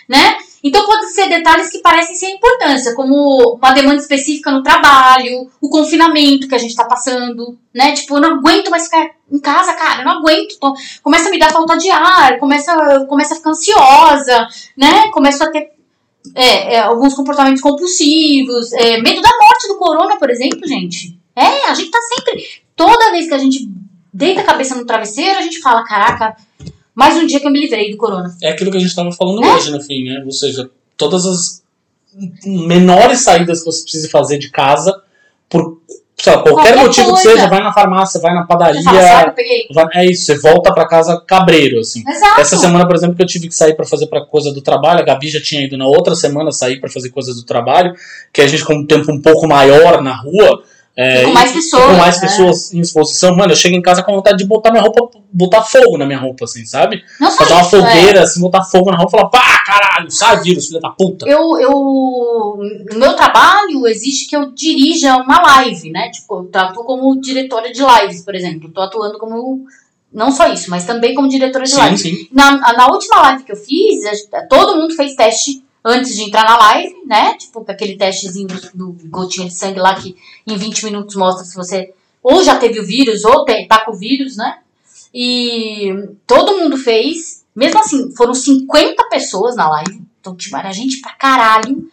Né? 0.08 0.38
Então, 0.62 0.86
pode 0.86 1.10
ser 1.10 1.28
detalhes 1.28 1.70
que 1.70 1.78
parecem 1.78 2.14
sem 2.14 2.36
importância, 2.36 2.94
como 2.94 3.56
uma 3.60 3.72
demanda 3.72 3.96
específica 3.96 4.50
no 4.50 4.62
trabalho, 4.62 5.50
o 5.60 5.68
confinamento 5.68 6.46
que 6.46 6.54
a 6.54 6.58
gente 6.58 6.76
tá 6.76 6.84
passando, 6.84 7.58
né? 7.74 7.92
Tipo, 7.92 8.16
eu 8.16 8.20
não 8.20 8.34
aguento 8.36 8.70
mais 8.70 8.84
ficar 8.84 9.10
em 9.30 9.40
casa, 9.40 9.72
cara, 9.74 10.02
eu 10.02 10.04
não 10.04 10.18
aguento. 10.18 10.58
Tô- 10.60 10.74
começa 11.02 11.28
a 11.28 11.30
me 11.30 11.38
dar 11.38 11.50
falta 11.50 11.76
de 11.76 11.90
ar, 11.90 12.38
começa, 12.38 13.06
começa 13.06 13.34
a 13.34 13.36
ficar 13.36 13.50
ansiosa, 13.50 14.46
né? 14.76 15.10
Começo 15.12 15.42
a 15.42 15.50
ter 15.50 15.72
é, 16.34 16.74
é, 16.74 16.80
alguns 16.80 17.14
comportamentos 17.14 17.60
compulsivos, 17.60 18.72
é, 18.72 18.98
medo 18.98 19.20
da 19.20 19.30
morte 19.40 19.66
do 19.68 19.76
corona, 19.76 20.16
por 20.16 20.30
exemplo, 20.30 20.66
gente. 20.66 21.18
É, 21.34 21.68
a 21.68 21.74
gente 21.74 21.90
tá 21.90 21.98
sempre. 22.00 22.44
Toda 22.76 23.10
vez 23.10 23.26
que 23.26 23.34
a 23.34 23.38
gente 23.38 23.68
deita 24.12 24.42
a 24.42 24.44
cabeça 24.44 24.74
no 24.74 24.86
travesseiro, 24.86 25.38
a 25.38 25.42
gente 25.42 25.60
fala: 25.60 25.84
caraca, 25.84 26.36
mais 26.94 27.16
um 27.16 27.26
dia 27.26 27.40
que 27.40 27.46
eu 27.46 27.50
me 27.50 27.60
livrei 27.60 27.90
do 27.90 27.96
corona. 27.96 28.34
É 28.42 28.50
aquilo 28.50 28.70
que 28.70 28.76
a 28.76 28.80
gente 28.80 28.90
estava 28.90 29.10
falando 29.12 29.44
É. 29.44 29.54
hoje, 29.54 29.70
no 29.70 29.80
fim, 29.80 30.04
né? 30.04 30.22
Ou 30.24 30.32
seja, 30.32 30.70
todas 30.96 31.24
as 31.26 31.62
menores 32.44 33.20
saídas 33.20 33.60
que 33.60 33.66
você 33.66 33.82
precisa 33.82 34.08
fazer 34.10 34.38
de 34.38 34.50
casa, 34.50 35.00
por 35.48 35.78
lá, 36.26 36.34
qualquer, 36.34 36.52
Qualquer 36.52 36.76
motivo 36.76 37.08
coisa. 37.08 37.22
que 37.22 37.28
seja, 37.34 37.48
vai 37.48 37.60
na 37.62 37.72
farmácia, 37.72 38.20
vai 38.20 38.32
na 38.34 38.44
padaria. 38.46 38.82
Fala, 38.82 39.34
vai- 39.74 39.86
é 39.94 40.06
isso, 40.10 40.24
você 40.26 40.38
volta 40.38 40.72
pra 40.72 40.86
casa 40.86 41.20
cabreiro, 41.26 41.80
assim. 41.80 42.04
Exato. 42.08 42.40
Essa 42.40 42.56
semana, 42.58 42.86
por 42.86 42.94
exemplo, 42.94 43.16
que 43.16 43.22
eu 43.22 43.26
tive 43.26 43.48
que 43.48 43.54
sair 43.54 43.74
pra 43.74 43.84
fazer 43.84 44.06
pra 44.06 44.24
coisa 44.24 44.52
do 44.52 44.60
trabalho, 44.60 45.00
a 45.00 45.02
Gabi 45.02 45.28
já 45.28 45.40
tinha 45.40 45.62
ido 45.64 45.76
na 45.76 45.86
outra 45.86 46.14
semana 46.14 46.52
sair 46.52 46.78
pra 46.80 46.88
fazer 46.88 47.08
coisas 47.10 47.34
do 47.36 47.42
trabalho, 47.44 47.94
que 48.32 48.40
a 48.40 48.46
gente 48.46 48.64
com 48.64 48.74
um 48.74 48.86
tempo 48.86 49.10
um 49.10 49.20
pouco 49.20 49.48
maior 49.48 50.00
na 50.02 50.14
rua. 50.14 50.62
É, 50.96 51.24
com 51.24 51.32
mais 51.32 51.50
e- 51.50 51.54
pessoas, 51.54 51.84
com 51.86 51.92
mais 51.94 52.14
né? 52.20 52.28
pessoas 52.28 52.74
em 52.74 52.80
exposição. 52.80 53.34
Mano, 53.36 53.52
eu 53.52 53.56
chego 53.56 53.74
em 53.76 53.80
casa 53.82 54.02
com 54.02 54.12
vontade 54.14 54.38
de 54.38 54.44
botar 54.44 54.70
minha 54.70 54.82
roupa, 54.82 55.08
botar 55.32 55.62
fogo 55.62 55.96
na 55.96 56.04
minha 56.04 56.18
roupa, 56.18 56.44
assim, 56.44 56.64
sabe? 56.66 57.02
Não 57.18 57.30
Fazer 57.30 57.52
uma 57.54 57.60
é. 57.62 57.64
fogueira, 57.64 58.22
assim, 58.22 58.40
botar 58.40 58.62
fogo 58.62 58.90
na 58.90 58.98
roupa 58.98 59.16
e 59.16 59.18
falar, 59.18 59.30
pá, 59.30 59.64
caralho, 59.64 60.10
sai 60.10 60.40
vírus, 60.42 60.66
filha 60.68 60.80
da 60.80 60.90
puta. 60.90 61.26
Eu, 61.28 61.58
eu, 61.58 62.58
no 62.92 62.98
meu 62.98 63.14
trabalho, 63.14 63.86
exige 63.86 64.26
que 64.26 64.36
eu 64.36 64.50
dirija 64.52 65.16
uma 65.16 65.40
live, 65.40 65.90
né? 65.90 66.10
Tipo, 66.10 66.48
eu 66.52 66.60
atuo 66.60 66.84
como 66.84 67.20
diretora 67.20 67.72
de 67.72 67.80
lives, 67.82 68.22
por 68.22 68.34
exemplo. 68.34 68.70
Tô 68.70 68.80
atuando 68.82 69.18
como. 69.18 69.64
Não 70.12 70.30
só 70.30 70.46
isso, 70.52 70.68
mas 70.68 70.84
também 70.84 71.14
como 71.14 71.26
diretora 71.26 71.64
de 71.64 71.70
Sim, 71.70 71.76
live. 71.78 71.96
sim. 71.98 72.28
Na, 72.30 72.58
na 72.74 72.86
última 72.88 73.22
live 73.22 73.44
que 73.44 73.52
eu 73.52 73.56
fiz, 73.56 74.00
todo 74.50 74.76
mundo 74.76 74.94
fez 74.94 75.14
teste 75.14 75.64
antes 75.84 76.14
de 76.14 76.22
entrar 76.22 76.44
na 76.44 76.56
live, 76.56 76.94
né? 77.06 77.34
Tipo, 77.36 77.64
aquele 77.66 77.96
testezinho 77.96 78.48
do, 78.48 78.92
do 78.92 79.08
gotinha 79.08 79.48
de 79.48 79.54
sangue 79.54 79.80
lá 79.80 79.94
que 79.94 80.16
em 80.46 80.56
20 80.56 80.84
minutos 80.84 81.16
mostra 81.16 81.44
se 81.44 81.54
você 81.54 81.92
ou 82.22 82.42
já 82.44 82.56
teve 82.56 82.78
o 82.78 82.86
vírus 82.86 83.24
ou 83.24 83.44
te, 83.44 83.66
tá 83.66 83.84
com 83.84 83.92
o 83.92 83.98
vírus, 83.98 84.36
né? 84.36 84.58
E 85.12 85.92
todo 86.26 86.58
mundo 86.58 86.76
fez. 86.76 87.42
Mesmo 87.54 87.80
assim, 87.80 88.14
foram 88.16 88.32
50 88.32 89.08
pessoas 89.10 89.56
na 89.56 89.68
live. 89.68 90.02
Então, 90.20 90.34
tipo, 90.34 90.56
era 90.56 90.72
gente 90.72 91.00
pra 91.00 91.12
caralho. 91.12 91.90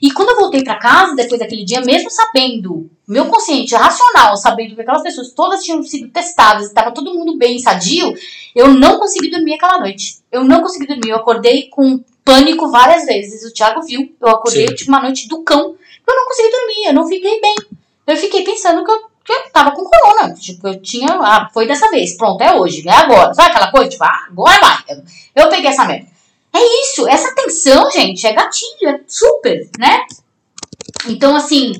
E 0.00 0.10
quando 0.10 0.30
eu 0.30 0.36
voltei 0.36 0.64
pra 0.64 0.78
casa, 0.78 1.14
depois 1.14 1.38
daquele 1.38 1.64
dia, 1.64 1.80
mesmo 1.80 2.10
sabendo, 2.10 2.90
meu 3.06 3.26
consciente 3.26 3.74
racional, 3.74 4.36
sabendo 4.36 4.74
que 4.74 4.80
aquelas 4.80 5.02
pessoas 5.02 5.32
todas 5.32 5.62
tinham 5.62 5.80
sido 5.82 6.10
testadas 6.10 6.70
e 6.70 6.74
tava 6.74 6.92
todo 6.92 7.14
mundo 7.14 7.36
bem, 7.36 7.58
sadio, 7.60 8.12
eu 8.54 8.68
não 8.74 8.98
consegui 8.98 9.30
dormir 9.30 9.54
aquela 9.54 9.78
noite. 9.78 10.16
Eu 10.30 10.42
não 10.42 10.60
consegui 10.60 10.86
dormir. 10.86 11.10
Eu 11.10 11.16
acordei 11.16 11.68
com 11.68 12.02
pânico 12.24 12.70
várias 12.70 13.04
vezes. 13.04 13.44
O 13.44 13.52
Thiago 13.52 13.82
viu. 13.82 14.14
Eu 14.20 14.28
acordei, 14.28 14.76
Sim. 14.76 14.84
uma 14.88 15.00
noite 15.00 15.28
do 15.28 15.42
cão. 15.42 15.76
Eu 16.06 16.16
não 16.16 16.24
consegui 16.26 16.50
dormir, 16.50 16.86
eu 16.86 16.94
não 16.94 17.06
fiquei 17.06 17.40
bem. 17.40 17.54
Eu 18.06 18.16
fiquei 18.16 18.44
pensando 18.44 18.84
que 18.84 18.90
eu, 18.90 18.98
que 19.24 19.32
eu 19.32 19.50
tava 19.52 19.70
com 19.72 19.84
corona. 19.84 20.34
Tipo, 20.34 20.68
eu 20.68 20.80
tinha. 20.80 21.08
Ah, 21.20 21.48
foi 21.52 21.66
dessa 21.66 21.90
vez. 21.90 22.16
Pronto, 22.16 22.42
é 22.42 22.54
hoje, 22.54 22.86
é 22.88 22.92
agora. 22.92 23.32
Sabe 23.34 23.50
aquela 23.50 23.70
coisa? 23.70 23.90
Tipo, 23.90 24.04
ah, 24.04 24.26
agora 24.28 24.58
vai. 24.60 24.96
Eu, 24.96 25.44
eu 25.44 25.48
peguei 25.48 25.70
essa 25.70 25.84
merda. 25.84 26.12
É 26.54 26.82
isso, 26.82 27.08
essa 27.08 27.34
tensão, 27.34 27.90
gente, 27.90 28.26
é 28.26 28.32
gatilho, 28.32 28.88
é 28.88 29.00
super, 29.06 29.70
né? 29.78 30.04
Então, 31.08 31.34
assim, 31.34 31.72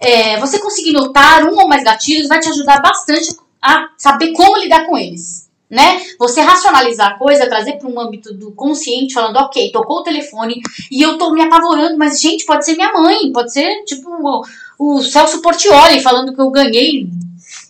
é, 0.00 0.38
você 0.38 0.60
conseguir 0.60 0.92
notar 0.92 1.42
um 1.44 1.58
ou 1.58 1.68
mais 1.68 1.82
gatilhos 1.82 2.28
vai 2.28 2.38
te 2.38 2.48
ajudar 2.48 2.80
bastante 2.80 3.36
a 3.60 3.88
saber 3.98 4.32
como 4.32 4.58
lidar 4.58 4.86
com 4.86 4.96
eles, 4.96 5.48
né? 5.72 6.02
Você 6.18 6.42
racionalizar 6.42 7.12
a 7.12 7.18
coisa, 7.18 7.48
trazer 7.48 7.78
para 7.78 7.88
um 7.88 7.98
âmbito 7.98 8.34
do 8.34 8.52
consciente, 8.52 9.14
falando, 9.14 9.36
ok, 9.36 9.72
tocou 9.72 10.00
o 10.00 10.02
telefone 10.02 10.60
e 10.90 11.00
eu 11.00 11.16
tô 11.16 11.32
me 11.32 11.40
apavorando, 11.40 11.96
mas 11.96 12.20
gente, 12.20 12.44
pode 12.44 12.66
ser 12.66 12.74
minha 12.74 12.92
mãe, 12.92 13.32
pode 13.32 13.50
ser 13.50 13.82
tipo 13.86 14.10
o, 14.10 14.42
o 14.78 15.02
Celso 15.02 15.40
Portioli 15.40 15.98
falando 15.98 16.34
que 16.34 16.40
eu 16.42 16.50
ganhei 16.50 17.08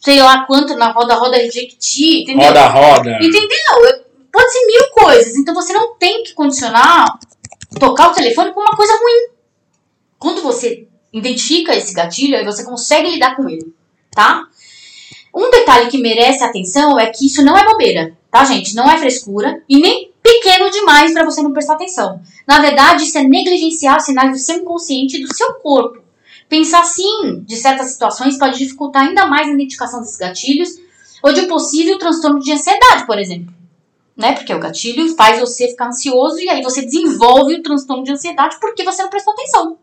sei 0.00 0.20
lá 0.20 0.44
quanto 0.46 0.76
na 0.76 0.90
roda 0.90 1.14
roda 1.14 1.36
Rejecti, 1.36 2.22
entendeu? 2.22 2.48
Roda, 2.48 2.66
roda. 2.66 3.18
Entendeu? 3.22 4.02
Pode 4.32 4.50
ser 4.50 4.66
mil 4.66 4.90
coisas, 4.90 5.36
então 5.36 5.54
você 5.54 5.72
não 5.72 5.94
tem 5.94 6.24
que 6.24 6.34
condicionar 6.34 7.06
tocar 7.78 8.10
o 8.10 8.14
telefone 8.14 8.52
com 8.52 8.60
uma 8.60 8.76
coisa 8.76 8.94
ruim. 8.94 9.28
Quando 10.18 10.42
você 10.42 10.88
identifica 11.12 11.76
esse 11.76 11.94
gatilho, 11.94 12.36
aí 12.36 12.44
você 12.44 12.64
consegue 12.64 13.10
lidar 13.10 13.36
com 13.36 13.48
ele, 13.48 13.72
tá? 14.10 14.44
Um 15.34 15.50
detalhe 15.50 15.90
que 15.90 15.98
merece 15.98 16.44
atenção 16.44 16.98
é 16.98 17.06
que 17.06 17.26
isso 17.26 17.42
não 17.42 17.56
é 17.56 17.64
bobeira, 17.64 18.16
tá, 18.30 18.44
gente? 18.44 18.74
Não 18.74 18.90
é 18.90 18.98
frescura 18.98 19.62
e 19.68 19.80
nem 19.80 20.12
pequeno 20.22 20.70
demais 20.70 21.12
para 21.12 21.24
você 21.24 21.42
não 21.42 21.52
prestar 21.52 21.74
atenção. 21.74 22.20
Na 22.46 22.60
verdade, 22.60 23.04
isso 23.04 23.16
é 23.16 23.22
negligenciar 23.22 24.00
sinais 24.00 24.32
do 24.32 24.38
seu 24.38 24.56
inconsciente 24.56 25.16
e 25.16 25.22
do 25.22 25.34
seu 25.34 25.54
corpo. 25.54 26.02
Pensar 26.48 26.80
assim 26.80 27.42
de 27.46 27.56
certas 27.56 27.92
situações 27.92 28.38
pode 28.38 28.58
dificultar 28.58 29.06
ainda 29.06 29.26
mais 29.26 29.48
a 29.48 29.52
identificação 29.52 30.00
desses 30.00 30.18
gatilhos 30.18 30.78
ou 31.22 31.32
de 31.32 31.40
um 31.40 31.48
possível 31.48 31.98
transtorno 31.98 32.40
de 32.40 32.52
ansiedade, 32.52 33.06
por 33.06 33.18
exemplo. 33.18 33.54
Né? 34.14 34.34
Porque 34.34 34.52
o 34.52 34.60
gatilho 34.60 35.14
faz 35.16 35.40
você 35.40 35.68
ficar 35.68 35.86
ansioso 35.86 36.38
e 36.40 36.50
aí 36.50 36.62
você 36.62 36.82
desenvolve 36.82 37.54
o 37.54 37.62
transtorno 37.62 38.04
de 38.04 38.12
ansiedade 38.12 38.58
porque 38.60 38.84
você 38.84 39.02
não 39.02 39.08
prestou 39.08 39.32
atenção. 39.32 39.78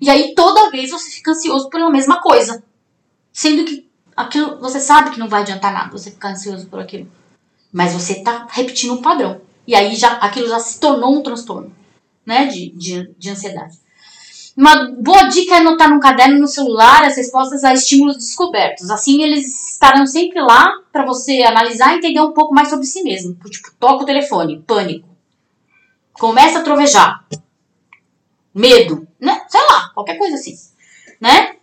E 0.00 0.08
aí 0.08 0.34
toda 0.34 0.70
vez 0.70 0.90
você 0.90 1.10
fica 1.10 1.32
ansioso 1.32 1.68
pela 1.68 1.90
mesma 1.90 2.22
coisa. 2.22 2.64
Sendo 3.30 3.64
que 3.64 3.89
aquilo 4.20 4.58
você 4.60 4.80
sabe 4.80 5.10
que 5.10 5.18
não 5.18 5.28
vai 5.28 5.42
adiantar 5.42 5.72
nada 5.72 5.90
você 5.90 6.10
ficar 6.10 6.30
ansioso 6.30 6.66
por 6.66 6.80
aquilo. 6.80 7.10
Mas 7.72 7.92
você 7.92 8.14
está 8.14 8.46
repetindo 8.50 8.94
um 8.94 9.02
padrão. 9.02 9.40
E 9.66 9.74
aí 9.74 9.94
já 9.94 10.12
aquilo 10.14 10.48
já 10.48 10.58
se 10.58 10.80
tornou 10.80 11.16
um 11.16 11.22
transtorno, 11.22 11.72
né, 12.26 12.46
de, 12.46 12.70
de, 12.70 13.14
de 13.16 13.30
ansiedade. 13.30 13.78
Uma 14.56 14.90
boa 14.90 15.24
dica 15.24 15.54
é 15.54 15.58
anotar 15.58 15.88
num 15.88 16.00
caderno 16.00 16.38
no 16.38 16.46
celular 16.46 17.04
as 17.04 17.16
respostas 17.16 17.62
a 17.62 17.72
estímulos 17.72 18.16
descobertos. 18.16 18.90
Assim 18.90 19.22
eles 19.22 19.72
estarão 19.72 20.06
sempre 20.06 20.40
lá 20.40 20.72
para 20.92 21.06
você 21.06 21.42
analisar 21.42 21.94
e 21.94 21.98
entender 21.98 22.20
um 22.20 22.32
pouco 22.32 22.52
mais 22.52 22.68
sobre 22.68 22.84
si 22.84 23.02
mesmo. 23.02 23.34
Tipo, 23.48 23.70
toca 23.78 24.02
o 24.02 24.06
telefone, 24.06 24.62
pânico. 24.66 25.08
Começa 26.12 26.58
a 26.58 26.62
trovejar. 26.62 27.24
Medo, 28.52 29.06
né? 29.20 29.44
Sei 29.48 29.60
lá, 29.70 29.90
qualquer 29.94 30.18
coisa 30.18 30.34
assim, 30.34 30.54
né? 31.20 31.54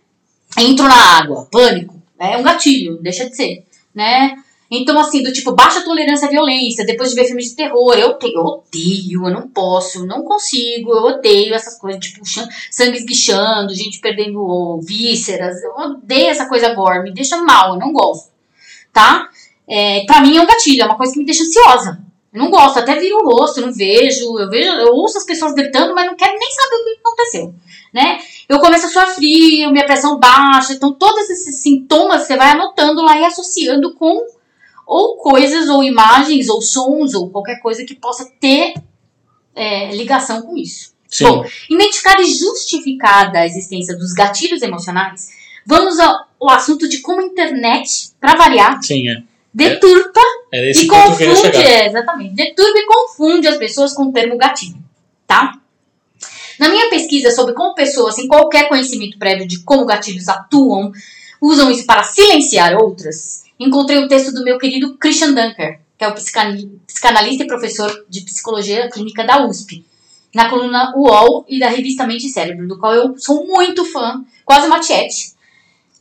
Entro 0.56 0.88
na 0.88 1.18
água, 1.18 1.46
pânico. 1.52 1.97
É 2.18 2.36
um 2.36 2.42
gatilho, 2.42 3.00
deixa 3.00 3.28
de 3.28 3.36
ser, 3.36 3.64
né? 3.94 4.34
Então, 4.70 4.98
assim, 4.98 5.22
do 5.22 5.32
tipo, 5.32 5.52
baixa 5.52 5.82
tolerância 5.82 6.28
à 6.28 6.30
violência, 6.30 6.84
depois 6.84 7.10
de 7.10 7.14
ver 7.14 7.24
filmes 7.24 7.46
de 7.46 7.56
terror, 7.56 7.94
eu, 7.94 8.18
eu 8.22 8.42
odeio, 8.44 9.26
eu 9.26 9.30
não 9.30 9.48
posso, 9.48 10.06
não 10.06 10.22
consigo, 10.22 10.90
eu 10.90 11.04
odeio 11.04 11.54
essas 11.54 11.78
coisas, 11.78 12.00
tipo, 12.00 12.20
sangue 12.70 12.98
esguichando, 12.98 13.74
gente 13.74 13.98
perdendo 13.98 14.78
vísceras, 14.82 15.62
eu 15.62 15.72
odeio 15.72 16.28
essa 16.28 16.46
coisa 16.46 16.74
gore, 16.74 17.02
me 17.02 17.14
deixa 17.14 17.38
mal, 17.38 17.74
eu 17.74 17.80
não 17.80 17.92
gosto, 17.92 18.30
tá? 18.92 19.30
É, 19.66 20.04
pra 20.04 20.20
mim 20.20 20.36
é 20.36 20.42
um 20.42 20.46
gatilho, 20.46 20.82
é 20.82 20.84
uma 20.84 20.96
coisa 20.96 21.12
que 21.14 21.18
me 21.18 21.24
deixa 21.24 21.44
ansiosa. 21.44 22.07
Eu 22.32 22.40
não 22.40 22.50
gosto, 22.50 22.78
até 22.78 22.98
viro 22.98 23.16
o 23.18 23.30
rosto, 23.30 23.60
não 23.60 23.72
vejo, 23.72 24.38
eu 24.38 24.50
vejo, 24.50 24.70
eu 24.70 24.92
ouço 24.92 25.16
as 25.16 25.24
pessoas 25.24 25.54
gritando, 25.54 25.94
mas 25.94 26.06
não 26.06 26.16
quero 26.16 26.38
nem 26.38 26.50
saber 26.50 26.76
o 26.76 26.84
que 26.84 27.00
aconteceu, 27.00 27.54
né? 27.92 28.18
Eu 28.48 28.58
começo 28.60 28.86
a 28.86 28.90
suar 28.90 29.14
frio, 29.14 29.70
minha 29.70 29.86
pressão 29.86 30.18
baixa, 30.18 30.74
então 30.74 30.92
todos 30.92 31.30
esses 31.30 31.62
sintomas 31.62 32.22
você 32.22 32.36
vai 32.36 32.50
anotando 32.50 33.02
lá 33.02 33.18
e 33.18 33.24
associando 33.24 33.94
com 33.94 34.26
ou 34.86 35.16
coisas, 35.18 35.68
ou 35.68 35.84
imagens, 35.84 36.48
ou 36.48 36.62
sons, 36.62 37.14
ou 37.14 37.28
qualquer 37.28 37.60
coisa 37.60 37.84
que 37.84 37.94
possa 37.94 38.24
ter 38.40 38.72
é, 39.54 39.94
ligação 39.94 40.40
com 40.40 40.56
isso. 40.56 40.94
Sim. 41.06 41.24
Bom, 41.24 41.44
identificar 41.68 42.18
e 42.20 42.34
justificar 42.34 43.34
a 43.36 43.46
existência 43.46 43.96
dos 43.96 44.12
gatilhos 44.12 44.62
emocionais, 44.62 45.28
vamos 45.66 45.98
ao, 45.98 46.26
ao 46.40 46.50
assunto 46.50 46.88
de 46.88 47.02
como 47.02 47.20
a 47.20 47.24
internet, 47.24 48.12
para 48.18 48.36
variar, 48.36 48.82
Sim, 48.82 49.08
é. 49.10 49.22
Deturpa 49.58 50.20
Era 50.52 50.70
esse 50.70 50.84
e 50.84 50.86
confunde, 50.86 51.56
é, 51.56 51.86
exatamente, 51.86 52.34
deturpa 52.34 52.78
e 52.78 52.86
confunde 52.86 53.48
as 53.48 53.56
pessoas 53.56 53.92
com 53.92 54.04
o 54.04 54.12
termo 54.12 54.36
gatilho, 54.36 54.78
tá? 55.26 55.58
Na 56.58 56.68
minha 56.68 56.88
pesquisa 56.88 57.30
sobre 57.30 57.54
como 57.54 57.74
pessoas 57.74 58.14
sem 58.14 58.26
qualquer 58.26 58.68
conhecimento 58.68 59.18
prévio 59.18 59.46
de 59.46 59.60
como 59.60 59.84
gatilhos 59.84 60.28
atuam, 60.28 60.92
usam 61.40 61.70
isso 61.70 61.86
para 61.86 62.02
silenciar 62.02 62.76
outras, 62.76 63.44
encontrei 63.58 63.98
o 63.98 64.08
texto 64.08 64.32
do 64.32 64.44
meu 64.44 64.58
querido 64.58 64.96
Christian 64.96 65.34
Dunker, 65.34 65.80
que 65.96 66.04
é 66.04 66.08
o 66.08 66.14
psicanalista 66.14 67.44
e 67.44 67.46
professor 67.46 68.06
de 68.08 68.20
psicologia 68.22 68.88
clínica 68.90 69.24
da 69.24 69.44
USP, 69.44 69.84
na 70.34 70.48
coluna 70.48 70.92
UOL 70.96 71.44
e 71.48 71.58
da 71.58 71.68
revista 71.68 72.06
Mente 72.06 72.26
e 72.26 72.30
Cérebro, 72.30 72.68
do 72.68 72.78
qual 72.78 72.94
eu 72.94 73.18
sou 73.18 73.46
muito 73.46 73.84
fã, 73.84 74.24
quase 74.44 74.66
uma 74.66 74.80
tiete. 74.80 75.32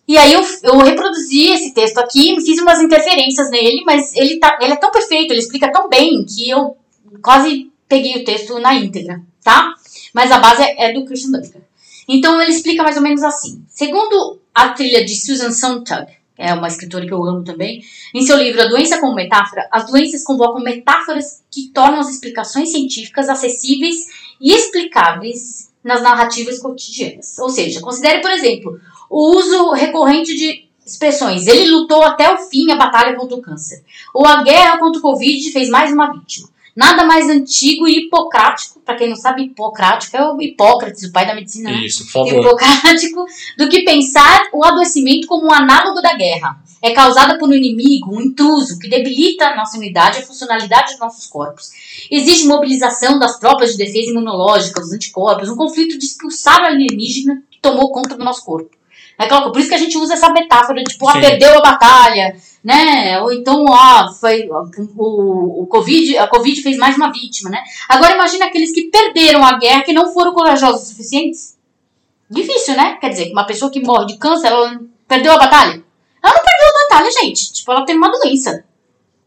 E 0.07 0.17
aí 0.17 0.31
eu, 0.31 0.41
eu 0.63 0.77
reproduzi 0.77 1.49
esse 1.49 1.73
texto 1.73 1.97
aqui, 1.97 2.39
fiz 2.39 2.59
umas 2.59 2.79
interferências 2.79 3.49
nele, 3.51 3.83
mas 3.85 4.15
ele, 4.15 4.39
tá, 4.39 4.57
ele 4.61 4.73
é 4.73 4.77
tão 4.77 4.89
perfeito, 4.89 5.31
ele 5.31 5.39
explica 5.39 5.71
tão 5.71 5.89
bem 5.89 6.23
que 6.23 6.49
eu 6.49 6.77
quase 7.21 7.69
peguei 7.89 8.21
o 8.21 8.23
texto 8.23 8.57
na 8.59 8.73
íntegra, 8.73 9.21
tá? 9.43 9.73
Mas 10.13 10.31
a 10.31 10.39
base 10.39 10.63
é, 10.77 10.93
do 10.93 11.05
Christian 11.05 11.31
Dunker. 11.31 11.61
Então 12.07 12.41
ele 12.41 12.51
explica 12.51 12.83
mais 12.83 12.95
ou 12.95 13.03
menos 13.03 13.21
assim. 13.21 13.61
Segundo 13.67 14.39
a 14.55 14.69
trilha 14.69 15.03
de 15.03 15.13
Susan 15.13 15.51
Sontag, 15.51 16.09
é 16.37 16.53
uma 16.53 16.67
escritora 16.67 17.05
que 17.05 17.13
eu 17.13 17.23
amo 17.25 17.43
também, 17.43 17.83
em 18.13 18.21
seu 18.21 18.37
livro 18.37 18.61
A 18.61 18.67
Doença 18.67 18.99
como 18.99 19.15
Metáfora, 19.15 19.67
as 19.71 19.87
doenças 19.87 20.23
convocam 20.23 20.61
metáforas 20.61 21.43
que 21.51 21.69
tornam 21.69 21.99
as 21.99 22.09
explicações 22.09 22.71
científicas 22.71 23.27
acessíveis 23.27 24.05
e 24.39 24.53
explicáveis 24.53 25.69
nas 25.83 26.01
narrativas 26.01 26.59
cotidianas. 26.59 27.37
Ou 27.39 27.49
seja, 27.49 27.81
considere, 27.81 28.21
por 28.21 28.31
exemplo, 28.31 28.79
o 29.09 29.37
uso 29.37 29.71
recorrente 29.71 30.35
de 30.35 30.67
expressões. 30.85 31.47
Ele 31.47 31.69
lutou 31.69 32.03
até 32.03 32.33
o 32.33 32.37
fim 32.37 32.71
a 32.71 32.75
batalha 32.75 33.15
contra 33.15 33.35
o 33.35 33.41
câncer. 33.41 33.83
Ou 34.13 34.25
a 34.25 34.43
guerra 34.43 34.77
contra 34.77 34.99
o 34.99 35.01
Covid 35.01 35.51
fez 35.51 35.69
mais 35.69 35.91
uma 35.91 36.11
vítima. 36.13 36.47
Nada 36.77 37.03
mais 37.03 37.27
antigo 37.27 37.87
e 37.87 38.05
hipocrático, 38.05 38.79
para 38.81 38.95
quem 38.95 39.09
não 39.09 39.15
sabe, 39.15 39.41
hipocrático 39.45 40.15
é 40.15 40.31
o 40.31 40.39
Hipócrates, 40.39 41.05
o 41.05 41.11
pai 41.11 41.25
da 41.25 41.33
medicina. 41.33 41.71
né? 41.71 41.83
Isso, 41.83 42.05
por 42.05 42.11
favor. 42.11 42.39
hipocrático 42.39 43.25
do 43.57 43.67
que 43.67 43.81
pensar 43.81 44.43
o 44.53 44.63
adoecimento 44.63 45.25
como 45.25 45.47
um 45.47 45.51
análogo 45.51 46.01
da 46.01 46.13
guerra. 46.13 46.61
É 46.79 46.91
causada 46.91 47.39
por 47.39 47.49
um 47.49 47.53
inimigo, 47.53 48.15
um 48.15 48.21
intruso, 48.21 48.77
que 48.77 48.87
debilita 48.87 49.47
a 49.47 49.55
nossa 49.55 49.75
unidade 49.75 50.19
e 50.19 50.21
a 50.21 50.25
funcionalidade 50.25 50.91
dos 50.91 50.99
nossos 50.99 51.25
corpos. 51.25 51.71
Exige 52.11 52.45
mobilização 52.45 53.17
das 53.17 53.39
tropas 53.39 53.71
de 53.71 53.77
defesa 53.77 54.11
imunológica, 54.11 54.79
dos 54.79 54.93
anticorpos, 54.93 55.49
um 55.49 55.55
conflito 55.55 55.97
de 55.97 56.05
expulsar 56.05 56.61
o 56.61 56.65
alienígena 56.65 57.41
que 57.49 57.59
tomou 57.59 57.91
conta 57.91 58.15
do 58.15 58.23
nosso 58.23 58.45
corpo. 58.45 58.76
É 59.19 59.23
aquela- 59.25 59.51
por 59.51 59.59
isso 59.59 59.69
que 59.69 59.75
a 59.75 59.79
gente 59.79 59.97
usa 59.97 60.13
essa 60.13 60.29
metáfora, 60.31 60.83
tipo, 60.83 61.07
ah, 61.07 61.13
perdeu 61.19 61.57
a 61.57 61.61
batalha, 61.61 62.35
né? 62.63 63.19
Ou 63.21 63.33
então, 63.33 63.65
ah, 63.73 64.07
foi, 64.19 64.47
o, 64.95 65.63
o 65.63 65.67
COVID, 65.67 66.17
a 66.19 66.27
Covid 66.27 66.61
fez 66.61 66.77
mais 66.77 66.95
uma 66.95 67.11
vítima, 67.11 67.49
né? 67.49 67.63
Agora 67.89 68.13
imagina 68.13 68.45
aqueles 68.45 68.71
que 68.71 68.83
perderam 68.91 69.43
a 69.43 69.57
guerra, 69.57 69.83
que 69.83 69.93
não 69.93 70.13
foram 70.13 70.33
corajosos 70.33 70.83
o 70.83 70.85
suficientes. 70.89 71.57
Difícil, 72.29 72.75
né? 72.75 72.97
Quer 72.99 73.09
dizer, 73.09 73.25
que 73.25 73.31
uma 73.31 73.45
pessoa 73.45 73.71
que 73.71 73.79
morre 73.81 74.05
de 74.05 74.17
câncer, 74.17 74.47
ela 74.47 74.79
perdeu 75.07 75.31
a 75.31 75.37
batalha? 75.37 75.81
Ela 76.21 76.33
não 76.33 76.43
perdeu 76.43 76.69
a 76.69 76.83
batalha, 76.83 77.11
gente. 77.11 77.53
Tipo, 77.53 77.71
ela 77.71 77.85
tem 77.85 77.95
uma 77.95 78.11
doença. 78.11 78.63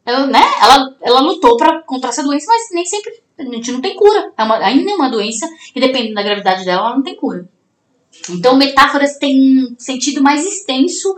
Ela, 0.05 0.27
né? 0.27 0.43
ela, 0.61 0.95
ela 1.03 1.21
lutou 1.21 1.57
pra, 1.57 1.83
contra 1.83 2.11
essa 2.11 2.23
doença, 2.23 2.47
mas 2.49 2.69
nem 2.73 2.85
sempre. 2.85 3.13
A 3.39 3.43
gente 3.43 3.73
não 3.73 3.81
tem 3.81 3.97
cura. 3.97 4.33
É 4.37 4.43
uma, 4.43 4.57
ainda 4.59 4.91
é 4.91 4.95
uma 4.95 5.09
doença 5.09 5.49
e 5.75 5.81
dependendo 5.81 6.15
da 6.15 6.23
gravidade 6.23 6.65
dela, 6.65 6.83
ela 6.89 6.97
não 6.97 7.03
tem 7.03 7.15
cura. 7.17 7.49
Então, 8.29 8.57
metáforas 8.57 9.17
têm 9.19 9.65
um 9.65 9.75
sentido 9.79 10.23
mais 10.23 10.47
extenso 10.47 11.15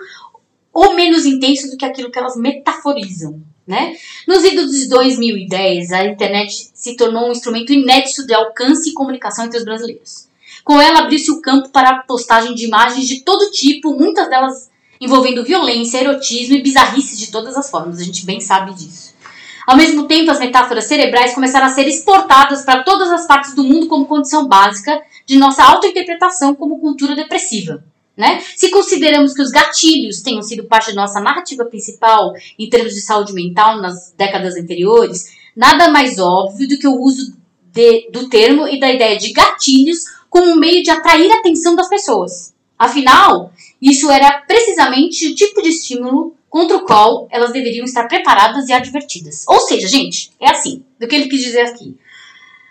ou 0.73 0.95
menos 0.95 1.27
intenso 1.27 1.71
do 1.71 1.77
que 1.77 1.85
aquilo 1.85 2.11
que 2.11 2.19
elas 2.19 2.37
metaforizam, 2.37 3.43
né? 3.67 3.97
Nos 4.27 4.43
idos 4.45 4.71
de 4.71 4.89
2010, 4.89 5.93
a 5.93 6.07
internet 6.07 6.71
se 6.75 6.97
tornou 6.97 7.29
um 7.29 7.33
instrumento 7.33 7.73
inédito 7.73 8.27
de 8.27 8.35
alcance 8.35 8.91
e 8.91 8.95
comunicação 8.95 9.45
entre 9.45 9.59
os 9.59 9.65
brasileiros. 9.65 10.29
Com 10.65 10.81
ela, 10.81 11.01
abriu-se 11.01 11.31
o 11.31 11.41
campo 11.41 11.71
para 11.71 11.91
a 11.91 12.03
postagem 12.03 12.55
de 12.55 12.65
imagens 12.65 13.07
de 13.07 13.21
todo 13.21 13.51
tipo, 13.51 13.95
muitas 13.95 14.29
delas 14.31 14.71
envolvendo 15.01 15.45
violência, 15.45 15.99
erotismo 15.99 16.55
e 16.55 16.63
bizarrices 16.63 17.19
de 17.19 17.31
todas 17.31 17.57
as 17.57 17.69
formas. 17.69 17.99
A 17.99 18.05
gente 18.05 18.25
bem 18.25 18.41
sabe 18.41 18.73
disso. 18.73 19.12
Ao 19.67 19.77
mesmo 19.77 20.07
tempo, 20.07 20.31
as 20.31 20.39
metáforas 20.39 20.85
cerebrais 20.85 21.35
começaram 21.35 21.67
a 21.67 21.71
ser 21.71 21.87
exportadas 21.87 22.65
para 22.65 22.83
todas 22.83 23.11
as 23.11 23.27
partes 23.27 23.55
do 23.55 23.63
mundo 23.63 23.87
como 23.87 24.07
condição 24.07 24.47
básica 24.47 25.01
de 25.27 25.39
nossa 25.39 25.63
autointerpretação 25.63 26.55
como 26.55 26.79
cultura 26.79 27.15
depressiva. 27.15 27.83
Né? 28.17 28.43
Se 28.57 28.69
consideramos 28.71 29.33
que 29.33 29.41
os 29.41 29.51
gatilhos 29.51 30.21
tenham 30.21 30.43
sido 30.43 30.65
parte 30.65 30.95
da 30.95 31.01
nossa 31.01 31.19
narrativa 31.19 31.65
principal 31.65 32.33
em 32.59 32.69
termos 32.69 32.93
de 32.95 33.01
saúde 33.01 33.33
mental 33.33 33.81
nas 33.81 34.13
décadas 34.17 34.55
anteriores, 34.55 35.33
nada 35.57 35.89
mais 35.91 36.19
óbvio 36.19 36.69
do 36.69 36.79
que 36.79 36.87
o 36.87 37.01
uso 37.01 37.35
de- 37.73 38.11
do 38.11 38.29
termo 38.29 38.69
e 38.69 38.79
da 38.79 38.93
ideia 38.93 39.17
de 39.17 39.33
gatilhos 39.33 40.01
como 40.29 40.51
um 40.51 40.57
meio 40.57 40.83
de 40.83 40.91
atrair 40.91 41.31
a 41.33 41.39
atenção 41.39 41.75
das 41.75 41.89
pessoas. 41.89 42.53
Afinal, 42.79 43.51
isso 43.81 44.11
era 44.11 44.41
precisamente 44.41 45.29
o 45.29 45.35
tipo 45.35 45.63
de 45.63 45.69
estímulo 45.69 46.35
contra 46.53 46.77
o 46.77 46.85
qual 46.85 47.27
elas 47.31 47.51
deveriam 47.51 47.83
estar 47.83 48.07
preparadas 48.07 48.69
e 48.69 48.75
advertidas. 48.75 49.43
Ou 49.49 49.59
seja, 49.61 49.89
gente, 49.89 50.31
é 50.39 50.51
assim, 50.51 50.85
do 51.01 51.09
que 51.09 51.17
ele 51.17 51.27
quis 51.27 51.41
dizer 51.41 51.63
aqui. 51.63 51.97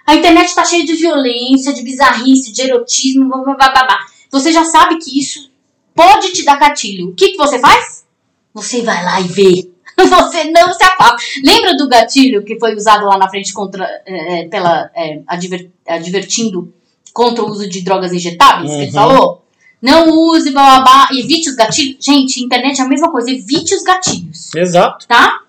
A 0.06 0.14
internet 0.14 0.50
está 0.50 0.64
cheia 0.64 0.86
de 0.86 0.94
violência, 0.94 1.74
de 1.74 1.82
bizarrice, 1.82 2.52
de 2.52 2.62
erotismo, 2.62 3.28
blá, 3.28 3.42
blá, 3.42 3.56
blá, 3.56 3.84
blá. 3.88 4.00
Você 4.30 4.52
já 4.52 4.64
sabe 4.64 5.00
que 5.00 5.20
isso 5.20 5.50
pode 5.96 6.32
te 6.32 6.46
dar 6.46 6.60
gatilho. 6.60 7.10
O 7.10 7.16
que, 7.16 7.30
que 7.30 7.38
você 7.38 7.58
faz? 7.58 8.06
Você 8.54 8.84
vai 8.84 9.04
lá 9.04 9.20
e 9.20 9.28
vê. 9.28 9.72
Você 9.98 10.44
não 10.46 10.72
se 10.74 10.84
afasta. 10.84 11.18
Lembra 11.44 11.76
do 11.76 11.88
gatilho 11.90 12.44
que 12.46 12.60
foi 12.60 12.76
usado 12.76 13.06
lá 13.06 13.18
na 13.18 13.30
frente 13.30 13.52
contra, 13.52 13.84
é, 14.06 14.42
é, 14.42 14.48
pela 14.48 14.92
é, 14.96 15.22
adver, 15.28 15.72
advertindo 15.88 16.72
contra 17.14 17.44
o 17.44 17.50
uso 17.50 17.68
de 17.68 17.82
drogas 17.82 18.14
injetáveis? 18.14 18.70
Que 18.70 18.78
ele 18.78 18.86
Uhum. 18.88 18.92
falou? 18.92 19.41
Não 19.82 20.10
use, 20.10 20.52
blá, 20.52 20.82
blá, 20.82 20.84
blá, 20.84 21.20
evite 21.20 21.50
os 21.50 21.56
gatilhos. 21.56 22.04
Gente, 22.04 22.44
internet 22.44 22.80
é 22.80 22.84
a 22.84 22.88
mesma 22.88 23.12
coisa, 23.12 23.32
evite 23.32 23.74
os 23.74 23.84
gatilhos, 23.84 24.54
Exato. 24.56 25.08
tá? 25.08 25.40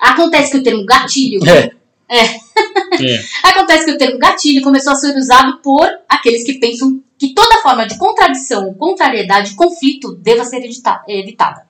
Acontece 0.00 0.50
que 0.52 0.58
o 0.58 0.62
termo 0.62 0.84
gatilho 0.84 1.40
É. 1.48 1.70
É. 2.08 2.24
É. 2.24 3.24
Acontece 3.44 3.84
que 3.84 3.92
o 3.92 3.98
termo 3.98 4.18
gatilho 4.18 4.62
começou 4.62 4.92
a 4.92 4.96
ser 4.96 5.16
usado 5.16 5.58
por 5.58 5.88
aqueles 6.08 6.44
que 6.44 6.54
pensam 6.54 7.00
que 7.18 7.34
toda 7.34 7.60
forma 7.62 7.86
de 7.86 7.98
contradição, 7.98 8.72
contrariedade, 8.74 9.54
conflito 9.54 10.14
deva 10.16 10.44
ser 10.44 10.62
evitada. 11.08 11.66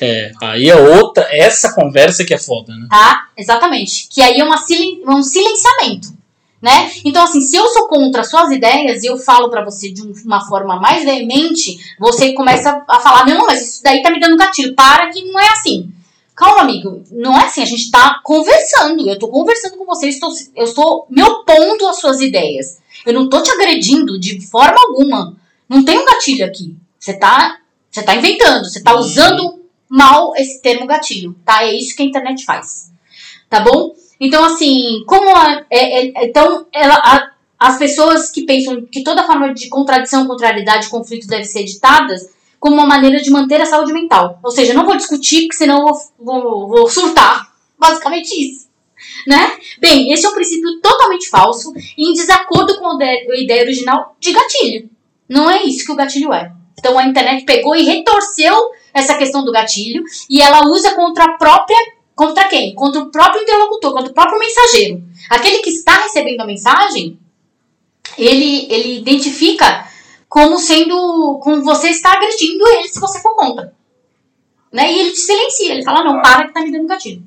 É, 0.00 0.30
aí 0.42 0.68
é 0.68 0.76
outra, 0.76 1.26
essa 1.30 1.74
conversa 1.74 2.24
que 2.24 2.32
é 2.34 2.38
foda, 2.38 2.72
né? 2.76 2.86
Tá? 2.88 3.28
Exatamente. 3.36 4.06
Que 4.08 4.20
aí 4.22 4.38
é 4.38 4.44
uma 4.44 4.58
silen- 4.58 5.02
um 5.06 5.22
silenciamento. 5.22 6.16
Né? 6.60 6.90
Então, 7.04 7.22
assim, 7.22 7.40
se 7.40 7.54
eu 7.54 7.66
sou 7.68 7.86
contra 7.86 8.24
suas 8.24 8.50
ideias 8.50 9.04
e 9.04 9.06
eu 9.06 9.16
falo 9.16 9.48
pra 9.48 9.64
você 9.64 9.92
de 9.92 10.02
um- 10.02 10.12
uma 10.24 10.40
forma 10.44 10.74
mais 10.80 11.04
veemente, 11.04 11.78
você 12.00 12.32
começa 12.32 12.84
a 12.88 12.98
falar: 12.98 13.26
não, 13.26 13.46
mas 13.46 13.62
isso 13.62 13.82
daí 13.84 14.02
tá 14.02 14.10
me 14.10 14.18
dando 14.18 14.36
gatilho. 14.36 14.74
Para 14.74 15.08
que 15.10 15.22
não 15.24 15.38
é 15.38 15.48
assim. 15.52 15.92
Calma, 16.34 16.62
amigo. 16.62 17.04
Não 17.12 17.38
é 17.38 17.44
assim. 17.44 17.62
A 17.62 17.64
gente 17.64 17.90
tá 17.92 18.20
conversando. 18.24 19.08
Eu 19.08 19.16
tô 19.18 19.28
conversando 19.28 19.76
com 19.76 19.84
você. 19.86 20.06
Eu 20.06 20.10
estou, 20.10 20.30
eu 20.56 20.64
estou 20.64 21.06
me 21.08 21.22
opondo 21.22 21.86
às 21.86 22.00
suas 22.00 22.20
ideias. 22.20 22.78
Eu 23.06 23.12
não 23.12 23.28
tô 23.28 23.40
te 23.40 23.50
agredindo 23.52 24.18
de 24.18 24.40
forma 24.44 24.80
alguma. 24.80 25.36
Não 25.68 25.84
tem 25.84 25.96
um 25.98 26.04
gatilho 26.04 26.44
aqui. 26.44 26.76
Você 26.98 27.12
tá, 27.14 27.58
você 27.90 28.02
tá 28.02 28.16
inventando. 28.16 28.64
Você 28.64 28.82
tá 28.82 28.94
Uhum. 28.94 28.98
usando 29.00 29.62
mal 29.88 30.32
esse 30.36 30.60
termo 30.60 30.86
gatilho. 30.86 31.36
Tá? 31.44 31.62
É 31.64 31.72
isso 31.72 31.94
que 31.94 32.02
a 32.02 32.06
internet 32.06 32.44
faz. 32.44 32.90
Tá 33.48 33.60
bom? 33.60 33.94
Então, 34.20 34.44
assim, 34.44 35.04
como 35.06 35.28
a, 35.36 35.64
é- 35.70 36.06
é- 36.08 36.24
então 36.26 36.66
ela, 36.72 36.94
a- 36.94 37.30
as 37.58 37.78
pessoas 37.78 38.30
que 38.30 38.42
pensam 38.42 38.84
que 38.90 39.02
toda 39.02 39.24
forma 39.26 39.52
de 39.54 39.68
contradição, 39.68 40.26
contrariedade, 40.26 40.88
conflito 40.88 41.26
deve 41.26 41.44
ser 41.44 41.60
editadas 41.60 42.28
como 42.60 42.74
uma 42.74 42.86
maneira 42.86 43.20
de 43.20 43.30
manter 43.30 43.60
a 43.60 43.66
saúde 43.66 43.92
mental. 43.92 44.38
Ou 44.42 44.50
seja, 44.50 44.74
não 44.74 44.84
vou 44.84 44.96
discutir, 44.96 45.42
porque 45.42 45.56
senão 45.56 45.84
vou, 45.84 45.94
vou, 46.18 46.68
vou 46.68 46.88
surtar. 46.88 47.48
Basicamente 47.78 48.30
isso. 48.34 48.66
Né? 49.26 49.56
Bem, 49.80 50.12
esse 50.12 50.26
é 50.26 50.28
um 50.28 50.34
princípio 50.34 50.80
totalmente 50.80 51.28
falso 51.28 51.72
e 51.96 52.10
em 52.10 52.12
desacordo 52.12 52.76
com 52.78 52.86
a 52.98 53.14
ideia 53.36 53.62
original 53.62 54.16
de 54.18 54.32
gatilho. 54.32 54.90
Não 55.28 55.48
é 55.48 55.62
isso 55.62 55.84
que 55.84 55.92
o 55.92 55.96
gatilho 55.96 56.32
é. 56.32 56.50
Então 56.78 56.98
a 56.98 57.04
internet 57.04 57.44
pegou 57.44 57.76
e 57.76 57.84
retorceu 57.84 58.70
essa 58.92 59.16
questão 59.16 59.44
do 59.44 59.52
gatilho 59.52 60.02
e 60.28 60.40
ela 60.40 60.66
usa 60.68 60.94
contra 60.94 61.24
a 61.24 61.32
própria. 61.36 61.76
Contra 62.18 62.48
quem? 62.48 62.74
Contra 62.74 63.00
o 63.00 63.12
próprio 63.12 63.42
interlocutor, 63.42 63.92
contra 63.92 64.10
o 64.10 64.12
próprio 64.12 64.40
mensageiro. 64.40 65.04
Aquele 65.30 65.60
que 65.60 65.70
está 65.70 66.02
recebendo 66.02 66.40
a 66.40 66.46
mensagem, 66.46 67.16
ele, 68.18 68.66
ele 68.68 68.98
identifica 68.98 69.86
como 70.28 70.58
sendo. 70.58 71.38
como 71.40 71.62
você 71.62 71.90
está 71.90 72.14
agredindo 72.14 72.66
ele 72.70 72.88
se 72.88 72.98
você 72.98 73.20
for 73.20 73.36
contra. 73.36 73.72
Né? 74.72 74.92
E 74.92 74.98
ele 74.98 75.12
te 75.12 75.20
silencia, 75.20 75.72
ele 75.72 75.84
fala, 75.84 76.02
não, 76.02 76.20
para 76.20 76.48
que 76.48 76.52
tá 76.52 76.60
me 76.60 76.72
dando 76.72 76.88
gatilho. 76.88 77.22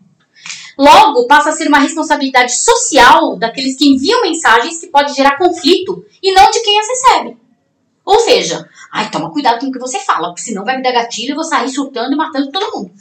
Logo, 0.77 1.25
passa 1.25 1.51
a 1.51 1.53
ser 1.53 1.69
uma 1.69 1.79
responsabilidade 1.79 2.53
social 2.53 3.37
daqueles 3.37 3.77
que 3.77 3.87
enviam 3.87 4.21
mensagens 4.21 4.77
que 4.77 4.87
pode 4.87 5.13
gerar 5.13 5.37
conflito 5.37 6.03
e 6.21 6.33
não 6.33 6.51
de 6.51 6.59
quem 6.59 6.77
as 6.77 6.87
recebe. 6.89 7.37
Ou 8.03 8.19
seja, 8.19 8.67
ai, 8.91 9.09
toma 9.09 9.31
cuidado 9.31 9.61
com 9.61 9.67
o 9.67 9.71
que 9.71 9.79
você 9.79 9.99
fala, 9.99 10.27
porque 10.27 10.41
senão 10.41 10.65
vai 10.65 10.75
me 10.75 10.83
dar 10.83 10.91
gatilho 10.91 11.31
e 11.31 11.35
vou 11.35 11.45
sair 11.45 11.69
surtando 11.69 12.11
e 12.11 12.17
matando 12.17 12.51
todo 12.51 12.75
mundo. 12.75 12.91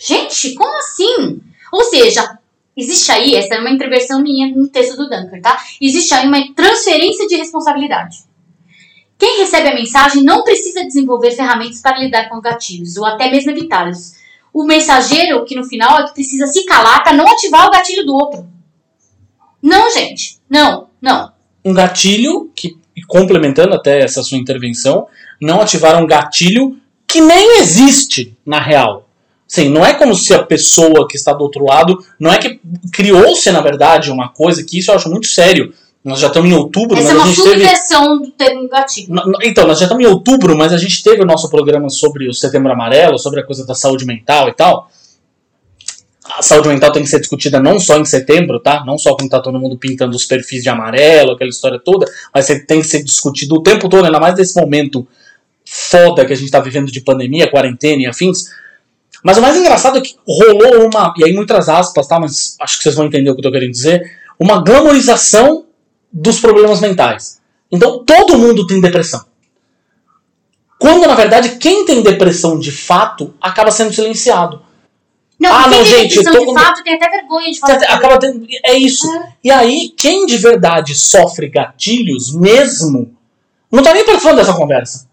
Gente, 0.00 0.54
como 0.54 0.78
assim? 0.78 1.40
Ou 1.70 1.84
seja, 1.84 2.38
existe 2.74 3.12
aí, 3.12 3.34
essa 3.34 3.54
é 3.54 3.60
uma 3.60 3.70
intervenção 3.70 4.22
minha 4.22 4.48
no 4.48 4.66
texto 4.68 4.96
do 4.96 5.10
Dunker, 5.10 5.42
tá? 5.42 5.58
Existe 5.78 6.14
aí 6.14 6.26
uma 6.26 6.54
transferência 6.54 7.28
de 7.28 7.36
responsabilidade. 7.36 8.16
Quem 9.18 9.40
recebe 9.40 9.68
a 9.68 9.74
mensagem 9.74 10.22
não 10.22 10.42
precisa 10.42 10.82
desenvolver 10.82 11.32
ferramentas 11.32 11.82
para 11.82 11.98
lidar 11.98 12.30
com 12.30 12.40
gatilhos, 12.40 12.96
ou 12.96 13.04
até 13.04 13.30
mesmo 13.30 13.50
evitá-los. 13.50 14.14
O 14.52 14.64
mensageiro, 14.64 15.44
que 15.44 15.54
no 15.54 15.64
final 15.64 16.00
é 16.00 16.06
que 16.06 16.14
precisa 16.14 16.46
se 16.46 16.64
calar 16.64 17.04
para 17.04 17.12
não 17.12 17.30
ativar 17.30 17.66
o 17.66 17.70
gatilho 17.70 18.06
do 18.06 18.14
outro. 18.14 18.48
Não, 19.62 19.90
gente. 19.90 20.38
Não, 20.48 20.88
não. 21.02 21.30
Um 21.62 21.74
gatilho 21.74 22.50
que, 22.54 22.78
complementando 23.06 23.74
até 23.74 24.02
essa 24.02 24.22
sua 24.22 24.38
intervenção, 24.38 25.06
não 25.38 25.60
ativar 25.60 26.02
um 26.02 26.06
gatilho 26.06 26.80
que 27.06 27.20
nem 27.20 27.58
existe 27.58 28.34
na 28.46 28.58
real. 28.58 29.09
Sim, 29.52 29.68
não 29.70 29.84
é 29.84 29.92
como 29.94 30.14
se 30.14 30.32
a 30.32 30.44
pessoa 30.44 31.08
que 31.08 31.16
está 31.16 31.32
do 31.32 31.42
outro 31.42 31.64
lado, 31.64 31.98
não 32.20 32.32
é 32.32 32.38
que 32.38 32.60
criou-se 32.92 33.50
na 33.50 33.60
verdade 33.60 34.08
uma 34.08 34.28
coisa 34.28 34.62
que 34.62 34.78
isso 34.78 34.92
eu 34.92 34.94
acho 34.94 35.10
muito 35.10 35.26
sério. 35.26 35.74
Nós 36.04 36.20
já 36.20 36.28
estamos 36.28 36.48
em 36.48 36.54
outubro, 36.54 36.96
Essa 36.96 37.10
é 37.10 37.14
mas 37.14 37.22
uma 37.22 37.24
a 37.24 37.26
gente 37.34 37.42
teve 37.42 37.54
subversão 37.64 38.18
do 38.22 38.30
termo 38.30 38.68
gatilho. 38.68 39.08
N- 39.12 39.22
n- 39.26 39.38
Então, 39.42 39.66
nós 39.66 39.80
já 39.80 39.86
estamos 39.86 40.04
em 40.04 40.06
outubro, 40.06 40.56
mas 40.56 40.72
a 40.72 40.78
gente 40.78 41.02
teve 41.02 41.20
o 41.20 41.26
nosso 41.26 41.50
programa 41.50 41.90
sobre 41.90 42.28
o 42.28 42.32
setembro 42.32 42.70
amarelo, 42.70 43.18
sobre 43.18 43.40
a 43.40 43.44
coisa 43.44 43.66
da 43.66 43.74
saúde 43.74 44.06
mental 44.06 44.48
e 44.48 44.54
tal. 44.54 44.88
A 46.38 46.42
saúde 46.42 46.68
mental 46.68 46.92
tem 46.92 47.02
que 47.02 47.08
ser 47.08 47.18
discutida 47.18 47.58
não 47.58 47.80
só 47.80 47.98
em 47.98 48.04
setembro, 48.04 48.60
tá? 48.60 48.84
Não 48.86 48.96
só 48.96 49.16
quando 49.16 49.30
tá 49.30 49.40
todo 49.40 49.58
mundo 49.58 49.76
pintando 49.76 50.14
os 50.14 50.24
perfis 50.24 50.62
de 50.62 50.68
amarelo, 50.68 51.32
aquela 51.32 51.50
história 51.50 51.78
toda, 51.84 52.06
mas 52.32 52.46
tem 52.46 52.80
que 52.80 52.84
ser 52.84 53.02
discutido 53.02 53.56
o 53.56 53.62
tempo 53.64 53.88
todo, 53.88 54.04
ainda 54.04 54.20
mais 54.20 54.36
nesse 54.36 54.58
momento 54.58 55.04
foda 55.64 56.24
que 56.24 56.32
a 56.32 56.36
gente 56.36 56.52
tá 56.52 56.60
vivendo 56.60 56.90
de 56.90 57.00
pandemia, 57.00 57.50
quarentena 57.50 58.02
e 58.02 58.06
afins. 58.06 58.44
Mas 59.22 59.36
o 59.36 59.42
mais 59.42 59.56
engraçado 59.56 59.98
é 59.98 60.00
que 60.00 60.16
rolou 60.26 60.86
uma, 60.86 61.12
e 61.16 61.24
aí 61.24 61.32
muitas 61.32 61.68
aspas, 61.68 62.06
tá? 62.06 62.18
Mas 62.18 62.56
acho 62.60 62.76
que 62.78 62.82
vocês 62.84 62.94
vão 62.94 63.06
entender 63.06 63.30
o 63.30 63.34
que 63.34 63.40
eu 63.40 63.44
tô 63.44 63.52
querendo 63.52 63.70
dizer, 63.72 64.02
uma 64.38 64.62
glamorização 64.62 65.66
dos 66.12 66.40
problemas 66.40 66.80
mentais. 66.80 67.40
Então 67.70 68.02
todo 68.04 68.38
mundo 68.38 68.66
tem 68.66 68.80
depressão. 68.80 69.24
Quando 70.78 71.06
na 71.06 71.14
verdade 71.14 71.56
quem 71.58 71.84
tem 71.84 72.02
depressão 72.02 72.58
de 72.58 72.72
fato 72.72 73.34
acaba 73.40 73.70
sendo 73.70 73.92
silenciado. 73.92 74.62
Não, 75.38 75.52
Ah, 75.54 75.68
não, 75.68 75.84
gente, 75.84 76.16
depressão 76.16 76.32
todo 76.32 76.40
de 76.40 76.46
mundo- 76.48 76.60
fato 76.60 76.82
tem 76.82 76.94
até 76.94 77.08
vergonha 77.10 77.50
de 77.50 77.58
falar. 77.58 77.74
Acaba 77.74 78.18
tendo, 78.18 78.46
é 78.64 78.74
isso. 78.76 79.10
É. 79.14 79.32
E 79.44 79.50
aí 79.50 79.88
quem 79.96 80.24
de 80.26 80.38
verdade 80.38 80.94
sofre 80.94 81.48
gatilhos 81.48 82.34
mesmo 82.34 83.14
não 83.70 83.82
tá 83.82 83.92
nem 83.92 84.04
participando 84.04 84.36
dessa 84.36 84.54
conversa. 84.54 85.08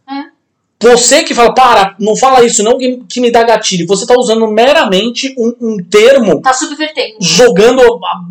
Você 0.82 1.24
que 1.24 1.34
fala, 1.34 1.54
para, 1.56 1.96
não 2.00 2.16
fala 2.16 2.46
isso 2.46 2.62
não 2.62 2.78
que, 2.78 3.02
que 3.10 3.20
me 3.20 3.32
dá 3.32 3.44
gatilho. 3.44 3.88
Você 3.88 4.06
tá 4.06 4.14
usando 4.16 4.48
meramente 4.48 5.34
um, 5.38 5.54
um 5.60 5.78
termo 5.84 6.40
Tá 6.42 6.54
subvertendo. 6.54 7.16
jogando 7.20 7.82
a- 7.82 8.22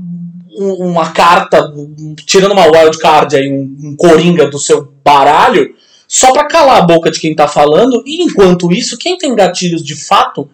um- 0.58 0.86
uma 0.90 1.10
carta, 1.10 1.72
tirando 2.24 2.52
uma 2.52 2.66
wild 2.66 2.96
card 2.98 3.36
aí, 3.36 3.50
um, 3.50 3.76
um 3.90 3.96
coringa 3.96 4.48
do 4.48 4.58
seu 4.60 4.90
baralho, 5.04 5.74
só 6.08 6.32
pra 6.32 6.46
calar 6.46 6.78
a 6.78 6.86
boca 6.86 7.10
de 7.10 7.18
quem 7.18 7.34
tá 7.34 7.48
falando, 7.48 8.02
e 8.06 8.22
enquanto 8.22 8.72
isso, 8.72 8.96
quem 8.96 9.18
tem 9.18 9.34
gatilhos 9.34 9.84
de 9.84 9.96
fato, 9.96 10.48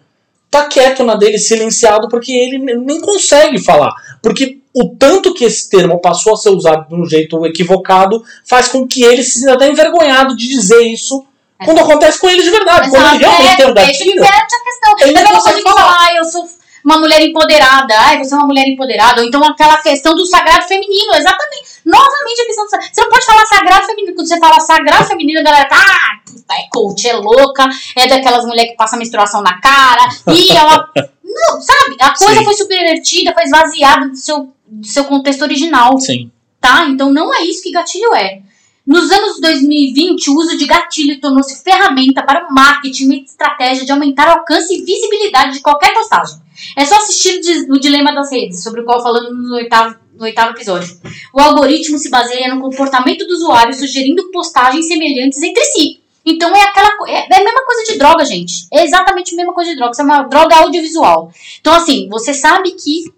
tá 0.49 0.65
quieto 0.65 1.03
na 1.03 1.15
dele, 1.15 1.37
silenciado, 1.37 2.09
porque 2.09 2.31
ele 2.31 2.57
ne- 2.57 2.75
nem 2.75 2.99
consegue 3.01 3.59
falar. 3.59 3.93
Porque 4.21 4.59
o 4.73 4.89
tanto 4.89 5.33
que 5.33 5.45
esse 5.45 5.69
termo 5.69 6.01
passou 6.01 6.33
a 6.33 6.37
ser 6.37 6.49
usado 6.49 6.87
de 6.89 6.95
um 6.95 7.05
jeito 7.05 7.45
equivocado 7.45 8.23
faz 8.45 8.67
com 8.67 8.87
que 8.87 9.03
ele 9.03 9.23
se 9.23 9.39
sinta 9.39 9.53
até 9.53 9.69
envergonhado 9.69 10.35
de 10.35 10.47
dizer 10.47 10.81
isso 10.81 11.23
quando 11.65 11.79
acontece 11.79 12.19
com 12.19 12.29
ele 12.29 12.43
de 12.43 12.49
verdade. 12.49 12.89
Quando 12.89 13.15
ele 13.15 13.25
realmente 13.25 13.57
tem 13.57 13.65
um 13.65 13.69
é, 13.69 13.73
gatilho, 13.73 14.23
a 14.23 14.31
questão. 14.31 14.95
ele 14.99 15.09
É 15.09 15.13
não 15.13 15.21
a 15.21 15.23
mesma 15.23 15.37
consegue 15.37 15.61
falar. 15.61 15.75
falar, 15.75 15.97
ah, 15.99 16.15
eu 16.15 16.25
sou 16.25 16.47
uma 16.83 16.99
mulher 16.99 17.21
empoderada, 17.21 17.95
ai, 17.97 18.17
você 18.17 18.33
é 18.33 18.37
uma 18.37 18.45
mulher 18.45 18.67
empoderada, 18.67 19.21
ou 19.21 19.27
então 19.27 19.41
aquela 19.43 19.77
questão 19.77 20.13
do 20.13 20.25
sagrado 20.25 20.67
feminino, 20.67 21.13
exatamente. 21.15 21.63
Novamente 21.85 22.41
a 22.41 22.45
questão 22.45 22.65
do 22.65 22.69
sagrado. 22.69 22.93
Você 22.93 23.01
não 23.01 23.09
pode 23.09 23.25
falar 23.25 23.45
sagrado 23.45 23.85
feminino. 23.85 24.15
Quando 24.15 24.27
você 24.27 24.39
fala 24.39 24.59
sagrado 24.59 25.07
feminino, 25.07 25.39
a 25.39 25.43
galera 25.43 25.65
tá, 25.69 25.77
ah, 25.77 26.19
puta, 26.29 26.53
é 26.53 26.67
coach, 26.69 27.07
é 27.07 27.13
louca, 27.13 27.69
é 27.95 28.07
daquelas 28.07 28.45
mulheres 28.45 28.71
que 28.71 28.77
passam 28.77 28.99
menstruação 28.99 29.41
na 29.41 29.59
cara, 29.61 30.09
e 30.27 30.51
ela. 30.51 30.89
Não, 31.25 31.59
sabe? 31.59 31.97
A 31.99 32.15
coisa 32.15 32.39
Sim. 32.39 32.45
foi 32.45 32.53
subvertida, 32.53 33.33
foi 33.33 33.43
esvaziada 33.43 34.07
do 34.07 34.15
seu, 34.15 34.53
do 34.67 34.85
seu 34.85 35.05
contexto 35.05 35.41
original 35.41 35.97
Sim. 35.99 36.29
tá? 36.61 36.85
Então 36.87 37.11
não 37.11 37.33
é 37.33 37.41
isso 37.41 37.63
que 37.63 37.71
gatilho 37.71 38.13
é. 38.13 38.39
Nos 38.85 39.09
anos 39.11 39.39
2020, 39.39 40.29
o 40.29 40.35
uso 40.35 40.57
de 40.57 40.65
gatilho 40.65 41.19
tornou-se 41.21 41.63
ferramenta 41.63 42.21
para 42.21 42.47
o 42.47 42.53
marketing 42.53 43.11
e 43.13 43.23
estratégia 43.23 43.85
de 43.85 43.91
aumentar 43.93 44.27
o 44.27 44.39
alcance 44.39 44.73
e 44.75 44.83
visibilidade 44.83 45.53
de 45.53 45.61
qualquer 45.61 45.93
postagem. 45.93 46.35
É 46.75 46.83
só 46.85 46.95
assistir 46.97 47.37
o 47.37 47.41
di- 47.41 47.71
o 47.71 47.79
Dilema 47.79 48.13
das 48.13 48.29
Redes, 48.31 48.61
sobre 48.61 48.81
o 48.81 48.85
qual 48.85 49.01
falamos 49.01 49.31
no 49.31 49.55
oitavo, 49.55 49.95
no 50.17 50.23
oitavo 50.25 50.51
episódio. 50.51 50.97
O 51.33 51.39
algoritmo 51.39 51.97
se 51.97 52.09
baseia 52.09 52.53
no 52.53 52.59
comportamento 52.61 53.25
do 53.25 53.33
usuário, 53.33 53.73
sugerindo 53.73 54.29
postagens 54.31 54.87
semelhantes 54.87 55.41
entre 55.41 55.63
si. 55.65 56.01
Então 56.25 56.53
é 56.55 56.61
aquela 56.63 56.89
é, 57.07 57.33
é 57.33 57.39
a 57.39 57.43
mesma 57.43 57.65
coisa 57.65 57.91
de 57.91 57.97
droga, 57.97 58.25
gente. 58.25 58.67
É 58.71 58.83
exatamente 58.83 59.33
a 59.33 59.37
mesma 59.37 59.53
coisa 59.53 59.71
de 59.71 59.77
droga. 59.77 59.91
Isso 59.91 60.01
é 60.01 60.05
uma 60.05 60.23
droga 60.23 60.55
audiovisual. 60.57 61.31
Então, 61.59 61.73
assim, 61.73 62.07
você 62.09 62.33
sabe 62.33 62.71
que, 62.73 63.11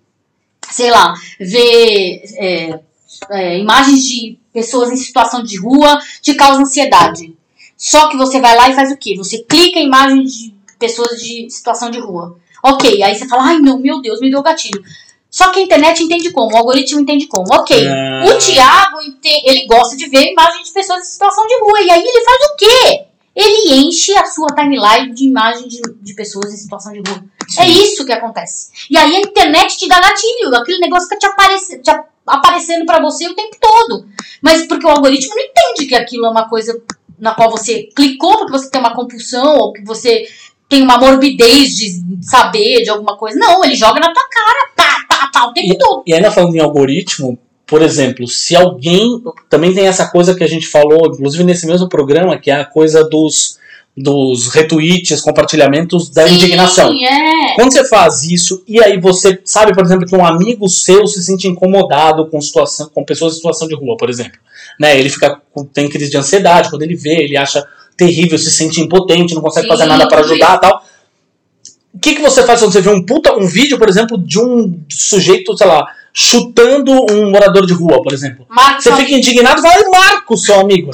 sei 0.71 0.89
lá, 0.91 1.13
ver 1.39 2.21
é, 2.37 2.79
é, 3.29 3.57
imagens 3.59 4.03
de 4.05 4.37
pessoas 4.53 4.91
em 4.91 4.95
situação 4.97 5.43
de 5.43 5.57
rua 5.59 5.99
te 6.21 6.33
causa 6.35 6.61
ansiedade. 6.61 7.35
Só 7.77 8.09
que 8.09 8.17
você 8.17 8.39
vai 8.39 8.55
lá 8.55 8.69
e 8.69 8.73
faz 8.75 8.91
o 8.91 8.97
quê? 8.97 9.15
Você 9.17 9.39
clica 9.43 9.79
em 9.79 9.85
imagens 9.87 10.31
de 10.33 10.53
pessoas 10.79 11.19
de 11.21 11.49
situação 11.49 11.89
de 11.89 11.99
rua. 11.99 12.37
Ok, 12.63 13.03
aí 13.03 13.15
você 13.15 13.27
fala, 13.27 13.43
ai 13.49 13.59
não, 13.59 13.77
meu 13.79 14.01
Deus, 14.01 14.19
me 14.19 14.29
deu 14.31 14.41
gatilho. 14.41 14.81
Só 15.29 15.51
que 15.51 15.59
a 15.59 15.63
internet 15.63 16.01
entende 16.01 16.31
como, 16.31 16.53
o 16.53 16.57
algoritmo 16.57 17.01
entende 17.01 17.27
como. 17.27 17.45
Ok, 17.53 17.75
Ah. 17.87 18.23
o 18.25 18.37
Thiago, 18.37 19.01
ente- 19.01 19.41
ele 19.45 19.65
gosta 19.67 19.97
de 19.97 20.07
ver 20.07 20.31
imagens 20.31 20.67
de 20.69 20.73
pessoas 20.73 21.01
em 21.01 21.11
situação 21.11 21.45
de 21.45 21.59
rua. 21.59 21.81
E 21.81 21.91
aí 21.91 22.01
ele 22.01 22.23
faz 22.23 22.37
o 22.45 22.55
quê? 22.57 23.05
Ele 23.35 23.85
enche 23.85 24.13
a 24.17 24.25
sua 24.25 24.47
timeline 24.55 25.13
de 25.13 25.25
imagens 25.25 25.67
de, 25.67 25.81
de 26.01 26.13
pessoas 26.15 26.53
em 26.53 26.57
situação 26.57 26.93
de 26.93 26.99
rua. 26.99 27.21
É 27.59 27.67
isso 27.67 28.05
que 28.05 28.11
acontece. 28.11 28.69
E 28.89 28.97
aí 28.97 29.15
a 29.15 29.19
internet 29.19 29.77
te 29.77 29.87
dá 29.87 29.99
gatilho. 29.99 30.55
Aquele 30.55 30.79
negócio 30.79 31.07
fica 31.07 31.19
te, 31.19 31.25
aparece, 31.25 31.79
te 31.79 31.91
aparecendo 32.25 32.85
pra 32.85 33.01
você 33.01 33.27
o 33.27 33.35
tempo 33.35 33.57
todo. 33.59 34.05
Mas 34.41 34.65
porque 34.67 34.85
o 34.85 34.89
algoritmo 34.89 35.35
não 35.35 35.43
entende 35.43 35.87
que 35.87 35.95
aquilo 35.95 36.25
é 36.25 36.29
uma 36.29 36.49
coisa 36.49 36.81
na 37.17 37.33
qual 37.33 37.49
você 37.49 37.89
clicou 37.95 38.37
porque 38.37 38.51
você 38.51 38.69
tem 38.69 38.79
uma 38.79 38.93
compulsão 38.93 39.57
ou 39.57 39.73
que 39.73 39.83
você 39.83 40.27
tem 40.67 40.81
uma 40.81 40.97
morbidez 40.97 41.75
de 41.77 42.01
saber 42.21 42.83
de 42.83 42.89
alguma 42.89 43.17
coisa. 43.17 43.37
Não, 43.37 43.63
ele 43.63 43.75
joga 43.75 43.99
na 43.99 44.13
tua 44.13 44.23
cara, 44.29 44.69
pá, 44.75 45.05
pá, 45.07 45.29
pá, 45.31 45.45
o 45.45 45.53
tempo 45.53 45.77
todo. 45.77 46.03
E 46.05 46.13
ainda 46.13 46.31
falando 46.31 46.55
em 46.55 46.59
algoritmo, 46.59 47.37
por 47.65 47.81
exemplo, 47.81 48.27
se 48.27 48.55
alguém. 48.55 49.21
Também 49.49 49.73
tem 49.73 49.87
essa 49.87 50.09
coisa 50.09 50.35
que 50.35 50.43
a 50.43 50.47
gente 50.47 50.67
falou, 50.67 51.07
inclusive 51.07 51.43
nesse 51.43 51.65
mesmo 51.65 51.89
programa, 51.89 52.37
que 52.37 52.51
é 52.51 52.55
a 52.55 52.65
coisa 52.65 53.03
dos, 53.07 53.57
dos 53.97 54.49
retweets, 54.49 55.21
compartilhamentos 55.21 56.09
da 56.09 56.27
Sim, 56.27 56.35
indignação. 56.35 56.91
é. 56.91 57.55
Quando 57.55 57.71
você 57.71 57.87
faz 57.87 58.23
isso, 58.23 58.61
e 58.67 58.83
aí 58.83 58.99
você 58.99 59.39
sabe, 59.45 59.73
por 59.73 59.85
exemplo, 59.85 60.05
que 60.05 60.15
um 60.15 60.25
amigo 60.25 60.67
seu 60.67 61.07
se 61.07 61.23
sente 61.23 61.47
incomodado 61.47 62.27
com, 62.27 62.41
situação, 62.41 62.89
com 62.93 63.05
pessoas 63.05 63.33
em 63.33 63.35
situação 63.37 63.67
de 63.67 63.75
rua, 63.75 63.95
por 63.95 64.09
exemplo. 64.09 64.37
Né? 64.77 64.99
Ele 64.99 65.09
fica 65.09 65.41
tem 65.73 65.87
crise 65.87 66.11
de 66.11 66.17
ansiedade 66.17 66.69
quando 66.69 66.81
ele 66.81 66.95
vê, 66.95 67.23
ele 67.23 67.37
acha 67.37 67.65
terrível, 67.95 68.37
se 68.37 68.51
sente 68.51 68.81
impotente, 68.81 69.33
não 69.33 69.41
consegue 69.41 69.65
Sim, 69.67 69.71
fazer 69.71 69.85
nada 69.85 70.07
para 70.07 70.19
ajudar 70.19 70.57
tal. 70.57 70.83
O 71.93 71.99
que, 71.99 72.15
que 72.15 72.21
você 72.21 72.43
faz 72.43 72.59
quando 72.59 72.73
você 72.73 72.81
vê 72.81 72.89
um 72.89 73.05
puta, 73.05 73.33
um 73.33 73.47
vídeo, 73.47 73.77
por 73.79 73.87
exemplo, 73.87 74.17
de 74.17 74.37
um 74.37 74.77
sujeito, 74.89 75.57
sei 75.57 75.65
lá, 75.65 75.87
chutando 76.13 76.91
um 77.09 77.31
morador 77.31 77.65
de 77.65 77.73
rua, 77.73 78.03
por 78.03 78.11
exemplo? 78.11 78.45
Marcos, 78.49 78.83
Você 78.83 78.93
fica 78.97 79.13
indignado, 79.13 79.61
vai 79.61 79.79
e 79.79 79.89
marca 79.89 80.33
o 80.33 80.37
seu 80.37 80.59
amigo. 80.59 80.91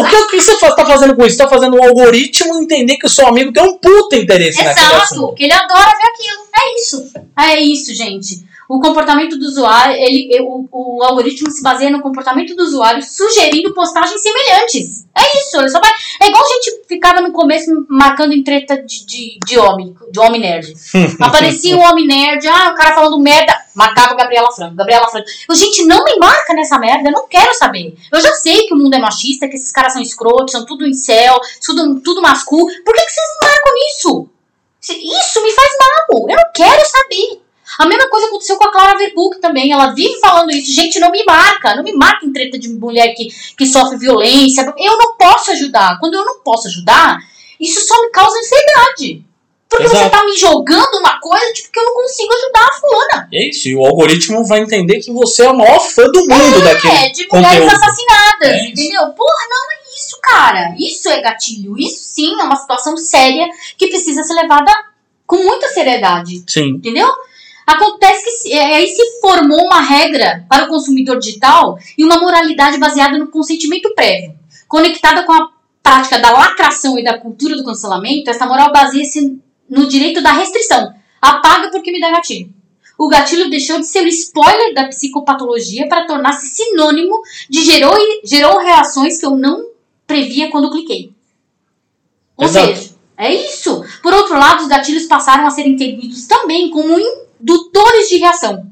O 0.00 0.08
que, 0.08 0.16
o 0.16 0.28
que 0.28 0.40
você 0.40 0.52
está 0.52 0.86
fazendo 0.86 1.14
com 1.14 1.22
isso? 1.22 1.34
Está 1.34 1.48
fazendo 1.48 1.76
o 1.76 1.82
algoritmo 1.82 2.58
entender 2.58 2.96
que 2.96 3.06
o 3.06 3.10
seu 3.10 3.26
amigo 3.26 3.52
tem 3.52 3.62
um 3.62 3.76
puta 3.78 4.16
interesse 4.16 4.62
naquele 4.62 4.86
Exato, 4.86 5.02
assunto. 5.02 5.34
que 5.34 5.44
ele 5.44 5.52
adora 5.52 5.90
ver 5.90 6.08
aquilo. 6.08 6.40
É 6.56 6.74
isso. 6.80 7.12
É 7.38 7.60
isso, 7.60 7.94
gente. 7.94 8.49
O 8.70 8.78
comportamento 8.78 9.36
do 9.36 9.46
usuário, 9.46 9.96
ele, 9.96 10.30
o, 10.42 10.64
o 10.70 11.02
algoritmo 11.02 11.50
se 11.50 11.60
baseia 11.60 11.90
no 11.90 12.00
comportamento 12.00 12.54
do 12.54 12.62
usuário, 12.62 13.02
sugerindo 13.02 13.74
postagens 13.74 14.22
semelhantes. 14.22 15.06
É 15.12 15.40
isso, 15.40 15.58
ele 15.58 15.68
só 15.68 15.80
vai. 15.80 15.90
É 16.22 16.28
igual 16.28 16.44
a 16.44 16.48
gente 16.48 16.82
ficava 16.86 17.20
no 17.20 17.32
começo 17.32 17.68
marcando 17.88 18.32
em 18.32 18.44
treta 18.44 18.80
de, 18.80 19.04
de, 19.04 19.38
de 19.44 19.58
homem, 19.58 19.92
de 20.12 20.20
homem 20.20 20.40
nerd. 20.40 20.72
Aparecia 21.20 21.76
um 21.76 21.80
homem 21.80 22.06
nerd, 22.06 22.46
ah, 22.46 22.70
o 22.70 22.76
cara 22.76 22.94
falando 22.94 23.18
merda, 23.18 23.52
marcava 23.74 24.14
Gabriela 24.14 24.52
Franco, 24.52 24.76
Gabriela 24.76 25.08
Franco. 25.08 25.26
Eu, 25.48 25.54
gente, 25.56 25.84
não 25.86 26.04
me 26.04 26.16
marca 26.20 26.54
nessa 26.54 26.78
merda, 26.78 27.08
eu 27.08 27.12
não 27.12 27.26
quero 27.26 27.52
saber. 27.54 27.96
Eu 28.12 28.20
já 28.20 28.32
sei 28.34 28.68
que 28.68 28.74
o 28.74 28.76
mundo 28.76 28.94
é 28.94 29.00
machista, 29.00 29.48
que 29.48 29.56
esses 29.56 29.72
caras 29.72 29.94
são 29.94 30.00
escrotos, 30.00 30.52
são 30.52 30.64
tudo 30.64 30.86
em 30.86 30.94
céu, 30.94 31.40
tudo, 31.66 31.98
tudo 32.02 32.22
mascu. 32.22 32.68
Por 32.84 32.94
que, 32.94 33.02
que 33.02 33.10
vocês 33.10 33.26
me 33.42 33.48
marcam 33.48 33.74
nisso? 33.74 34.28
Isso 34.80 35.42
me 35.42 35.50
faz 35.50 35.70
mal, 35.76 36.28
eu 36.30 36.36
não 36.36 36.52
quero 36.54 36.88
saber. 36.88 37.49
A 37.78 37.86
mesma 37.86 38.08
coisa 38.10 38.26
aconteceu 38.26 38.56
com 38.56 38.64
a 38.64 38.72
Clara 38.72 38.98
Verbuck 38.98 39.40
também. 39.40 39.72
Ela 39.72 39.92
vive 39.94 40.18
falando 40.20 40.50
isso. 40.50 40.72
Gente, 40.72 40.98
não 40.98 41.10
me 41.10 41.24
marca. 41.24 41.74
Não 41.76 41.82
me 41.82 41.92
marca 41.92 42.26
em 42.26 42.32
treta 42.32 42.58
de 42.58 42.68
mulher 42.68 43.14
que, 43.14 43.28
que 43.56 43.66
sofre 43.66 43.96
violência. 43.98 44.62
Eu 44.78 44.98
não 44.98 45.16
posso 45.16 45.50
ajudar. 45.52 45.98
Quando 46.00 46.14
eu 46.14 46.24
não 46.24 46.40
posso 46.40 46.68
ajudar, 46.68 47.18
isso 47.58 47.80
só 47.86 48.00
me 48.02 48.10
causa 48.10 48.36
ansiedade. 48.38 49.24
Porque 49.68 49.86
você 49.86 49.98
Exato. 49.98 50.10
tá 50.10 50.24
me 50.24 50.36
jogando 50.36 50.96
uma 50.98 51.20
coisa 51.20 51.52
tipo, 51.52 51.70
que 51.70 51.78
eu 51.78 51.84
não 51.84 51.94
consigo 51.94 52.32
ajudar 52.34 52.66
a 52.66 52.72
fulana. 52.80 53.28
É 53.32 53.48
isso, 53.50 53.68
e 53.68 53.76
o 53.76 53.84
algoritmo 53.86 54.44
vai 54.44 54.58
entender 54.58 54.98
que 54.98 55.12
você 55.12 55.44
é 55.44 55.48
o 55.50 55.56
maior 55.56 55.78
fã 55.78 56.02
do 56.10 56.18
mundo 56.26 56.60
daquele 56.64 56.92
É, 56.92 57.08
de 57.10 57.28
mulheres 57.32 57.60
conteúdo. 57.60 57.76
assassinadas, 57.76 58.48
É 58.48 58.56
isso. 58.62 58.70
entendeu? 58.72 59.00
Porra, 59.12 59.46
não 59.48 59.70
é 59.70 59.96
isso, 59.96 60.18
cara. 60.20 60.74
Isso 60.76 61.08
é 61.08 61.20
gatilho. 61.22 61.78
Isso 61.78 62.02
sim 62.02 62.32
é 62.40 62.42
uma 62.42 62.56
situação 62.56 62.96
séria 62.96 63.46
que 63.78 63.86
precisa 63.86 64.24
ser 64.24 64.34
levada 64.34 64.72
com 65.24 65.36
muita 65.36 65.68
seriedade. 65.68 66.42
Sim. 66.48 66.70
Entendeu? 66.70 67.06
Acontece 67.72 68.24
que 68.24 68.30
se- 68.32 68.52
é, 68.52 68.76
aí 68.76 68.86
se 68.88 69.20
formou 69.20 69.64
uma 69.66 69.80
regra 69.80 70.44
para 70.48 70.64
o 70.64 70.68
consumidor 70.68 71.18
digital 71.18 71.78
e 71.96 72.04
uma 72.04 72.18
moralidade 72.18 72.78
baseada 72.78 73.16
no 73.16 73.28
consentimento 73.28 73.94
prévio. 73.94 74.34
Conectada 74.66 75.22
com 75.24 75.32
a 75.32 75.48
prática 75.82 76.18
da 76.18 76.30
lacração 76.32 76.98
e 76.98 77.04
da 77.04 77.18
cultura 77.18 77.56
do 77.56 77.64
cancelamento, 77.64 78.28
essa 78.28 78.46
moral 78.46 78.72
baseia-se 78.72 79.38
no 79.68 79.86
direito 79.86 80.20
da 80.22 80.32
restrição. 80.32 80.92
Apaga 81.22 81.70
porque 81.70 81.92
me 81.92 82.00
dá 82.00 82.10
gatilho. 82.10 82.52
O 82.98 83.08
gatilho 83.08 83.48
deixou 83.48 83.78
de 83.80 83.86
ser 83.86 84.02
o 84.04 84.08
spoiler 84.08 84.74
da 84.74 84.88
psicopatologia 84.88 85.88
para 85.88 86.06
tornar-se 86.06 86.48
sinônimo 86.48 87.20
de 87.48 87.62
gerou, 87.64 87.94
gerou 88.24 88.58
reações 88.58 89.18
que 89.18 89.24
eu 89.24 89.36
não 89.36 89.64
previa 90.06 90.50
quando 90.50 90.70
cliquei. 90.70 91.12
Ou 92.36 92.44
Exato. 92.46 92.66
seja, 92.66 92.90
é 93.16 93.34
isso. 93.34 93.84
Por 94.02 94.12
outro 94.12 94.34
lado, 94.38 94.62
os 94.62 94.68
gatilhos 94.68 95.04
passaram 95.06 95.46
a 95.46 95.50
ser 95.50 95.66
entendidos 95.66 96.26
também 96.26 96.68
como 96.70 96.98
indutores 97.40 98.08
de 98.08 98.16
reação. 98.18 98.66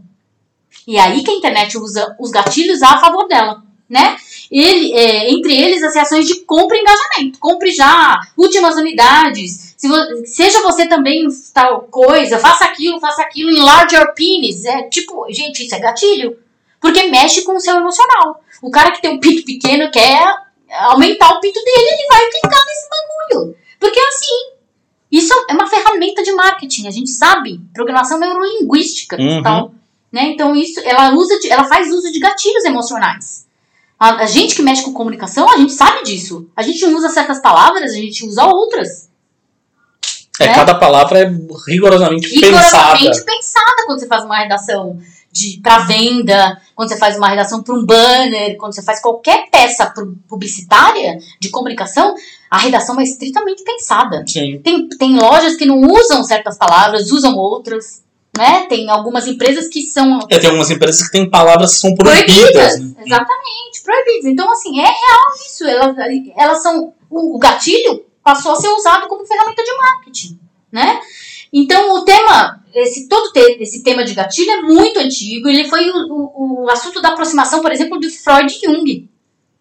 E 0.87 0.99
aí 0.99 1.23
que 1.23 1.31
a 1.31 1.35
internet 1.35 1.77
usa 1.79 2.17
os 2.19 2.31
gatilhos 2.31 2.83
a 2.83 2.99
favor 2.99 3.27
dela, 3.29 3.63
né? 3.89 4.17
Ele, 4.51 4.93
é, 4.95 5.31
entre 5.31 5.55
eles, 5.55 5.83
as 5.83 5.95
reações 5.95 6.27
de 6.27 6.41
compra 6.47 6.77
e 6.77 6.81
engajamento. 6.81 7.39
Compre 7.39 7.71
já, 7.71 8.19
últimas 8.37 8.77
unidades. 8.77 9.75
Se 9.77 9.87
vo- 9.87 10.27
seja 10.27 10.63
você 10.63 10.87
também 10.89 11.27
tal 11.53 11.83
coisa, 11.83 12.39
faça 12.39 12.65
aquilo, 12.65 12.99
faça 13.01 13.21
aquilo, 13.23 13.51
enlarge 13.51 13.95
your 13.95 14.15
penis. 14.15 14.65
É 14.65 14.85
tipo, 14.85 15.27
gente, 15.31 15.65
isso 15.67 15.75
é 15.75 15.79
gatilho. 15.79 16.39
Porque 16.81 17.05
mexe 17.05 17.43
com 17.43 17.57
o 17.57 17.61
seu 17.61 17.77
emocional. 17.77 18.43
O 18.63 18.71
cara 18.71 18.93
que 18.93 19.03
tem 19.03 19.11
um 19.11 19.21
pinto 19.21 19.45
pequeno 19.45 19.91
quer 19.91 20.23
aumentar 20.71 21.29
o 21.31 21.41
pinto 21.41 21.61
dele, 21.63 21.89
ele 21.91 22.09
vai 22.09 22.31
clicar 22.31 22.65
nesse 22.67 22.89
bagulho. 22.89 23.57
Porque 23.79 23.99
é 24.01 24.09
assim. 24.09 24.58
Isso 25.11 25.33
é 25.49 25.53
uma 25.55 25.67
ferramenta 25.67 26.23
de 26.23 26.33
marketing, 26.33 26.87
a 26.87 26.91
gente 26.91 27.11
sabe. 27.11 27.61
Programação 27.73 28.19
neurolinguística 28.19 29.17
Uhum. 29.19 29.43
tal. 29.43 29.73
Né? 30.13 30.31
Então, 30.33 30.55
isso, 30.57 30.81
ela, 30.81 31.13
usa 31.15 31.39
de- 31.39 31.51
ela 31.51 31.65
faz 31.65 31.91
uso 31.93 32.11
de 32.13 32.19
gatilhos 32.19 32.65
emocionais. 32.65 33.47
A, 33.99 34.23
a 34.23 34.27
gente 34.27 34.55
que 34.55 34.63
mexe 34.63 34.83
com 34.83 34.93
comunicação, 34.93 35.51
a 35.51 35.57
gente 35.57 35.73
sabe 35.73 36.03
disso. 36.05 36.49
A 36.57 36.63
gente 36.63 36.85
usa 36.87 37.09
certas 37.09 37.41
palavras, 37.41 37.91
a 37.93 37.95
gente 37.97 38.25
usa 38.27 38.45
outras. 38.47 39.09
É, 40.41 40.47
né? 40.47 40.55
cada 40.55 40.75
palavra 40.77 41.19
é 41.21 41.33
rigorosamente 41.67 42.29
rigorosamente 42.29 43.09
pensada. 43.09 43.25
pensada 43.27 43.87
quando 43.87 43.99
você 43.99 44.07
faz 44.07 44.25
uma 44.25 44.39
redação 44.39 45.01
de 45.39 45.61
para 45.63 45.79
venda, 45.81 46.61
quando 46.75 46.89
você 46.89 46.97
faz 46.97 47.17
uma 47.17 47.29
redação 47.29 47.63
para 47.63 47.75
um 47.75 47.85
banner, 47.85 48.57
quando 48.57 48.75
você 48.75 48.83
faz 48.83 49.01
qualquer 49.01 49.49
peça 49.51 49.87
pu- 49.87 50.17
publicitária 50.29 51.19
de 51.41 51.49
comunicação, 51.51 52.15
a 52.51 52.59
redação 52.59 52.99
é 53.01 53.05
estritamente 53.05 53.63
pensada. 53.63 54.25
Sim. 54.27 54.61
Tem, 54.63 54.89
tem 54.89 55.17
lojas 55.19 55.57
que 55.57 55.65
não 55.67 55.81
usam 55.83 56.25
certas 56.25 56.57
palavras, 56.59 57.11
usam 57.13 57.37
outras, 57.37 58.03
né? 58.37 58.67
Tem 58.69 58.89
algumas 58.91 59.27
empresas 59.27 59.69
que 59.69 59.83
são 59.83 60.19
É, 60.31 60.39
tem 60.39 60.49
algumas 60.49 60.71
empresas 60.71 61.03
que 61.03 61.13
têm 61.13 61.29
palavras 61.29 61.75
que 61.75 61.81
são 61.81 61.95
proibidas. 61.95 62.81
né? 62.81 62.95
Exatamente, 63.05 63.83
proibidas. 63.85 64.25
Então, 64.27 64.51
assim, 64.53 64.81
é 64.81 64.85
real 64.85 65.35
isso. 65.47 65.65
Elas, 65.67 65.97
elas 66.37 66.63
são. 66.63 66.93
O, 67.11 67.37
o 67.37 67.39
gatilho 67.39 68.05
passou 68.23 68.53
a 68.53 68.57
ser 68.57 68.69
usado 68.69 69.07
como 69.09 69.25
ferramenta 69.27 69.63
de 69.63 69.77
marketing, 69.77 70.39
né? 70.71 71.01
Então, 71.53 71.95
o 71.95 72.05
tema, 72.05 72.63
esse 72.75 73.09
todo 73.09 73.33
te- 73.33 73.59
esse 73.61 73.83
tema 73.83 74.05
de 74.05 74.15
gatilho 74.15 74.51
é 74.51 74.63
muito 74.63 74.99
antigo. 74.99 75.49
Ele 75.49 75.69
foi 75.69 75.89
o, 75.91 75.95
o, 75.95 76.65
o 76.65 76.71
assunto 76.71 77.01
da 77.01 77.09
aproximação, 77.09 77.61
por 77.63 77.73
exemplo, 77.73 77.99
de 77.99 78.11
Freud 78.11 78.53
e 78.53 78.67
Jung. 78.67 79.09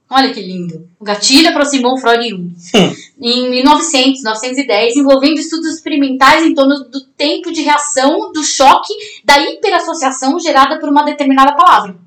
Olha 0.09 0.33
que 0.33 0.41
lindo. 0.41 0.87
O 0.99 1.03
gatilho 1.03 1.49
aproximou 1.49 1.97
Freud 1.97 2.25
e 2.25 2.29
Jung. 2.29 2.55
Hum. 2.75 2.95
Em 3.21 3.49
1900, 3.49 4.21
1910, 4.23 4.95
envolvendo 4.95 5.39
estudos 5.39 5.73
experimentais 5.75 6.45
em 6.45 6.53
torno 6.53 6.85
do 6.85 7.05
tempo 7.17 7.51
de 7.51 7.61
reação 7.61 8.31
do 8.31 8.43
choque 8.43 8.93
da 9.25 9.37
hiperassociação 9.39 10.39
gerada 10.39 10.79
por 10.79 10.87
uma 10.89 11.03
determinada 11.03 11.55
palavra. 11.55 11.97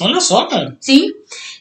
Olha 0.00 0.20
só, 0.20 0.46
cara. 0.46 0.76
Sim. 0.80 1.10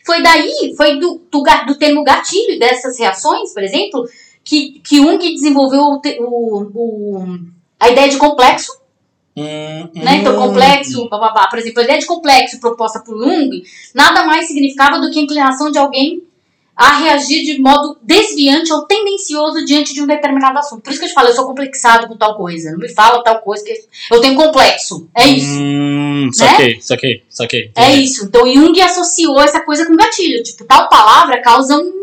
Foi 0.06 0.22
daí, 0.24 0.74
foi 0.76 0.98
do, 1.00 1.22
do, 1.30 1.44
do 1.68 1.78
termo 1.78 2.04
gatilho 2.04 2.58
dessas 2.58 2.98
reações, 2.98 3.54
por 3.54 3.62
exemplo, 3.62 4.04
que, 4.44 4.80
que 4.84 4.98
Jung 4.98 5.18
desenvolveu 5.20 5.82
o, 5.82 6.02
o, 6.20 6.72
o- 6.74 7.40
a 7.80 7.90
ideia 7.90 8.10
de 8.10 8.18
complexo, 8.18 8.80
Hum, 9.36 9.90
né? 9.96 10.18
Então, 10.18 10.34
hum. 10.38 10.48
complexo, 10.48 11.08
bababá. 11.08 11.48
Por 11.48 11.58
exemplo, 11.58 11.80
a 11.80 11.84
ideia 11.86 12.00
de 12.00 12.06
complexo 12.06 12.60
proposta 12.60 13.00
por 13.00 13.18
Jung 13.18 13.64
nada 13.96 14.26
mais 14.26 14.46
significava 14.48 15.00
do 15.00 15.10
que 15.10 15.20
a 15.20 15.22
inclinação 15.22 15.72
de 15.72 15.78
alguém 15.78 16.22
a 16.76 16.98
reagir 16.98 17.46
de 17.46 17.62
modo 17.62 17.98
desviante 18.02 18.74
ou 18.74 18.86
tendencioso 18.86 19.64
diante 19.66 19.94
de 19.94 20.02
um 20.02 20.08
determinado 20.08 20.58
assunto. 20.60 20.82
Por 20.82 20.90
isso 20.92 21.00
que 21.00 21.06
eu 21.06 21.10
te 21.10 21.14
falo, 21.14 21.30
eu 21.30 21.34
sou 21.36 21.46
complexado 21.46 22.08
com 22.10 22.18
tal 22.18 22.36
coisa. 22.36 22.72
Não 22.72 22.80
me 22.80 22.90
fala 22.90 23.24
tal 23.24 23.40
coisa 23.40 23.64
que 23.64 23.74
eu 24.12 24.20
tenho 24.20 24.36
complexo. 24.36 25.08
É 25.16 25.26
isso. 25.28 25.48
Hum, 25.62 26.30
saquei, 26.34 26.82
saquei, 26.82 27.24
saquei. 27.30 27.72
É 27.76 27.92
isso. 27.94 28.26
Então 28.26 28.52
Jung 28.54 28.82
associou 28.82 29.40
essa 29.40 29.62
coisa 29.64 29.86
com 29.86 29.96
gatilho. 29.96 30.44
Tipo, 30.44 30.66
tal 30.66 30.90
palavra 30.90 31.42
causa 31.42 31.78
um- 31.78 32.01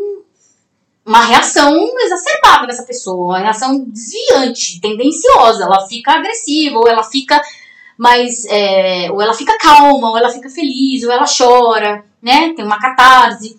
uma 1.08 1.24
reação 1.24 1.74
exacerbada 2.00 2.66
nessa 2.66 2.82
pessoa, 2.84 3.24
uma 3.32 3.38
reação 3.38 3.84
desviante, 3.88 4.80
tendenciosa. 4.80 5.64
Ela 5.64 5.86
fica 5.88 6.12
agressiva, 6.12 6.78
ou 6.78 6.86
ela 6.86 7.02
fica 7.02 7.40
mais. 7.96 8.44
é, 8.44 9.10
ou 9.10 9.20
ela 9.22 9.32
fica 9.34 9.56
calma, 9.58 10.10
ou 10.10 10.18
ela 10.18 10.28
fica 10.30 10.50
feliz, 10.50 11.02
ou 11.04 11.10
ela 11.10 11.24
chora, 11.26 12.04
né? 12.22 12.52
Tem 12.54 12.64
uma 12.64 12.78
catarse. 12.78 13.58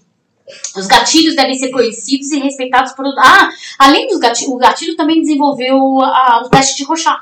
Os 0.75 0.87
gatilhos 0.87 1.35
devem 1.35 1.55
ser 1.55 1.69
conhecidos 1.69 2.31
e 2.31 2.39
respeitados 2.39 2.93
por. 2.93 3.05
Ah, 3.19 3.49
além 3.77 4.07
dos 4.07 4.17
gatilhos, 4.19 4.53
o 4.53 4.57
gatilho 4.57 4.95
também 4.95 5.19
desenvolveu 5.21 5.75
a- 6.03 6.43
o 6.45 6.49
teste 6.49 6.77
de 6.77 6.83
Rorschach. 6.83 7.21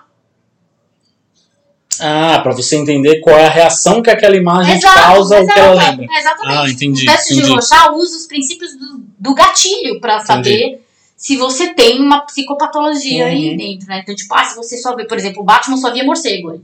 Ah, 1.99 2.39
pra 2.43 2.53
você 2.53 2.75
entender 2.75 3.19
qual 3.21 3.35
é 3.35 3.47
a 3.47 3.49
reação 3.49 4.03
que 4.03 4.09
aquela 4.09 4.35
imagem 4.35 4.77
te 4.77 4.85
causa 4.85 5.39
ou 5.39 5.47
que 5.47 5.59
ela 5.59 5.73
lembra. 5.73 6.05
Exatamente. 6.15 6.57
Ah, 6.59 6.69
entendi, 6.69 7.03
O 7.03 7.11
teste 7.11 7.29
de 7.33 7.39
entendi. 7.39 7.53
Rorschach 7.55 7.89
usa 7.95 8.17
os 8.17 8.27
princípios 8.27 8.77
do, 8.77 9.03
do 9.19 9.33
gatilho 9.33 9.99
pra 9.99 10.19
saber 10.19 10.83
se 11.15 11.35
você 11.35 11.73
tem 11.73 11.99
uma 11.99 12.21
psicopatologia 12.21 13.25
aí 13.27 13.51
Uhum. 13.51 13.57
dentro, 13.57 13.87
né? 13.87 13.99
Então, 14.03 14.15
tipo, 14.15 14.33
ah, 14.35 14.43
se 14.43 14.55
você 14.55 14.77
só 14.77 14.95
vê, 14.95 15.05
por 15.05 15.17
exemplo, 15.17 15.41
o 15.41 15.45
Batman 15.45 15.77
só 15.77 15.91
via 15.91 16.03
morcego. 16.03 16.51
aí. 16.51 16.61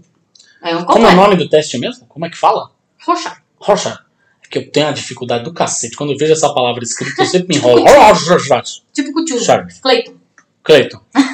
É 0.61 0.75
um 0.77 0.85
Como 0.85 1.05
é 1.07 1.11
o 1.11 1.15
nome 1.15 1.35
do 1.35 1.49
teste 1.49 1.77
mesmo? 1.77 2.05
Como 2.07 2.25
é 2.25 2.29
que 2.29 2.37
fala? 2.37 2.69
Rorschach. 3.05 3.37
Rorschach. 3.59 3.99
É 4.45 4.47
que 4.49 4.57
eu 4.59 4.71
tenho 4.71 4.87
a 4.87 4.91
dificuldade 4.91 5.43
do 5.43 5.53
cacete. 5.53 5.95
Quando 5.95 6.11
eu 6.13 6.17
vejo 6.17 6.31
essa 6.33 6.53
palavra 6.53 6.83
escrita, 6.83 7.23
eu 7.23 7.25
sempre 7.25 7.47
me 7.49 7.55
enrolo. 7.55 7.83
Tipo 8.93 9.11
Cthulhu. 9.13 9.43
Cleiton. 9.81 10.13
Cleiton. 10.63 11.01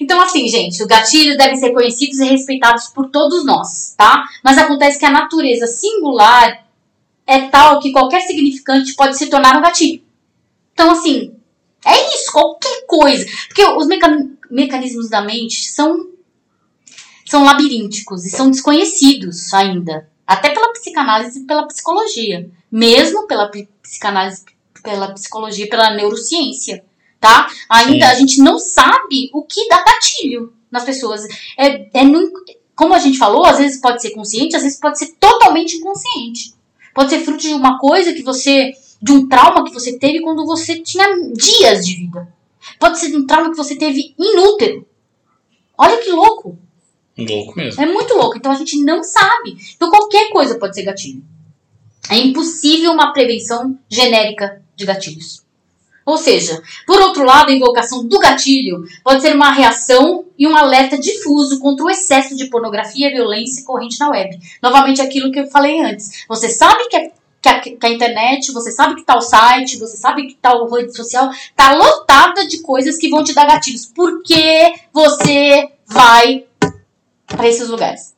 Então, 0.00 0.18
assim, 0.22 0.48
gente, 0.48 0.80
os 0.80 0.86
gatilhos 0.88 1.36
devem 1.36 1.56
ser 1.56 1.72
conhecidos 1.72 2.18
e 2.20 2.24
respeitados 2.24 2.86
por 2.88 3.10
todos 3.10 3.44
nós, 3.44 3.94
tá? 3.98 4.24
Mas 4.42 4.56
acontece 4.56 4.98
que 4.98 5.04
a 5.04 5.10
natureza 5.10 5.66
singular 5.66 6.64
é 7.30 7.48
tal 7.48 7.78
que 7.80 7.92
qualquer 7.92 8.20
significante 8.22 8.94
pode 8.94 9.16
se 9.16 9.28
tornar 9.28 9.56
um 9.56 9.62
gatilho. 9.62 10.02
Então, 10.72 10.90
assim, 10.90 11.34
é 11.84 12.14
isso, 12.14 12.32
qualquer 12.32 12.86
coisa. 12.86 13.24
Porque 13.46 13.64
os 13.64 13.86
meca- 13.86 14.28
mecanismos 14.50 15.08
da 15.08 15.22
mente 15.22 15.68
são, 15.68 16.10
são 17.26 17.44
labirínticos 17.44 18.24
e 18.26 18.30
são 18.30 18.50
desconhecidos 18.50 19.52
ainda. 19.54 20.08
Até 20.26 20.50
pela 20.50 20.72
psicanálise 20.72 21.40
e 21.40 21.44
pela 21.44 21.66
psicologia. 21.66 22.50
Mesmo 22.70 23.26
pela 23.26 23.50
psicanálise, 23.82 24.44
pela 24.82 25.12
psicologia 25.12 25.68
pela 25.68 25.94
neurociência 25.94 26.84
tá? 27.20 27.48
Ainda 27.68 28.06
Sim. 28.06 28.12
a 28.12 28.14
gente 28.14 28.38
não 28.42 28.58
sabe 28.58 29.30
o 29.32 29.42
que 29.42 29.68
dá 29.68 29.84
gatilho 29.84 30.54
nas 30.70 30.84
pessoas. 30.84 31.22
É, 31.56 31.82
é 32.00 32.02
como 32.74 32.94
a 32.94 32.98
gente 32.98 33.18
falou, 33.18 33.44
às 33.44 33.58
vezes 33.58 33.78
pode 33.78 34.00
ser 34.00 34.10
consciente, 34.10 34.56
às 34.56 34.62
vezes 34.62 34.80
pode 34.80 34.98
ser 34.98 35.14
totalmente 35.20 35.76
inconsciente. 35.76 36.54
Pode 36.94 37.10
ser 37.10 37.20
fruto 37.20 37.40
de 37.40 37.54
uma 37.54 37.78
coisa 37.78 38.12
que 38.12 38.22
você. 38.22 38.72
de 39.02 39.12
um 39.12 39.28
trauma 39.28 39.64
que 39.64 39.72
você 39.72 39.98
teve 39.98 40.20
quando 40.20 40.44
você 40.44 40.80
tinha 40.80 41.06
dias 41.32 41.86
de 41.86 41.94
vida. 41.96 42.28
Pode 42.78 42.98
ser 42.98 43.08
de 43.10 43.16
um 43.16 43.26
trauma 43.26 43.50
que 43.50 43.56
você 43.56 43.76
teve 43.76 44.14
inútero. 44.18 44.86
Olha 45.78 45.96
que 45.98 46.10
louco. 46.10 46.58
Louco 47.16 47.56
mesmo. 47.56 47.82
É 47.82 47.86
muito 47.86 48.14
louco. 48.14 48.36
Então 48.36 48.52
a 48.52 48.56
gente 48.56 48.82
não 48.82 49.02
sabe. 49.02 49.56
Então 49.74 49.90
qualquer 49.90 50.30
coisa 50.30 50.58
pode 50.58 50.74
ser 50.74 50.82
gatilho. 50.82 51.22
É 52.10 52.16
impossível 52.18 52.92
uma 52.92 53.12
prevenção 53.12 53.78
genérica 53.88 54.62
de 54.76 54.84
gatilhos. 54.84 55.42
Ou 56.04 56.16
seja, 56.16 56.60
por 56.86 57.00
outro 57.00 57.24
lado, 57.24 57.50
a 57.50 57.54
invocação 57.54 58.04
do 58.06 58.18
gatilho 58.18 58.84
pode 59.04 59.22
ser 59.22 59.34
uma 59.34 59.52
reação 59.52 60.24
e 60.38 60.46
um 60.46 60.56
alerta 60.56 60.98
difuso 60.98 61.60
contra 61.60 61.84
o 61.84 61.90
excesso 61.90 62.34
de 62.36 62.46
pornografia 62.46 63.08
e 63.08 63.12
violência 63.14 63.64
corrente 63.64 63.98
na 64.00 64.08
web. 64.10 64.38
Novamente, 64.62 65.00
aquilo 65.02 65.30
que 65.30 65.38
eu 65.40 65.46
falei 65.48 65.80
antes. 65.80 66.24
Você 66.28 66.48
sabe 66.48 66.88
que 66.88 66.96
a, 66.96 67.10
que 67.42 67.48
a- 67.48 67.60
que 67.60 67.86
a 67.86 67.88
internet, 67.90 68.50
você 68.52 68.70
sabe 68.72 68.96
que 68.96 69.04
tal 69.04 69.20
site, 69.20 69.78
você 69.78 69.96
sabe 69.96 70.26
que 70.26 70.34
tal 70.40 70.68
rede 70.70 70.96
social 70.96 71.30
tá 71.54 71.74
lotada 71.74 72.46
de 72.46 72.60
coisas 72.60 72.96
que 72.96 73.08
vão 73.10 73.22
te 73.22 73.34
dar 73.34 73.46
gatilhos. 73.46 73.86
Por 73.86 74.22
que 74.22 74.72
você 74.92 75.68
vai 75.86 76.44
para 77.26 77.46
esses 77.48 77.68
lugares? 77.68 78.14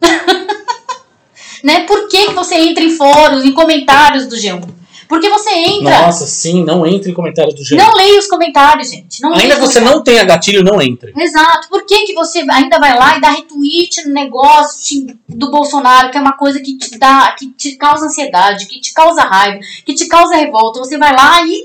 né? 1.62 1.86
Por 1.86 2.08
que, 2.08 2.26
que 2.26 2.32
você 2.34 2.54
entra 2.56 2.82
em 2.82 2.90
fóruns, 2.96 3.44
em 3.44 3.52
comentários 3.52 4.26
do 4.26 4.36
G1? 4.36 4.83
Porque 5.08 5.28
você 5.28 5.50
entra. 5.50 6.02
Nossa, 6.02 6.26
sim, 6.26 6.64
não 6.64 6.86
entre 6.86 7.10
em 7.10 7.14
comentários 7.14 7.54
do 7.54 7.64
gênero. 7.64 7.88
Não 7.88 7.96
leia 7.96 8.18
os 8.18 8.26
comentários, 8.26 8.90
gente. 8.90 9.20
Não 9.22 9.34
Ainda 9.34 9.58
você 9.58 9.80
não 9.80 10.02
tenha 10.02 10.24
gatilho, 10.24 10.62
não 10.62 10.80
entre. 10.80 11.12
Exato. 11.16 11.68
Por 11.68 11.84
que, 11.84 12.04
que 12.04 12.14
você 12.14 12.44
ainda 12.50 12.78
vai 12.78 12.98
lá 12.98 13.16
e 13.16 13.20
dá 13.20 13.30
retweet 13.30 14.06
no 14.06 14.14
negócio 14.14 15.06
do 15.28 15.50
Bolsonaro, 15.50 16.10
que 16.10 16.18
é 16.18 16.20
uma 16.20 16.36
coisa 16.36 16.60
que 16.60 16.76
te 16.76 16.98
dá, 16.98 17.34
que 17.38 17.48
te 17.48 17.76
causa 17.76 18.06
ansiedade, 18.06 18.66
que 18.66 18.80
te 18.80 18.92
causa 18.92 19.22
raiva, 19.22 19.60
que 19.84 19.94
te 19.94 20.06
causa 20.06 20.36
revolta? 20.36 20.78
Você 20.78 20.96
vai 20.96 21.14
lá 21.14 21.42
e. 21.46 21.62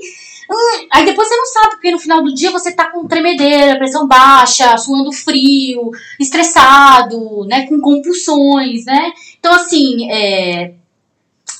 hum, 0.50 0.86
aí 0.92 1.04
depois 1.04 1.28
você 1.28 1.36
não 1.36 1.46
sabe, 1.46 1.70
porque 1.70 1.90
no 1.90 1.98
final 1.98 2.22
do 2.22 2.34
dia 2.34 2.50
você 2.50 2.72
tá 2.72 2.90
com 2.90 3.06
tremedeira, 3.06 3.78
pressão 3.78 4.06
baixa, 4.06 4.76
suando 4.76 5.12
frio, 5.12 5.90
estressado, 6.18 7.46
né? 7.46 7.66
Com 7.66 7.80
compulsões, 7.80 8.84
né? 8.84 9.12
Então, 9.38 9.54
assim, 9.54 10.10
é. 10.10 10.79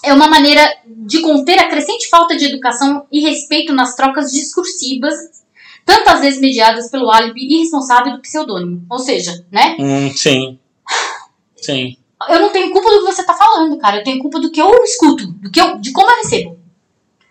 É 0.03 0.13
uma 0.13 0.29
maneira 0.29 0.63
de 0.87 1.21
conter 1.21 1.59
a 1.59 1.69
crescente 1.69 2.09
falta 2.09 2.37
de 2.37 2.47
educação 2.47 3.07
e 3.13 3.21
respeito 3.21 3.73
nas 3.73 3.95
trocas 3.95 4.31
discursivas 4.33 5.15
tantas 5.85 6.21
vezes 6.21 6.41
mediadas 6.41 6.91
pelo 6.91 7.11
álibi 7.11 7.57
irresponsável 7.57 8.13
do 8.13 8.23
pseudônimo. 8.23 8.85
Ou 8.89 8.99
seja, 8.99 9.45
né? 9.51 9.77
Hum, 9.79 10.11
sim. 10.15 10.59
Sim. 11.57 11.97
Eu 12.29 12.41
não 12.41 12.51
tenho 12.51 12.71
culpa 12.71 12.91
do 12.91 13.01
que 13.01 13.13
você 13.13 13.25
tá 13.25 13.35
falando, 13.35 13.79
cara. 13.79 13.99
Eu 13.99 14.05
tenho 14.05 14.21
culpa 14.21 14.39
do 14.39 14.51
que 14.51 14.61
eu 14.61 14.73
escuto, 14.85 15.27
do 15.27 15.51
que 15.51 15.61
eu, 15.61 15.79
de 15.79 15.93
como 15.93 16.11
eu 16.11 16.17
recebo. 16.17 16.59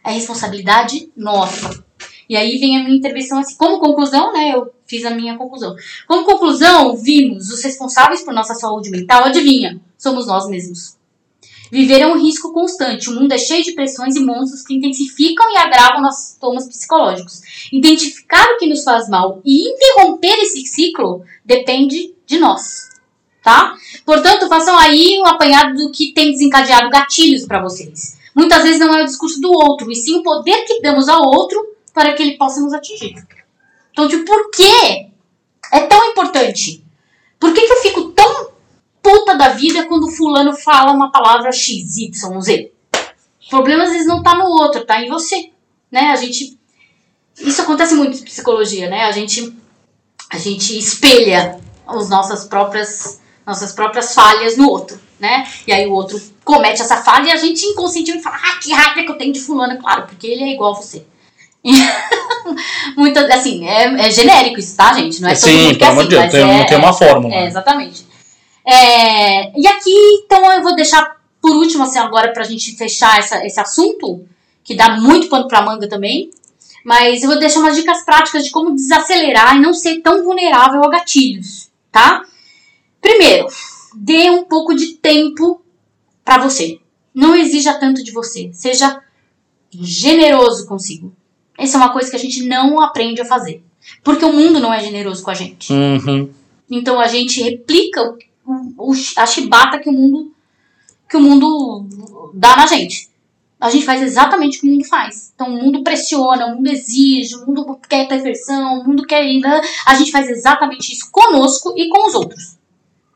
É 0.04 0.12
responsabilidade 0.12 1.12
nossa. 1.16 1.84
E 2.28 2.36
aí 2.36 2.58
vem 2.60 2.78
a 2.78 2.84
minha 2.84 2.96
intervenção 2.96 3.40
assim, 3.40 3.56
como 3.56 3.80
conclusão, 3.80 4.32
né? 4.32 4.54
Eu 4.54 4.72
fiz 4.86 5.04
a 5.06 5.10
minha 5.10 5.36
conclusão. 5.38 5.76
Como 6.08 6.26
conclusão, 6.26 6.96
vimos 6.96 7.50
os 7.50 7.64
responsáveis 7.64 8.24
por 8.24 8.34
nossa 8.34 8.54
saúde 8.54 8.92
mental, 8.92 9.24
adivinha? 9.24 9.80
Somos 9.98 10.28
nós 10.28 10.48
mesmos. 10.48 10.99
Viver 11.72 12.02
é 12.02 12.08
um 12.08 12.18
risco 12.18 12.52
constante. 12.52 13.10
O 13.10 13.14
mundo 13.14 13.32
é 13.32 13.38
cheio 13.38 13.64
de 13.64 13.74
pressões 13.74 14.16
e 14.16 14.20
monstros 14.20 14.64
que 14.64 14.74
intensificam 14.74 15.52
e 15.52 15.58
agravam 15.58 16.02
nossos 16.02 16.34
sintomas 16.34 16.68
psicológicos. 16.68 17.42
Identificar 17.72 18.46
o 18.54 18.58
que 18.58 18.68
nos 18.68 18.84
faz 18.84 19.08
mal 19.08 19.42
e 19.46 19.70
interromper 19.70 20.40
esse 20.40 20.66
ciclo 20.66 21.24
depende 21.46 22.14
de 22.26 22.40
nós, 22.40 22.90
tá? 23.44 23.76
Portanto, 24.06 24.48
façam 24.48 24.78
aí 24.78 25.20
um 25.20 25.28
apanhado 25.28 25.76
do 25.76 25.92
que 25.92 26.14
tem 26.14 26.32
desencadeado 26.32 26.90
gatilhos 26.90 27.46
para 27.46 27.62
vocês. 27.62 28.18
Muitas 28.36 28.64
vezes 28.64 28.80
não 28.80 28.94
é 28.94 29.04
o 29.04 29.06
discurso 29.06 29.42
do 29.42 29.52
outro, 29.52 29.92
e 29.92 29.96
sim 29.96 30.18
o 30.18 30.24
poder 30.24 30.64
que 30.66 30.82
damos 30.82 31.10
ao 31.10 31.22
outro 31.24 31.76
para 31.94 32.14
que 32.14 32.24
ele 32.24 32.38
possa 32.38 32.62
nos 32.62 32.74
atingir. 32.74 33.16
Então, 33.92 34.08
tipo, 34.08 34.24
por 34.26 34.50
que 34.52 35.10
é 35.74 35.82
tão 35.82 36.12
importante? 36.12 36.84
Por 37.40 37.54
que, 37.54 37.62
que 37.62 37.74
eu 37.74 37.82
fico 37.82 38.12
tão 38.12 38.49
puta 39.10 39.36
da 39.36 39.50
vida 39.50 39.86
quando 39.86 40.10
fulano 40.12 40.54
fala 40.54 40.92
uma 40.92 41.12
palavra 41.12 41.52
X, 41.52 41.98
Y, 41.98 42.42
Z? 42.42 42.72
O 43.48 43.50
problema 43.50 43.84
às 43.84 43.90
vezes 43.92 44.06
não 44.08 44.22
tá 44.22 44.36
no 44.36 44.46
outro, 44.46 44.86
tá 44.86 45.02
em 45.02 45.10
você, 45.10 45.50
né? 45.92 46.12
A 46.12 46.16
gente 46.16 46.58
isso 47.40 47.62
acontece 47.62 47.96
muito 47.96 48.18
em 48.20 48.24
psicologia, 48.24 48.90
né? 48.90 49.06
A 49.06 49.12
gente 49.12 49.54
a 50.32 50.38
gente 50.38 50.78
espelha 50.78 51.60
as 51.88 52.10
nossas 52.10 52.46
próprias 52.46 53.20
nossas 53.46 53.72
próprias 53.72 54.14
falhas 54.14 54.56
no 54.58 54.70
outro, 54.70 55.00
né? 55.20 55.48
E 55.66 55.74
aí 55.74 55.88
o 55.88 55.94
outro 55.94 56.22
comete 56.46 56.82
essa 56.82 56.98
falha 56.98 57.30
e 57.30 57.32
a 57.32 57.38
gente 57.38 57.66
inconscientemente 57.66 58.24
fala: 58.24 58.38
"Ah, 58.38 58.60
que 58.62 58.72
raiva 58.72 59.02
que 59.02 59.10
eu 59.10 59.18
tenho 59.18 59.34
de 59.34 59.40
fulano", 59.40 59.80
claro, 59.80 60.06
porque 60.06 60.28
ele 60.28 60.44
é 60.44 60.54
igual 60.54 60.74
a 60.74 60.76
você. 60.76 61.06
Muito, 62.96 63.20
assim, 63.20 63.68
é, 63.68 64.08
é 64.08 64.10
genérico 64.12 64.60
isso, 64.60 64.76
tá, 64.78 64.94
gente? 64.94 65.22
Não 65.22 65.30
é 65.30 65.34
todo 65.34 65.50
sim, 65.50 65.64
mundo 65.68 65.78
que 65.78 65.84
é 65.84 65.88
assim, 65.88 66.08
Deus, 66.08 66.22
mas 66.22 66.32
tem- 66.32 66.42
é- 66.42 66.58
não 66.58 66.66
tem 66.66 66.78
uma 66.78 66.94
fórmula. 66.94 67.34
é, 67.36 67.48
exatamente. 67.48 68.09
É, 68.72 69.60
e 69.60 69.68
aqui, 69.68 70.24
então, 70.24 70.52
eu 70.52 70.62
vou 70.62 70.76
deixar 70.76 71.20
por 71.42 71.56
último, 71.56 71.84
assim, 71.84 72.00
agora 72.00 72.34
pra 72.34 72.44
gente 72.44 72.76
fechar 72.76 73.18
essa, 73.18 73.46
esse 73.46 73.60
assunto, 73.60 74.26
que 74.64 74.76
dá 74.76 74.98
muito 74.98 75.30
pano 75.30 75.48
pra 75.48 75.62
manga 75.62 75.88
também. 75.88 76.30
Mas 76.84 77.24
eu 77.24 77.30
vou 77.30 77.40
deixar 77.40 77.60
umas 77.60 77.76
dicas 77.76 78.04
práticas 78.06 78.46
de 78.46 78.52
como 78.52 78.74
desacelerar 78.74 79.56
e 79.56 79.62
não 79.62 79.74
ser 79.74 80.02
tão 80.02 80.24
vulnerável 80.24 80.84
a 80.84 80.90
gatilhos, 80.90 81.70
tá? 81.92 82.24
Primeiro, 83.02 83.48
dê 83.96 84.30
um 84.30 84.44
pouco 84.44 84.74
de 84.74 84.94
tempo 84.94 85.62
pra 86.24 86.38
você. 86.38 86.80
Não 87.14 87.36
exija 87.36 87.74
tanto 87.74 88.04
de 88.04 88.12
você. 88.12 88.50
Seja 88.54 89.02
generoso 89.72 90.68
consigo. 90.68 91.14
Essa 91.58 91.78
é 91.78 91.82
uma 91.82 91.92
coisa 91.92 92.10
que 92.10 92.16
a 92.16 92.20
gente 92.20 92.44
não 92.44 92.82
aprende 92.82 93.22
a 93.22 93.26
fazer. 93.26 93.62
Porque 94.04 94.24
o 94.24 94.34
mundo 94.34 94.60
não 94.60 94.74
é 94.74 94.80
generoso 94.82 95.24
com 95.24 95.32
a 95.32 95.34
gente. 95.34 95.74
Uhum. 95.74 96.30
Então 96.70 97.00
a 97.00 97.08
gente 97.08 97.42
replica 97.42 98.16
a 99.18 99.26
chibata 99.26 99.80
que 99.80 99.90
o 99.90 99.94
mundo 99.94 100.34
que 101.10 101.18
o 101.18 101.20
mundo 101.20 102.32
dá 102.34 102.56
na 102.56 102.68
gente. 102.68 103.10
A 103.60 103.70
gente 103.70 103.84
faz 103.84 104.02
exatamente 104.02 104.58
o 104.58 104.62
que 104.62 104.68
o 104.68 104.72
mundo 104.72 104.86
faz. 104.86 105.34
Então, 105.36 105.48
o 105.48 105.64
mundo 105.64 105.84
pressiona, 105.84 106.46
o 106.46 106.56
mundo 106.56 106.68
exige, 106.68 107.36
o 107.36 107.46
mundo 107.46 107.78
quer 107.90 108.08
perfeição, 108.08 108.80
o 108.80 108.88
mundo 108.88 109.06
quer 109.06 109.26
ir. 109.26 109.42
né? 109.42 109.60
A 109.86 109.96
gente 109.96 110.12
faz 110.12 110.30
exatamente 110.30 110.94
isso 110.94 111.12
conosco 111.12 111.74
e 111.76 111.90
com 111.90 112.08
os 112.08 112.14
outros. 112.14 112.58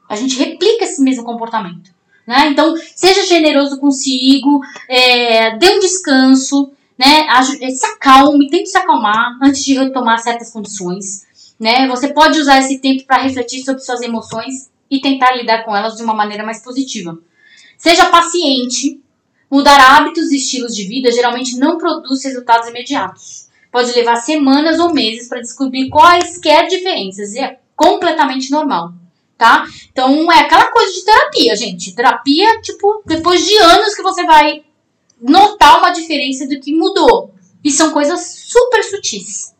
A 0.09 0.15
gente 0.15 0.37
replica 0.37 0.83
esse 0.83 1.01
mesmo 1.01 1.23
comportamento. 1.23 1.93
Né? 2.27 2.49
Então, 2.49 2.75
seja 2.93 3.25
generoso 3.25 3.79
consigo, 3.79 4.59
é, 4.89 5.57
dê 5.57 5.69
um 5.75 5.79
descanso, 5.79 6.71
né? 6.97 7.25
é, 7.61 7.69
se 7.69 7.85
acalme, 7.85 8.49
tente 8.49 8.69
se 8.69 8.77
acalmar 8.77 9.37
antes 9.41 9.63
de 9.63 9.75
retomar 9.75 10.19
certas 10.19 10.51
condições. 10.51 11.25
Né? 11.57 11.87
Você 11.87 12.09
pode 12.09 12.37
usar 12.39 12.59
esse 12.59 12.79
tempo 12.79 13.05
para 13.05 13.21
refletir 13.21 13.63
sobre 13.63 13.81
suas 13.81 14.01
emoções 14.01 14.72
e 14.89 15.01
tentar 15.01 15.35
lidar 15.35 15.63
com 15.63 15.75
elas 15.75 15.95
de 15.95 16.03
uma 16.03 16.13
maneira 16.13 16.43
mais 16.43 16.63
positiva. 16.63 17.17
Seja 17.77 18.09
paciente. 18.09 19.01
Mudar 19.49 19.79
hábitos 19.79 20.31
e 20.31 20.37
estilos 20.37 20.75
de 20.75 20.83
vida 20.83 21.11
geralmente 21.11 21.57
não 21.57 21.77
produz 21.77 22.23
resultados 22.23 22.69
imediatos. 22.69 23.49
Pode 23.71 23.91
levar 23.91 24.15
semanas 24.15 24.79
ou 24.79 24.93
meses 24.93 25.27
para 25.27 25.41
descobrir 25.41 25.89
quaisquer 25.89 26.67
diferenças 26.67 27.33
e 27.33 27.39
é 27.39 27.59
completamente 27.75 28.49
normal, 28.49 28.93
tá? 29.37 29.65
Então 29.91 30.31
é 30.31 30.39
aquela 30.39 30.71
coisa 30.71 30.93
de 30.93 31.05
terapia, 31.05 31.55
gente. 31.55 31.93
Terapia, 31.93 32.61
tipo, 32.61 33.03
depois 33.05 33.45
de 33.45 33.55
anos 33.57 33.93
que 33.93 34.01
você 34.01 34.23
vai 34.23 34.63
notar 35.21 35.79
uma 35.79 35.91
diferença 35.91 36.47
do 36.47 36.59
que 36.59 36.75
mudou. 36.75 37.33
E 37.63 37.71
são 37.71 37.91
coisas 37.91 38.45
super 38.47 38.83
sutis. 38.83 39.53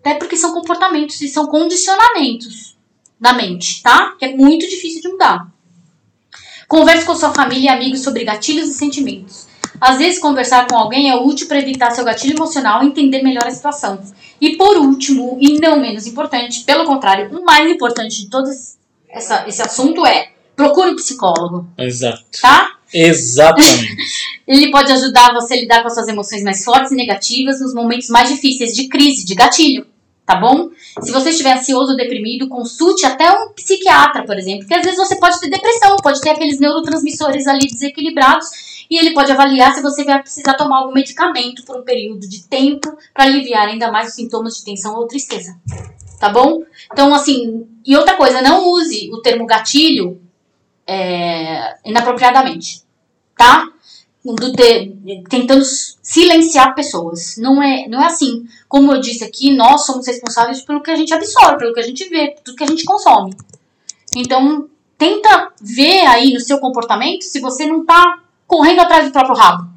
Até 0.00 0.14
porque 0.14 0.36
são 0.36 0.52
comportamentos 0.52 1.20
e 1.20 1.28
são 1.28 1.46
condicionamentos 1.46 2.71
da 3.22 3.32
mente, 3.32 3.80
tá? 3.82 4.16
Que 4.18 4.24
é 4.24 4.36
muito 4.36 4.68
difícil 4.68 5.00
de 5.00 5.08
mudar. 5.08 5.46
Converse 6.66 7.04
com 7.06 7.14
sua 7.14 7.32
família 7.32 7.66
e 7.66 7.68
amigos 7.68 8.00
sobre 8.00 8.24
gatilhos 8.24 8.68
e 8.68 8.74
sentimentos. 8.74 9.46
Às 9.80 9.98
vezes, 9.98 10.18
conversar 10.18 10.66
com 10.66 10.76
alguém 10.76 11.08
é 11.08 11.14
útil 11.16 11.46
para 11.46 11.58
evitar 11.60 11.90
seu 11.92 12.04
gatilho 12.04 12.34
emocional 12.36 12.82
e 12.82 12.86
entender 12.88 13.22
melhor 13.22 13.46
a 13.46 13.50
situação. 13.50 14.02
E 14.40 14.56
por 14.56 14.76
último, 14.76 15.38
e 15.40 15.58
não 15.60 15.78
menos 15.80 16.06
importante, 16.06 16.64
pelo 16.64 16.84
contrário, 16.84 17.30
o 17.38 17.44
mais 17.44 17.70
importante 17.70 18.22
de 18.22 18.28
todo 18.28 18.48
esse- 18.50 18.74
essa, 19.08 19.44
esse 19.46 19.62
assunto 19.62 20.04
é 20.04 20.30
procure 20.56 20.90
um 20.90 20.96
psicólogo, 20.96 21.66
Exato. 21.78 22.22
tá? 22.40 22.72
Exatamente. 22.92 23.96
Ele 24.46 24.70
pode 24.70 24.90
ajudar 24.92 25.32
você 25.32 25.54
a 25.54 25.60
lidar 25.60 25.80
com 25.82 25.88
as 25.88 25.94
suas 25.94 26.08
emoções 26.08 26.42
mais 26.42 26.64
fortes 26.64 26.90
e 26.92 26.96
negativas 26.96 27.60
nos 27.60 27.72
momentos 27.74 28.08
mais 28.08 28.28
difíceis 28.28 28.74
de 28.74 28.88
crise, 28.88 29.24
de 29.24 29.34
gatilho, 29.34 29.86
tá 30.24 30.36
bom? 30.36 30.70
Se 31.00 31.10
você 31.10 31.30
estiver 31.30 31.58
ansioso 31.58 31.92
ou 31.92 31.96
deprimido, 31.96 32.48
consulte 32.48 33.04
até 33.04 33.30
um 33.30 33.50
psiquiatra, 33.50 34.24
por 34.24 34.36
exemplo, 34.38 34.60
porque 34.60 34.74
às 34.74 34.82
vezes 34.82 34.98
você 34.98 35.16
pode 35.16 35.40
ter 35.40 35.50
depressão, 35.50 35.96
pode 35.96 36.20
ter 36.20 36.30
aqueles 36.30 36.60
neurotransmissores 36.60 37.46
ali 37.46 37.66
desequilibrados 37.66 38.86
e 38.88 38.98
ele 38.98 39.14
pode 39.14 39.32
avaliar 39.32 39.74
se 39.74 39.82
você 39.82 40.04
vai 40.04 40.20
precisar 40.20 40.54
tomar 40.54 40.78
algum 40.78 40.92
medicamento 40.92 41.64
por 41.64 41.78
um 41.78 41.82
período 41.82 42.28
de 42.28 42.46
tempo 42.46 42.96
para 43.12 43.24
aliviar 43.24 43.68
ainda 43.68 43.90
mais 43.90 44.08
os 44.08 44.14
sintomas 44.14 44.56
de 44.56 44.64
tensão 44.64 44.94
ou 44.94 45.06
tristeza, 45.06 45.56
tá 46.20 46.28
bom? 46.28 46.62
Então, 46.92 47.12
assim, 47.14 47.66
e 47.84 47.96
outra 47.96 48.16
coisa, 48.16 48.42
não 48.42 48.68
use 48.70 49.10
o 49.12 49.20
termo 49.20 49.46
gatilho 49.46 50.20
é, 50.86 51.74
inapropriadamente, 51.84 52.82
tá? 53.36 53.68
Do 54.24 54.52
te- 54.52 54.96
tentando 55.28 55.64
silenciar 56.02 56.74
pessoas. 56.74 57.36
Não 57.38 57.62
é, 57.62 57.88
não 57.88 58.00
é 58.02 58.06
assim. 58.06 58.46
Como 58.68 58.92
eu 58.92 59.00
disse 59.00 59.24
aqui, 59.24 59.54
nós 59.54 59.84
somos 59.84 60.06
responsáveis 60.06 60.60
pelo 60.62 60.80
que 60.82 60.90
a 60.90 60.96
gente 60.96 61.12
absorve, 61.12 61.58
pelo 61.58 61.74
que 61.74 61.80
a 61.80 61.84
gente 61.84 62.08
vê, 62.08 62.34
pelo 62.44 62.56
que 62.56 62.64
a 62.64 62.66
gente 62.66 62.84
consome. 62.84 63.34
Então, 64.14 64.68
tenta 64.96 65.50
ver 65.60 66.06
aí 66.06 66.32
no 66.32 66.40
seu 66.40 66.58
comportamento 66.58 67.22
se 67.22 67.40
você 67.40 67.66
não 67.66 67.84
tá 67.84 68.20
correndo 68.46 68.80
atrás 68.80 69.06
do 69.06 69.12
próprio 69.12 69.34
rabo. 69.36 69.72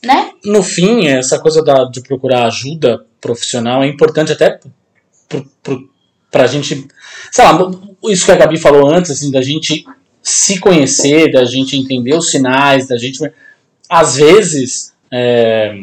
Né? 0.00 0.30
no 0.44 0.62
fim, 0.62 1.06
essa 1.08 1.40
coisa 1.40 1.60
da- 1.60 1.84
de 1.86 2.00
procurar 2.00 2.46
ajuda 2.46 3.04
profissional 3.20 3.82
é 3.82 3.88
importante 3.88 4.30
até 4.30 4.60
pro, 5.28 5.44
pro, 5.60 5.90
pra 6.30 6.46
gente. 6.46 6.86
Sei 7.32 7.44
lá, 7.44 7.58
isso 8.04 8.24
que 8.24 8.30
a 8.30 8.36
Gabi 8.36 8.56
falou 8.58 8.88
antes, 8.88 9.10
assim, 9.10 9.28
da 9.32 9.42
gente 9.42 9.84
se 10.22 10.60
conhecer, 10.60 11.32
da 11.32 11.44
gente 11.44 11.76
entender 11.76 12.14
os 12.14 12.30
sinais, 12.30 12.86
da 12.86 12.96
gente. 12.96 13.18
Às 13.88 14.16
vezes. 14.16 14.92
é, 15.12 15.74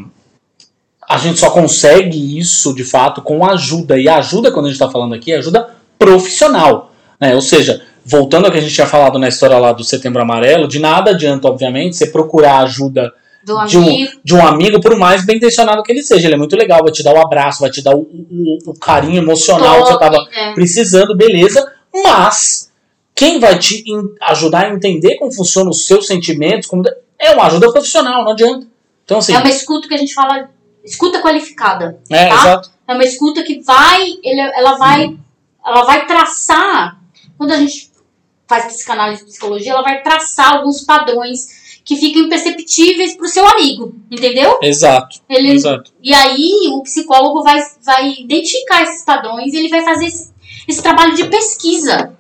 a 1.08 1.18
gente 1.20 1.40
só 1.40 1.52
consegue 1.52 2.40
isso 2.40 2.74
de 2.74 2.84
fato 2.84 3.22
com 3.22 3.46
ajuda. 3.46 3.96
E 4.00 4.10
a 4.10 4.18
ajuda, 4.18 4.52
quando 4.52 4.66
a 4.66 4.70
gente 4.70 4.82
está 4.82 4.90
falando 4.90 5.14
aqui, 5.14 5.32
é 5.32 5.38
ajuda 5.38 5.70
profissional. 6.00 6.92
Né? 7.22 7.36
Ou 7.36 7.42
seja, 7.42 7.82
voltando 8.04 8.46
ao 8.46 8.52
que 8.52 8.58
a 8.58 8.62
gente 8.62 8.74
tinha 8.74 8.88
falado 8.88 9.20
na 9.20 9.28
história 9.28 9.58
lá 9.60 9.72
do 9.72 9.84
Setembro 9.84 10.22
Amarelo, 10.22 10.68
de 10.68 10.80
nada 10.80 11.12
adianta, 11.12 11.48
obviamente, 11.48 11.96
você 11.96 12.08
procurar 12.08 12.60
ajuda 12.64 13.14
de 13.44 13.78
um, 13.78 13.84
amigo. 13.84 14.12
de 14.24 14.34
um 14.36 14.48
amigo, 14.48 14.82
por 14.82 14.98
mais 14.98 15.24
bem 15.24 15.38
intencionado 15.38 15.84
que 15.84 15.92
ele 15.92 16.02
seja. 16.02 16.26
Ele 16.28 16.34
é 16.34 16.38
muito 16.38 16.56
legal, 16.56 16.82
vai 16.82 16.92
te 16.92 17.04
dar 17.04 17.14
o 17.14 17.20
abraço, 17.22 17.62
vai 17.62 17.70
te 17.70 17.84
dar 17.84 17.96
o, 17.96 18.00
o- 18.02 18.58
o 18.72 18.74
carinho 18.80 19.18
emocional 19.22 19.84
que 19.84 19.88
você 19.90 19.94
toque, 19.94 20.04
tava 20.06 20.18
é. 20.36 20.54
precisando, 20.54 21.16
beleza. 21.16 21.72
Mas 22.04 22.72
quem 23.14 23.40
vai 23.40 23.60
te 23.60 23.84
ajudar 24.24 24.66
a 24.66 24.74
entender 24.74 25.18
como 25.18 25.32
funcionam 25.32 25.70
os 25.70 25.86
seus 25.86 26.08
sentimentos 26.08 26.68
como 26.68 26.82
é 27.20 27.32
uma 27.32 27.48
ajuda 27.48 27.72
profissional, 27.72 28.24
não 28.24 28.32
adianta. 28.32 28.68
Então, 29.04 29.20
assim, 29.20 29.34
É 29.34 29.38
uma 29.40 29.50
escuta 29.50 29.88
que 29.88 29.94
a 29.94 29.98
gente 29.98 30.14
fala, 30.14 30.50
escuta 30.84 31.22
qualificada. 31.22 32.00
é, 32.10 32.28
tá? 32.28 32.36
exato. 32.36 32.72
É 32.88 32.94
uma 32.94 33.04
escuta 33.04 33.44
que 33.44 33.62
vai, 33.62 34.14
ela 34.24 34.78
vai, 34.78 35.18
ela 35.66 35.84
vai 35.84 36.06
traçar, 36.06 37.00
quando 37.38 37.52
a 37.52 37.58
gente 37.58 37.92
faz 38.48 38.66
psicanálise 38.66 39.24
e 39.24 39.26
psicologia, 39.26 39.72
ela 39.72 39.82
vai 39.82 40.02
traçar 40.04 40.56
alguns 40.56 40.84
padrões 40.84 41.66
que 41.84 41.96
ficam 41.96 42.24
imperceptíveis 42.24 43.16
pro 43.16 43.28
seu 43.28 43.48
amigo, 43.48 43.96
entendeu? 44.10 44.60
Exato. 44.62 45.20
Ele, 45.30 45.52
Exato. 45.52 45.92
e 46.02 46.14
aí 46.14 46.52
o 46.74 46.82
psicólogo 46.84 47.44
vai, 47.44 47.60
vai 47.84 48.12
identificar 48.20 48.84
esses 48.84 49.04
padrões 49.04 49.54
e 49.54 49.58
ele 49.58 49.70
vai 49.70 49.84
fazer 49.84 50.06
esse, 50.06 50.34
esse 50.68 50.82
trabalho 50.82 51.16
de 51.16 51.26
pesquisa. 51.28 52.16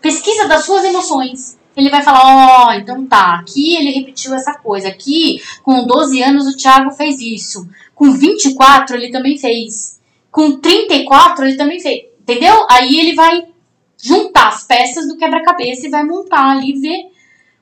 Pesquisa 0.00 0.46
das 0.48 0.64
suas 0.64 0.84
emoções. 0.84 1.58
Ele 1.80 1.88
vai 1.88 2.02
falar, 2.02 2.66
ó, 2.66 2.72
então 2.74 3.06
tá, 3.06 3.36
aqui 3.36 3.74
ele 3.74 3.90
repetiu 3.90 4.34
essa 4.34 4.52
coisa, 4.54 4.88
aqui 4.88 5.42
com 5.62 5.86
12 5.86 6.22
anos 6.22 6.46
o 6.46 6.56
Thiago 6.56 6.90
fez 6.90 7.20
isso, 7.20 7.66
com 7.94 8.12
24 8.12 8.96
ele 8.96 9.10
também 9.10 9.38
fez, 9.38 9.98
com 10.30 10.58
34 10.58 11.46
ele 11.46 11.56
também 11.56 11.80
fez, 11.80 12.04
entendeu? 12.20 12.66
Aí 12.70 12.98
ele 12.98 13.14
vai 13.14 13.46
juntar 13.96 14.48
as 14.48 14.64
peças 14.64 15.08
do 15.08 15.16
quebra-cabeça 15.16 15.86
e 15.86 15.90
vai 15.90 16.04
montar 16.04 16.50
ali, 16.50 16.78
ver 16.78 17.10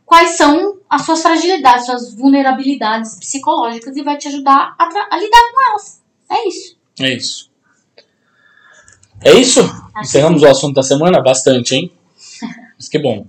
quais 0.04 0.36
são 0.36 0.78
as 0.90 1.02
suas 1.02 1.22
fragilidades, 1.22 1.86
suas 1.86 2.14
vulnerabilidades 2.14 3.14
psicológicas 3.16 3.96
e 3.96 4.02
vai 4.02 4.16
te 4.16 4.26
ajudar 4.26 4.74
a, 4.76 4.84
a 4.84 5.16
lidar 5.16 5.52
com 5.52 5.70
elas. 5.70 6.02
É 6.28 6.48
isso. 6.48 6.76
É 7.00 7.14
isso. 7.14 7.50
É 9.20 9.32
isso? 9.32 9.60
Encerramos 10.00 10.42
o 10.42 10.46
assunto 10.46 10.74
da 10.74 10.82
semana? 10.82 11.22
Bastante, 11.22 11.76
hein? 11.76 11.92
Mas 12.76 12.88
que 12.88 12.98
bom. 12.98 13.26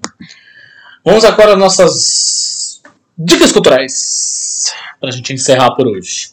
Vamos 1.04 1.24
agora 1.26 1.54
às 1.54 1.60
nossas 1.60 2.82
dicas 3.18 3.52
culturais. 3.52 4.74
Pra 5.00 5.12
gente 5.12 5.34
encerrar 5.34 5.74
por 5.76 5.88
hoje. 5.88 6.32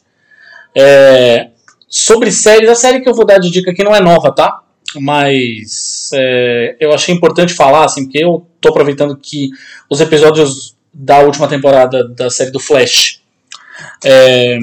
É, 0.74 1.50
sobre 1.88 2.30
séries, 2.30 2.68
a 2.68 2.74
série 2.74 3.00
que 3.00 3.08
eu 3.08 3.14
vou 3.14 3.24
dar 3.24 3.38
de 3.38 3.50
dica 3.50 3.70
aqui 3.70 3.82
não 3.82 3.94
é 3.94 4.00
nova, 4.00 4.32
tá? 4.32 4.62
Mas 4.96 6.10
é, 6.12 6.76
eu 6.80 6.92
achei 6.92 7.14
importante 7.14 7.54
falar, 7.54 7.84
assim, 7.84 8.04
porque 8.04 8.22
eu 8.22 8.46
tô 8.60 8.68
aproveitando 8.68 9.16
que 9.16 9.50
os 9.90 10.00
episódios 10.00 10.76
da 10.92 11.20
última 11.20 11.48
temporada 11.48 12.08
da 12.08 12.30
série 12.30 12.50
do 12.50 12.58
Flash 12.58 13.20
é, 14.04 14.58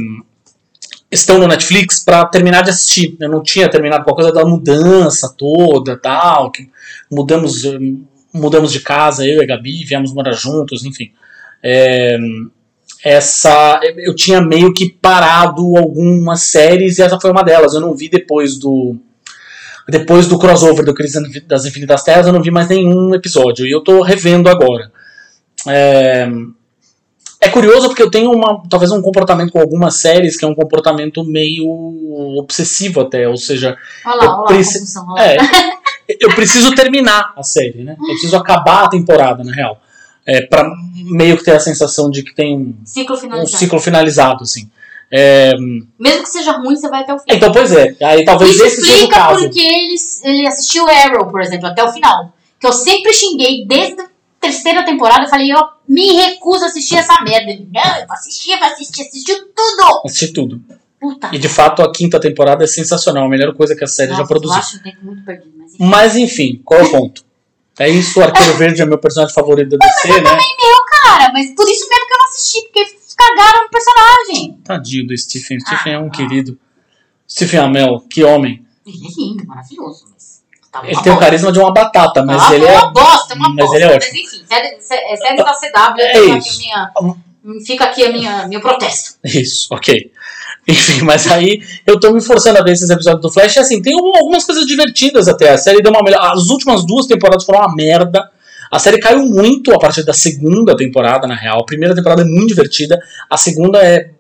estão 1.12 1.38
no 1.38 1.48
Netflix 1.48 2.00
para 2.00 2.26
terminar 2.26 2.64
de 2.64 2.72
assistir. 2.72 3.16
Eu 3.20 3.30
não 3.30 3.44
tinha 3.44 3.70
terminado 3.70 4.04
com 4.04 4.12
a 4.12 4.16
coisa 4.16 4.32
da 4.32 4.46
mudança 4.46 5.34
toda, 5.38 5.98
tal, 5.98 6.52
mudamos 7.12 7.64
hum, 7.66 8.04
mudamos 8.34 8.72
de 8.72 8.80
casa, 8.80 9.26
eu 9.26 9.40
e 9.40 9.44
a 9.44 9.48
Gabi, 9.48 9.84
viemos 9.86 10.14
morar 10.14 10.32
juntos, 10.34 10.84
enfim. 10.84 11.12
É, 11.62 12.18
essa 13.04 13.80
eu 13.98 14.16
tinha 14.16 14.42
meio 14.42 14.74
que 14.74 14.90
parado 14.90 15.78
algumas 15.78 16.42
séries 16.44 16.98
e 16.98 17.02
essa 17.04 17.20
foi 17.20 17.32
uma 17.32 17.44
delas. 17.44 17.74
Eu 17.74 17.82
não 17.82 17.94
vi 17.96 18.10
depois 18.10 18.58
do 18.58 18.96
depois 19.88 20.28
do 20.28 20.40
crossover 20.40 20.86
do 20.86 20.94
Crise 20.94 21.20
das 21.46 21.66
Infinitas 21.66 22.04
Terras, 22.04 22.26
eu 22.26 22.32
não 22.34 22.42
vi 22.42 22.50
mais 22.50 22.70
nenhum 22.70 23.14
episódio 23.14 23.66
e 23.68 23.72
eu 23.72 23.82
tô 23.84 24.02
revendo 24.02 24.48
agora. 24.50 24.90
É, 25.68 26.26
é 27.42 27.50
curioso 27.50 27.88
porque 27.90 28.02
eu 28.02 28.10
tenho 28.10 28.32
uma, 28.32 28.64
talvez 28.70 28.92
um 28.94 29.02
comportamento 29.02 29.52
com 29.52 29.60
algumas 29.60 29.96
séries 29.96 30.38
que 30.38 30.46
é 30.46 30.48
um 30.48 30.56
comportamento 30.56 31.22
meio 31.26 31.66
obsessivo 32.38 33.02
até, 33.02 33.28
ou 33.28 33.36
seja, 33.36 33.78
Olha 34.06 34.16
lá, 34.16 34.24
Eu 34.26 34.30
olha 34.30 34.38
lá 34.40 34.44
a 34.44 34.48
preci- 34.48 34.80
confusão. 34.80 35.06
olha 35.10 35.22
lá. 35.22 35.32
é, 35.34 35.38
eu 36.20 36.34
preciso 36.36 36.74
terminar 36.76 37.34
a 37.36 37.44
série, 37.44 37.84
né? 37.84 37.96
Eu 38.00 38.06
preciso 38.06 38.36
acabar 38.36 38.84
a 38.86 38.90
temporada, 38.90 39.44
na 39.44 39.52
real. 39.54 39.80
É, 40.26 40.42
pra 40.42 40.70
meio 41.12 41.38
que 41.38 41.44
ter 41.44 41.52
a 41.56 41.60
sensação 41.60 42.10
de 42.10 42.24
que 42.24 42.34
tem 42.34 42.76
Ciclo 42.86 43.16
um 43.16 43.20
finalizado. 43.20 43.58
ciclo 43.58 43.80
finalizado, 43.80 44.44
assim. 44.44 44.70
É, 45.12 45.52
Mesmo 46.00 46.24
que 46.24 46.30
seja 46.30 46.54
ruim, 46.54 46.76
você 46.76 46.90
vai 46.90 47.02
até 47.02 47.14
o 47.14 47.20
fim. 47.20 47.26
então, 47.30 47.52
pois 47.52 47.72
é, 47.72 47.96
aí 48.02 48.26
talvez 48.26 48.52
Isso 48.56 48.64
esse 48.66 48.76
seja 48.82 48.92
o 48.92 48.96
explica 48.96 49.16
caso. 49.16 49.40
porque 49.42 49.60
ele, 49.60 49.96
ele 50.24 50.48
assistiu 50.48 50.90
Arrow, 50.90 51.28
por 51.30 51.42
exemplo, 51.42 51.68
até 51.68 51.84
o 51.84 51.92
final. 51.92 52.34
Que 52.60 52.66
eu 52.66 52.74
sempre 52.74 53.14
xinguei 53.14 53.66
desde 53.68 53.98
terceira 54.40 54.84
temporada, 54.84 55.24
eu 55.26 55.30
falei, 55.30 55.52
eu 55.52 55.60
me 55.88 56.14
recuso 56.14 56.64
a 56.64 56.68
assistir 56.68 56.96
essa 56.98 57.22
merda. 57.22 57.52
Ele, 57.52 57.68
não, 57.72 57.98
eu 57.98 58.08
vou 58.08 58.14
assistir, 58.16 58.52
eu 58.54 58.60
vou 58.60 58.68
assistir, 58.70 59.02
assistiu 59.04 59.36
tudo. 59.56 60.02
Assisti 60.06 60.34
tudo. 60.34 60.62
Puta. 61.04 61.30
E 61.34 61.38
de 61.38 61.50
fato 61.50 61.82
a 61.82 61.92
quinta 61.92 62.18
temporada 62.18 62.64
é 62.64 62.68
sensacional, 62.68 63.26
a 63.26 63.30
melhor 63.30 63.54
coisa 63.54 63.76
que 63.76 63.84
a 63.84 63.88
série 63.88 64.12
já 64.12 64.20
Nossa, 64.20 64.30
produziu. 64.30 64.56
Eu 64.56 64.60
acho 64.62 64.78
um 64.78 64.80
tempo 64.80 64.98
muito 65.06 65.26
perdido, 65.26 65.52
mas 65.58 65.74
enfim. 65.74 65.84
Mas 65.86 66.16
enfim, 66.16 66.62
qual 66.64 66.80
é 66.80 66.84
o 66.84 66.92
ponto? 66.92 67.26
É 67.78 67.90
isso, 67.90 68.20
o 68.20 68.24
Arqueiro 68.24 68.54
Verde 68.58 68.82
é 68.82 68.86
meu 68.86 68.98
personagem 68.98 69.36
favorito 69.36 69.78
da 69.78 69.86
DC, 69.86 70.08
né? 70.22 70.38
Cara, 71.04 71.34
mas 71.34 71.54
por 71.54 71.68
isso 71.68 71.90
mesmo 71.90 72.08
que 72.08 72.14
eu 72.14 72.18
não 72.18 72.26
assisti, 72.30 72.62
porque 72.62 72.86
cagaram 73.18 73.64
no 73.64 73.70
personagem. 73.70 74.58
Tadinho 74.64 75.08
do 75.08 75.18
Stephen. 75.18 75.60
Stephen 75.60 75.94
é 75.94 76.00
um 76.00 76.08
Ah. 76.08 76.10
querido. 76.12 76.58
Stephen 77.30 77.60
Amell, 77.60 78.00
que 78.10 78.24
homem. 78.24 78.66
Ele 78.88 78.98
é 78.98 79.10
lindo, 79.22 79.46
maravilhoso, 79.46 80.06
mas. 80.14 80.42
Tá 80.72 80.80
Ele 80.84 80.94
uma 80.94 81.04
tem 81.04 81.12
o 81.12 81.16
bosta. 81.16 81.26
carisma 81.30 81.52
de 81.52 81.60
uma 81.60 81.74
batata, 81.74 82.24
mas 82.26 82.42
Ah, 82.42 82.56
ele 82.56 82.64
uma 82.66 82.72
é. 82.88 82.92
bosta, 82.92 83.36
uma 83.36 83.50
mas 83.50 83.56
bosta. 83.58 83.76
ele 83.76 83.84
é 83.84 83.88
Mas 83.88 83.96
ótimo. 84.06 84.20
enfim, 84.20 84.46
série, 84.48 84.82
sé- 84.82 85.16
série 85.18 85.38
da 85.38 85.54
CW, 85.54 86.02
É 86.02 86.14
fica 86.14 86.34
aqui, 86.36 86.38
isso. 86.48 86.56
a 86.56 86.58
minha, 87.04 87.64
fica 87.66 87.84
aqui 87.86 88.06
a 88.06 88.12
minha, 88.12 88.48
meu 88.48 88.62
protesto. 88.62 89.18
Isso, 89.26 89.68
ok. 89.74 90.12
Enfim, 90.68 91.02
mas 91.04 91.30
aí 91.30 91.62
eu 91.86 92.00
tô 92.00 92.12
me 92.14 92.22
forçando 92.22 92.58
a 92.58 92.64
ver 92.64 92.72
esses 92.72 92.90
episódios 92.90 93.22
do 93.22 93.30
Flash. 93.32 93.56
E 93.56 93.60
assim, 93.60 93.82
tem 93.82 93.94
algum- 93.94 94.16
algumas 94.16 94.46
coisas 94.46 94.66
divertidas 94.66 95.28
até. 95.28 95.52
A 95.52 95.58
série 95.58 95.82
deu 95.82 95.92
uma 95.92 96.02
melhor. 96.02 96.22
As 96.22 96.50
últimas 96.50 96.86
duas 96.86 97.06
temporadas 97.06 97.44
foram 97.44 97.60
uma 97.60 97.76
merda. 97.76 98.30
A 98.72 98.80
série 98.80 98.98
caiu 98.98 99.26
muito 99.26 99.74
a 99.74 99.78
partir 99.80 100.04
da 100.04 100.14
segunda 100.14 100.76
temporada, 100.76 101.28
na 101.28 101.36
real. 101.36 101.60
A 101.62 101.66
primeira 101.66 101.94
temporada 101.94 102.22
é 102.22 102.26
muito 102.26 102.48
divertida. 102.48 103.00
A 103.30 103.38
segunda 103.38 103.80
é 103.80 104.12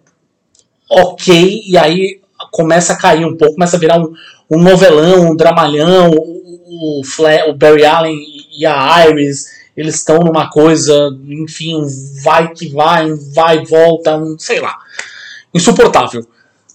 ok. 0.89 1.62
E 1.66 1.78
aí 1.78 2.20
começa 2.52 2.94
a 2.94 2.98
cair 2.98 3.26
um 3.26 3.36
pouco, 3.38 3.54
começa 3.56 3.78
a 3.78 3.80
virar 3.80 4.00
um, 4.00 4.14
um 4.52 4.62
novelão, 4.62 5.32
um 5.32 5.36
dramalhão. 5.36 6.12
O, 6.12 7.00
o, 7.00 7.04
Fla- 7.06 7.46
o 7.48 7.54
Barry 7.54 7.86
Allen 7.86 8.18
e 8.58 8.66
a 8.66 9.08
Iris, 9.10 9.46
eles 9.78 9.96
estão 9.96 10.20
numa 10.20 10.50
coisa, 10.50 11.10
enfim, 11.28 11.82
vai 12.24 12.52
que 12.54 12.68
vai, 12.68 13.12
vai 13.34 13.60
e 13.60 13.66
volta, 13.66 14.20
sei 14.39 14.60
lá 14.60 14.78
insuportável. 15.56 16.26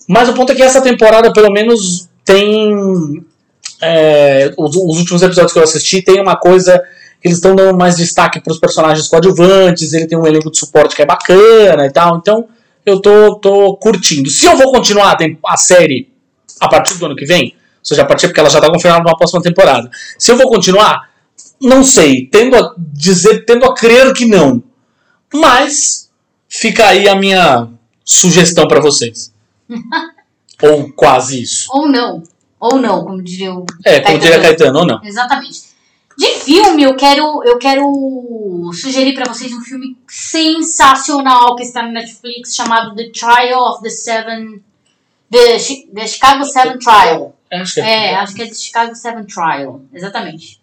Mas 0.09 0.29
o 0.29 0.33
ponto 0.33 0.53
é 0.53 0.55
que 0.55 0.63
essa 0.63 0.81
temporada, 0.81 1.33
pelo 1.33 1.53
menos, 1.53 2.09
tem. 2.25 3.23
é, 3.83 4.53
os, 4.57 4.75
os 4.75 4.99
últimos 4.99 5.23
episódios 5.23 5.53
que 5.53 5.59
eu 5.59 5.63
assisti 5.63 6.03
tem 6.03 6.21
uma 6.21 6.37
coisa 6.37 6.83
que 7.21 7.29
eles 7.29 7.39
estão 7.39 7.55
dando 7.55 7.77
mais 7.77 7.97
destaque 7.97 8.41
para 8.41 8.53
os 8.53 8.59
personagens 8.59 9.09
coadjuvantes, 9.09 9.93
ele 9.93 10.07
tem 10.07 10.17
um 10.17 10.27
elenco 10.27 10.51
de 10.51 10.59
suporte 10.59 10.95
que 10.95 11.03
é 11.03 11.07
bacana 11.07 11.85
e 11.85 11.93
tal, 11.93 12.17
então 12.17 12.49
eu 12.87 13.01
tô, 13.01 13.35
tô 13.37 13.77
curtindo. 13.77 14.31
Se 14.31 14.47
eu 14.47 14.57
vou 14.57 14.73
continuar 14.73 15.17
a, 15.21 15.53
a 15.53 15.57
série 15.57 16.09
a 16.61 16.69
partir 16.69 16.97
do 16.97 17.07
ano 17.07 17.17
que 17.17 17.27
vem, 17.27 17.55
ou 17.55 17.85
seja, 17.85 18.03
a 18.03 18.05
partir 18.05 18.29
porque 18.29 18.41
ela 18.41 18.51
já 18.51 18.59
está 18.59 18.71
confirmada 18.71 19.03
para 19.03 19.13
uma 19.13 19.19
próxima 19.19 19.43
temporada, 19.43 19.91
se 20.19 20.31
eu 20.31 20.37
vou 20.37 20.49
continuar, 20.49 21.11
não 21.61 21.83
sei, 21.83 22.27
tendo 22.27 22.57
a 22.57 22.75
dizer, 22.79 23.45
tendo 23.45 23.65
a 23.67 23.75
crer 23.75 24.13
que 24.13 24.25
não. 24.25 24.63
Mas 25.33 26.09
fica 26.49 26.87
aí 26.87 27.09
a 27.09 27.15
minha 27.15 27.69
sugestão 28.05 28.67
para 28.67 28.81
vocês. 28.81 29.33
Ou 30.63 30.93
quase 30.93 31.43
isso. 31.43 31.69
Ou 31.71 31.89
não. 31.89 32.23
Ou 32.61 32.79
não, 32.79 33.05
como 33.05 33.23
diria 33.23 33.55
o. 33.55 33.65
É, 33.85 34.01
como 34.01 34.19
diria 34.19 34.41
Caetano, 34.41 34.81
ou 34.81 34.87
não. 34.87 35.01
Exatamente. 35.05 35.69
De 36.17 36.27
filme, 36.41 36.83
eu 36.83 36.97
quero, 36.97 37.45
eu 37.45 37.59
quero 37.59 38.71
sugerir 38.75 39.15
pra 39.15 39.33
vocês 39.33 39.53
um 39.53 39.61
filme 39.61 39.97
sensacional 40.09 41.55
que 41.55 41.63
está 41.63 41.85
no 41.85 41.93
Netflix 41.93 42.57
chamado 42.57 42.97
The 42.97 43.11
Trial 43.11 43.63
of 43.63 43.83
the 43.83 43.91
Seven. 43.91 44.61
The, 45.31 45.59
the 45.95 46.07
Chicago 46.09 46.45
Seven 46.45 46.79
Trial. 46.79 47.37
Acho 47.53 47.75
que 47.75 47.81
É, 47.81 48.17
acho 48.17 48.35
que 48.35 48.43
é 48.43 48.47
The 48.47 48.55
Chicago 48.55 48.95
Seven 48.97 49.27
Trial. 49.27 49.83
Exatamente. 49.95 50.61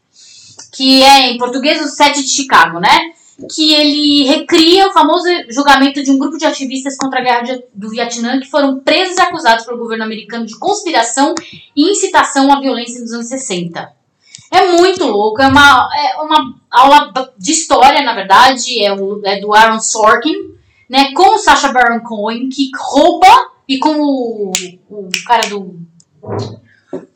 Que 0.74 1.02
é, 1.04 1.30
em 1.32 1.38
português, 1.38 1.82
o 1.82 1.88
Sete 1.88 2.22
de 2.22 2.30
Chicago, 2.30 2.82
né? 2.82 3.14
Que 3.54 3.74
ele 3.74 4.24
recria 4.24 4.88
o 4.88 4.94
famoso 4.94 5.26
julgamento 5.50 6.02
de 6.02 6.10
um 6.10 6.18
grupo 6.18 6.38
de 6.38 6.46
ativistas 6.46 6.96
contra 6.98 7.20
a 7.20 7.24
guerra 7.24 7.60
do 7.74 7.90
Vietnã 7.90 8.40
que 8.40 8.50
foram 8.50 8.80
presos 8.80 9.18
e 9.18 9.22
acusados 9.22 9.66
pelo 9.66 9.78
governo 9.78 10.06
americano 10.06 10.46
de 10.46 10.58
conspiração 10.58 11.36
e 11.76 11.92
incitação 11.92 12.50
à 12.52 12.62
violência 12.62 13.02
nos 13.02 13.12
anos 13.12 13.28
60. 13.28 13.92
É 14.52 14.72
muito 14.72 15.04
louco, 15.06 15.42
é 15.42 15.48
uma, 15.48 15.90
é 15.94 16.22
uma 16.22 16.56
aula 16.72 17.12
de 17.38 17.52
história, 17.52 18.02
na 18.04 18.14
verdade, 18.16 18.82
é, 18.82 18.94
o- 18.94 19.22
é 19.26 19.40
do 19.42 19.54
Aaron 19.54 19.82
Sorkin, 19.82 20.34
né, 20.90 21.12
com 21.14 21.36
o 21.36 21.38
Sacha 21.38 21.74
Baron 21.74 22.00
Cohen, 22.02 22.48
que 22.48 22.70
rouba, 22.78 23.28
e 23.68 23.80
com 23.80 23.98
o, 24.00 24.52
o 24.90 25.10
cara 25.26 25.50
do, 25.50 25.76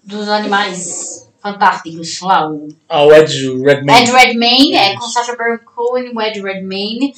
dos 0.03 0.28
animais 0.28 1.28
fantásticos 1.42 2.20
lá, 2.22 2.50
o 2.50 2.70
Ah, 2.88 3.04
o 3.04 3.14
Ed 3.14 3.34
Redmayne. 3.64 4.02
Ed 4.02 4.12
Redmayne, 4.12 4.76
é 4.76 4.96
com 4.96 5.08
Sacha 5.08 5.36
Baron 5.36 5.60
Cohen 5.66 6.08
e 6.08 6.16
o 6.16 6.22
Ed 6.22 6.42
Redmayne. 6.42 7.14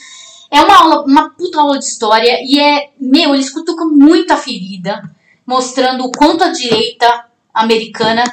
É 0.49 0.61
uma 0.61 0.75
aula, 0.75 1.05
uma 1.05 1.29
puta 1.29 1.59
aula 1.59 1.79
de 1.79 1.85
história 1.85 2.39
e 2.43 2.59
é, 2.59 2.89
meu, 2.99 3.33
eles 3.33 3.49
cutucam 3.49 3.89
muita 3.89 4.35
ferida, 4.35 5.01
mostrando 5.45 6.05
o 6.05 6.11
quanto 6.11 6.43
a 6.43 6.49
direita 6.49 7.25
americana, 7.53 8.23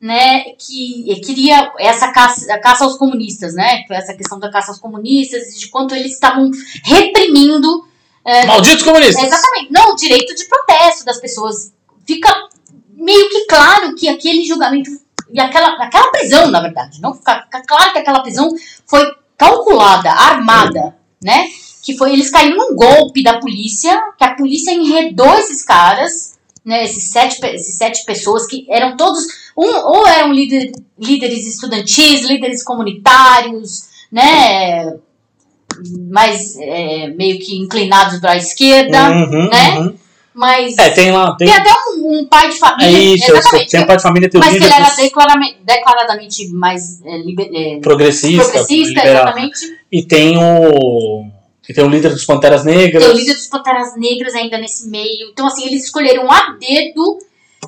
né, 0.00 0.44
que 0.58 1.20
queria 1.24 1.72
essa 1.78 2.12
caça, 2.12 2.52
a 2.52 2.58
caça 2.58 2.84
aos 2.84 2.96
comunistas, 2.96 3.54
né, 3.54 3.84
essa 3.90 4.14
questão 4.14 4.38
da 4.38 4.50
caça 4.50 4.70
aos 4.70 4.80
comunistas 4.80 5.54
e 5.54 5.58
de 5.58 5.68
quanto 5.68 5.94
eles 5.94 6.12
estavam 6.12 6.50
reprimindo 6.84 7.86
Malditos 8.46 8.82
comunistas! 8.82 9.22
Exatamente. 9.22 9.72
Não, 9.72 9.92
o 9.92 9.94
direito 9.94 10.34
de 10.34 10.44
protesto 10.46 11.04
das 11.04 11.20
pessoas. 11.20 11.72
Fica 12.04 12.28
meio 12.90 13.28
que 13.28 13.46
claro 13.46 13.94
que 13.94 14.08
aquele 14.08 14.44
julgamento 14.44 14.90
e 15.32 15.40
aquela, 15.40 15.68
aquela 15.82 16.10
prisão, 16.10 16.50
na 16.50 16.60
verdade, 16.60 17.00
não 17.00 17.14
fica, 17.14 17.46
claro 17.66 17.92
que 17.92 17.98
aquela 17.98 18.20
prisão 18.20 18.48
foi 18.86 19.04
calculada, 19.36 20.10
armada, 20.10 20.96
né? 21.22 21.48
Que 21.82 21.96
foi 21.96 22.12
eles 22.12 22.30
caíram 22.30 22.56
num 22.56 22.74
golpe 22.76 23.22
da 23.22 23.38
polícia, 23.38 24.00
que 24.18 24.24
a 24.24 24.34
polícia 24.34 24.72
enredou 24.72 25.34
esses 25.38 25.64
caras, 25.64 26.36
né? 26.64 26.84
Esses 26.84 27.10
sete, 27.10 27.44
esses 27.46 27.76
sete 27.76 28.04
pessoas 28.04 28.46
que 28.46 28.66
eram 28.68 28.96
todos 28.96 29.24
um, 29.56 29.66
ou 29.66 30.06
eram 30.06 30.32
líder, 30.32 30.72
líderes 30.98 31.46
estudantis, 31.46 32.22
líderes 32.22 32.62
comunitários, 32.64 33.88
né? 34.10 34.96
Mais 36.10 36.56
é, 36.58 37.08
meio 37.08 37.38
que 37.38 37.56
inclinados 37.56 38.18
para 38.20 38.32
a 38.32 38.36
esquerda, 38.36 39.10
Uhum, 39.10 39.48
né? 39.50 39.78
uhum. 39.78 39.94
Mas 40.36 40.76
É, 40.78 40.90
tem 40.90 41.10
lá. 41.10 41.34
Tem, 41.36 41.48
tem 41.48 41.56
até 41.56 41.70
um, 41.96 42.20
um 42.20 42.26
pai 42.26 42.48
de 42.50 42.56
é 42.56 42.58
família. 42.58 43.14
isso, 43.14 43.24
eu 43.24 43.28
sei, 43.30 43.36
exatamente. 43.38 43.70
tem 43.70 43.80
um 43.80 43.86
pai 43.86 43.96
de 43.96 44.02
família, 44.02 44.30
tem 44.30 44.38
mas 44.40 44.50
que 44.50 44.56
ele 44.56 44.66
era 44.72 44.90
declarame- 44.94 45.56
declaradamente 45.64 46.48
mais 46.52 47.00
é, 47.04 47.18
liber- 47.18 47.50
é, 47.52 47.80
progressista, 47.80 48.42
progressista, 48.44 49.00
liberal. 49.00 49.22
exatamente. 49.24 49.58
E 49.90 50.02
tem 50.04 50.36
o. 50.38 51.24
E 51.68 51.74
tem 51.74 51.82
o 51.82 51.88
líder 51.88 52.10
dos 52.12 52.24
Panteras 52.24 52.64
Negras. 52.64 53.02
Tem 53.02 53.12
o 53.12 53.16
líder 53.16 53.34
dos 53.34 53.48
Panteras 53.48 53.96
Negras 53.96 54.34
ainda 54.36 54.56
nesse 54.58 54.88
meio. 54.88 55.30
Então, 55.32 55.46
assim, 55.48 55.66
eles 55.66 55.84
escolheram 55.84 56.30
a 56.30 56.52
dedo 56.60 57.18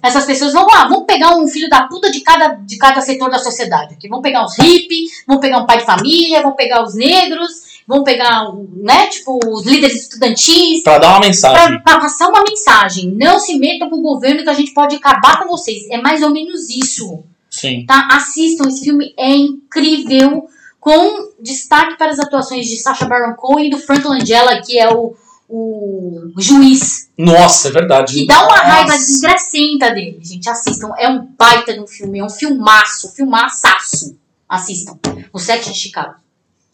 essas 0.00 0.24
pessoas. 0.24 0.52
Vamos 0.52 0.72
lá, 0.72 0.86
vamos 0.86 1.04
pegar 1.04 1.36
um 1.36 1.48
filho 1.48 1.68
da 1.68 1.82
puta 1.88 2.08
de 2.08 2.20
cada, 2.20 2.48
de 2.54 2.76
cada 2.78 3.00
setor 3.00 3.28
da 3.28 3.38
sociedade. 3.40 3.94
Aqui. 3.94 4.06
Vamos 4.08 4.22
pegar 4.22 4.44
os 4.44 4.54
hippies, 4.56 5.24
vamos 5.26 5.40
pegar 5.40 5.58
um 5.58 5.66
pai 5.66 5.78
de 5.78 5.84
família, 5.84 6.42
vamos 6.42 6.56
pegar 6.56 6.82
os 6.84 6.94
negros, 6.94 7.50
vamos 7.88 8.04
pegar, 8.04 8.52
né, 8.82 9.06
tipo, 9.06 9.40
os 9.50 9.64
líderes 9.64 10.02
estudantis. 10.02 10.82
Pra 10.82 10.98
dar 10.98 11.08
uma 11.08 11.20
mensagem. 11.20 11.80
Pra, 11.80 11.80
pra 11.80 12.00
passar 12.00 12.28
uma 12.28 12.44
mensagem. 12.44 13.10
Não 13.16 13.40
se 13.40 13.58
metam 13.58 13.88
com 13.88 13.96
o 13.96 14.02
governo 14.02 14.42
que 14.42 14.50
a 14.50 14.54
gente 14.54 14.74
pode 14.74 14.96
acabar 14.96 15.38
com 15.38 15.48
vocês. 15.48 15.88
É 15.90 15.98
mais 15.98 16.22
ou 16.22 16.30
menos 16.30 16.68
isso. 16.68 17.24
Sim. 17.50 17.86
Tá? 17.86 18.06
Assistam, 18.12 18.68
esse 18.68 18.84
filme 18.84 19.14
é 19.18 19.34
incrível. 19.34 20.46
Com 20.78 21.32
destaque 21.40 21.96
para 21.96 22.10
as 22.10 22.18
atuações 22.18 22.66
de 22.66 22.76
Sacha 22.76 23.06
Baron 23.06 23.34
Cohen 23.34 23.66
e 23.66 23.70
do 23.70 23.78
Frank 23.78 24.06
Langella, 24.06 24.60
que 24.60 24.78
é 24.78 24.92
o, 24.92 25.16
o 25.48 26.30
juiz. 26.36 27.08
Nossa, 27.16 27.68
é 27.68 27.72
verdade. 27.72 28.14
Que 28.14 28.26
dá 28.26 28.38
uma 28.40 28.48
Nossa. 28.48 28.62
raiva 28.62 28.92
desgracenta 28.92 29.90
dele, 29.90 30.18
gente. 30.22 30.48
Assistam. 30.48 30.90
É 30.98 31.08
um 31.08 31.26
baita 31.38 31.74
no 31.74 31.86
filme. 31.86 32.18
É 32.18 32.24
um 32.24 32.30
filmaço. 32.30 33.14
Filmaçaço. 33.14 34.14
Assistam. 34.46 34.98
O 35.32 35.38
Sete 35.38 35.72
de 35.72 35.78
Chicago. 35.78 36.14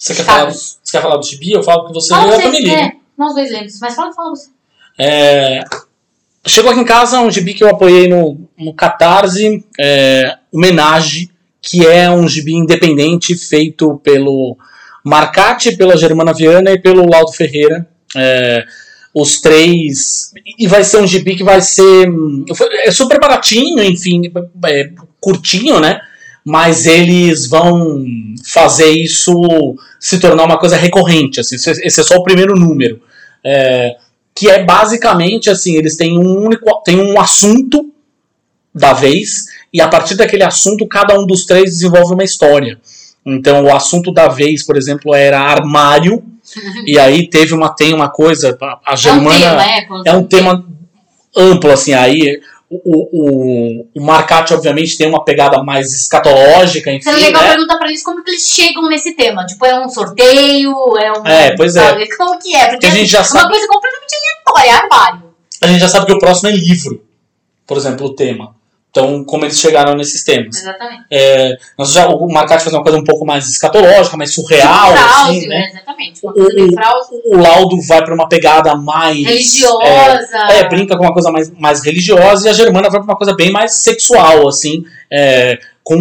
Você 0.05 0.15
quer, 0.15 0.25
falar, 0.25 0.51
Chicago. 0.51 0.53
você 0.83 0.93
quer 0.93 1.03
falar 1.03 1.17
do 1.17 1.27
Chibi? 1.27 1.53
Eu 1.53 1.63
falo 1.63 1.87
que 1.87 1.93
você 1.95 2.09
Fala 2.11 2.27
leu, 2.27 2.35
eu 2.35 2.43
também 2.43 2.63
li. 2.63 2.71
é, 2.71 2.93
nós 3.17 3.35
dois 3.35 3.51
lemos. 3.51 3.79
Mas 3.81 3.95
fala, 3.95 4.13
fala 4.13 4.31
você. 4.31 4.49
É, 4.99 5.65
chegou 6.47 6.71
aqui 6.71 6.81
em 6.81 6.85
casa 6.85 7.21
um 7.21 7.31
gibi 7.31 7.55
que 7.55 7.65
eu 7.65 7.71
apoiei 7.71 8.07
no, 8.09 8.39
no 8.59 8.75
Catarse, 8.75 9.65
é, 9.81 10.37
Homenage, 10.53 11.31
que 11.63 11.87
é 11.87 12.11
um 12.11 12.29
gibi 12.29 12.53
independente 12.55 13.35
feito 13.35 13.99
pelo 14.05 14.57
Marcati, 15.03 15.75
pela 15.77 15.97
Germana 15.97 16.35
Viana 16.35 16.71
e 16.71 16.79
pelo 16.79 17.09
Laudo 17.09 17.33
Ferreira. 17.33 17.89
É, 18.15 18.65
os 19.15 19.41
três. 19.41 20.33
E 20.59 20.67
vai 20.67 20.85
ser 20.85 20.99
um 20.99 21.07
gibi 21.07 21.37
que 21.37 21.45
vai 21.45 21.61
ser. 21.63 22.09
hum, 22.11 22.45
É 22.85 22.91
super 22.91 23.19
baratinho, 23.19 23.83
enfim, 23.83 24.23
é 24.67 24.91
curtinho, 25.21 25.81
né? 25.81 25.99
Mas 26.45 26.84
eles 26.86 27.47
vão 27.47 28.05
fazer 28.47 28.90
isso 28.90 29.76
se 29.99 30.18
tornar 30.20 30.45
uma 30.45 30.59
coisa 30.59 30.76
recorrente. 30.76 31.40
Assim, 31.40 31.57
esse 31.57 32.01
é 32.01 32.05
só 32.05 32.16
o 32.16 32.22
primeiro 32.22 32.55
número. 32.55 33.01
É, 33.42 33.97
que 34.34 34.49
é 34.51 34.62
basicamente 34.64 35.49
assim, 35.49 35.76
eles 35.76 35.97
têm 35.97 36.18
um 36.18 36.45
único, 36.45 36.82
tem 36.84 37.01
um 37.01 37.18
assunto 37.20 37.90
da 38.74 38.92
vez 38.92 39.45
e 39.72 39.80
a 39.80 39.88
partir 39.88 40.16
daquele 40.16 40.42
assunto 40.42 40.86
cada 40.86 41.18
um 41.18 41.24
dos 41.26 41.47
três 41.47 41.70
desenvolve 41.70 42.12
uma 42.14 42.24
história. 42.24 42.78
Então 43.24 43.64
o 43.64 43.74
assunto 43.74 44.12
da 44.12 44.28
vez, 44.28 44.64
por 44.64 44.76
exemplo, 44.76 45.14
era 45.14 45.40
armário. 45.40 46.22
e 46.86 46.99
aí 46.99 47.28
teve 47.28 47.55
uma 47.55 47.74
tem 47.74 47.95
uma 47.95 48.11
coisa, 48.11 48.57
a- 48.61 48.78
a 48.84 48.90
É 48.90 48.95
um 48.95 48.97
Germana 48.97 49.38
tema, 49.38 49.64
é, 49.64 49.86
é 50.07 50.12
um 50.12 50.24
tema 50.24 50.64
amplo, 51.36 51.70
assim, 51.70 51.95
aí 51.95 52.40
o, 52.85 53.09
o, 53.12 53.89
o 53.95 54.03
Marcati, 54.05 54.55
obviamente, 54.55 54.97
tem 54.97 55.09
uma 55.09 55.25
pegada 55.25 55.62
mais 55.62 55.93
escatológica, 55.93 56.91
enfim, 56.91 57.11
Seria 57.11 57.27
legal 57.27 57.43
né? 57.43 57.49
perguntar 57.51 57.77
pra 57.77 57.89
eles 57.89 58.03
como 58.03 58.22
que 58.22 58.31
eles 58.31 58.49
chegam 58.49 58.89
nesse 58.89 59.14
tema. 59.14 59.45
Tipo, 59.47 59.66
é 59.66 59.85
um 59.85 59.89
sorteio, 59.89 60.72
é 60.99 61.12
um. 61.12 61.27
É, 61.27 61.57
pois 61.57 61.77
é. 61.77 61.81
sabe? 61.81 62.16
Como 62.16 62.39
que 62.39 62.55
é? 62.55 62.68
Porque 62.70 62.87
a 62.87 62.91
gente 62.91 63.11
já 63.11 63.18
é 63.18 63.20
uma 63.20 63.27
sabe, 63.27 63.51
coisa 63.51 63.68
completamente 63.68 64.14
aleatória, 64.16 64.68
é 64.68 64.72
armário. 64.72 65.35
a 65.61 65.66
gente 65.66 65.81
já 65.81 65.89
sabe 65.89 66.07
que 66.07 66.12
o 66.12 66.18
próximo 66.18 66.49
é 66.49 66.53
livro, 66.53 67.03
por 67.66 67.77
exemplo, 67.77 68.07
o 68.07 68.14
tema. 68.14 68.55
Então, 68.97 69.24
como 69.24 69.45
eles 69.45 69.59
chegaram 69.59 69.95
nesses 69.97 70.22
temas. 70.22 70.57
Exatamente. 70.57 71.03
É, 71.11 71.57
nós 71.76 71.90
já, 71.90 72.07
o 72.09 72.32
Marcati 72.32 72.62
faz 72.62 72.72
uma 72.72 72.82
coisa 72.84 72.97
um 72.97 73.03
pouco 73.03 73.26
mais 73.26 73.49
escatológica, 73.49 74.16
mais 74.16 74.32
surreal, 74.32 74.92
Tipo 74.92 75.05
assim, 75.05 75.11
Fraude, 75.40 75.49
né? 75.49 75.57
é, 75.57 75.68
exatamente. 75.70 76.20
O- 76.22 76.28
o- 76.30 76.72
fraude, 76.72 77.09
O 77.24 77.36
Laudo 77.36 77.82
vai 77.88 78.05
pra 78.05 78.14
uma 78.14 78.28
pegada 78.28 78.76
mais... 78.76 79.16
religiosa. 79.26 79.82
É, 80.49 80.61
é, 80.61 80.68
brinca 80.68 80.97
com 80.97 81.03
uma 81.03 81.12
coisa 81.12 81.32
mais, 81.32 81.51
mais 81.59 81.82
religiosa 81.84 82.47
e 82.47 82.51
a 82.51 82.53
Germana 82.55 82.88
vai 82.88 83.01
pra 83.01 83.11
uma 83.11 83.16
coisa 83.16 83.34
bem 83.34 83.51
mais 83.51 83.82
sexual, 83.82 84.47
assim, 84.47 84.84
é, 85.11 85.59
com, 85.82 85.99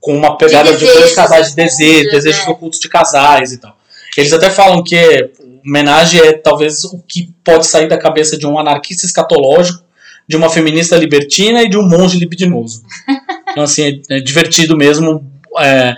com 0.00 0.16
uma 0.16 0.38
pegada 0.38 0.72
de, 0.72 0.78
desejos 0.78 0.98
dois 1.00 1.14
casais 1.14 1.50
de 1.50 1.56
desejo, 1.56 1.98
ocultos, 1.98 2.12
desejos 2.14 2.46
né? 2.46 2.52
ocultos 2.52 2.80
de 2.80 2.88
casais 2.88 3.52
e 3.52 3.58
tal. 3.58 3.76
Eles 4.16 4.32
até 4.32 4.48
falam 4.48 4.82
que 4.82 4.96
é, 4.96 5.28
homenagem 5.66 6.20
é 6.22 6.32
talvez 6.32 6.84
o 6.84 7.02
que 7.06 7.28
pode 7.44 7.66
sair 7.66 7.86
da 7.86 7.98
cabeça 7.98 8.38
de 8.38 8.46
um 8.46 8.58
anarquista 8.58 9.04
escatológico, 9.04 9.83
de 10.26 10.36
uma 10.36 10.48
feminista 10.50 10.96
libertina 10.96 11.62
e 11.62 11.68
de 11.68 11.76
um 11.76 11.88
monge 11.88 12.18
libidinoso. 12.18 12.82
Então, 13.54 13.62
assim, 13.62 14.02
é, 14.10 14.16
é 14.16 14.20
divertido 14.20 14.76
mesmo. 14.76 15.24
é. 15.60 15.94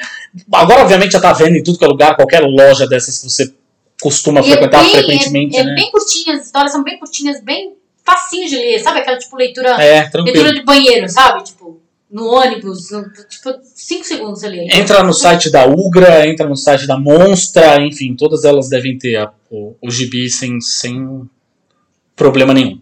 agora, 0.52 0.82
obviamente, 0.82 1.12
já 1.12 1.20
tá 1.20 1.32
vendo 1.32 1.56
em 1.56 1.62
tudo 1.62 1.78
que 1.78 1.84
é 1.86 1.88
lugar, 1.88 2.14
qualquer 2.14 2.40
loja 2.42 2.86
dessas 2.86 3.16
que 3.16 3.30
você 3.30 3.54
costuma 3.98 4.42
E 4.42 4.44
é 4.44 4.50
frequentar 4.50 4.82
bem- 4.82 4.90
frequentemente, 4.90 5.56
é, 5.56 5.60
é 5.60 5.64
né? 5.64 5.74
bem 5.74 5.90
curtinhas, 5.90 6.40
as 6.40 6.46
histórias 6.46 6.72
são 6.72 6.84
bem 6.84 6.98
curtinhas, 6.98 7.40
bem 7.42 7.72
facinho 8.04 8.46
de 8.46 8.56
ler, 8.56 8.78
sabe? 8.80 8.98
Aquela 9.00 9.16
tipo 9.16 9.34
leitura, 9.38 9.70
É, 9.82 10.10
leitura 10.16 10.52
de 10.52 10.62
banheiro, 10.64 11.08
sabe? 11.08 11.44
Tipo, 11.44 11.80
no 12.10 12.26
ônibus, 12.26 12.90
no- 12.90 13.10
tipo, 13.26 13.54
5 13.74 14.04
segundos 14.04 14.40
você 14.40 14.48
lê. 14.48 14.68
Entra 14.70 15.02
no 15.02 15.14
site 15.14 15.50
da 15.50 15.64
Ugra, 15.66 16.28
entra 16.28 16.46
no 16.46 16.56
site 16.56 16.86
da 16.86 16.98
Monstra, 16.98 17.80
enfim, 17.80 18.14
todas 18.14 18.44
elas 18.44 18.68
devem 18.68 18.98
ter 18.98 19.16
a- 19.16 19.32
o, 19.50 19.74
o 19.80 19.90
gibi 19.90 20.28
sem, 20.28 20.60
sem 20.60 21.22
problema 22.14 22.52
nenhum. 22.52 22.78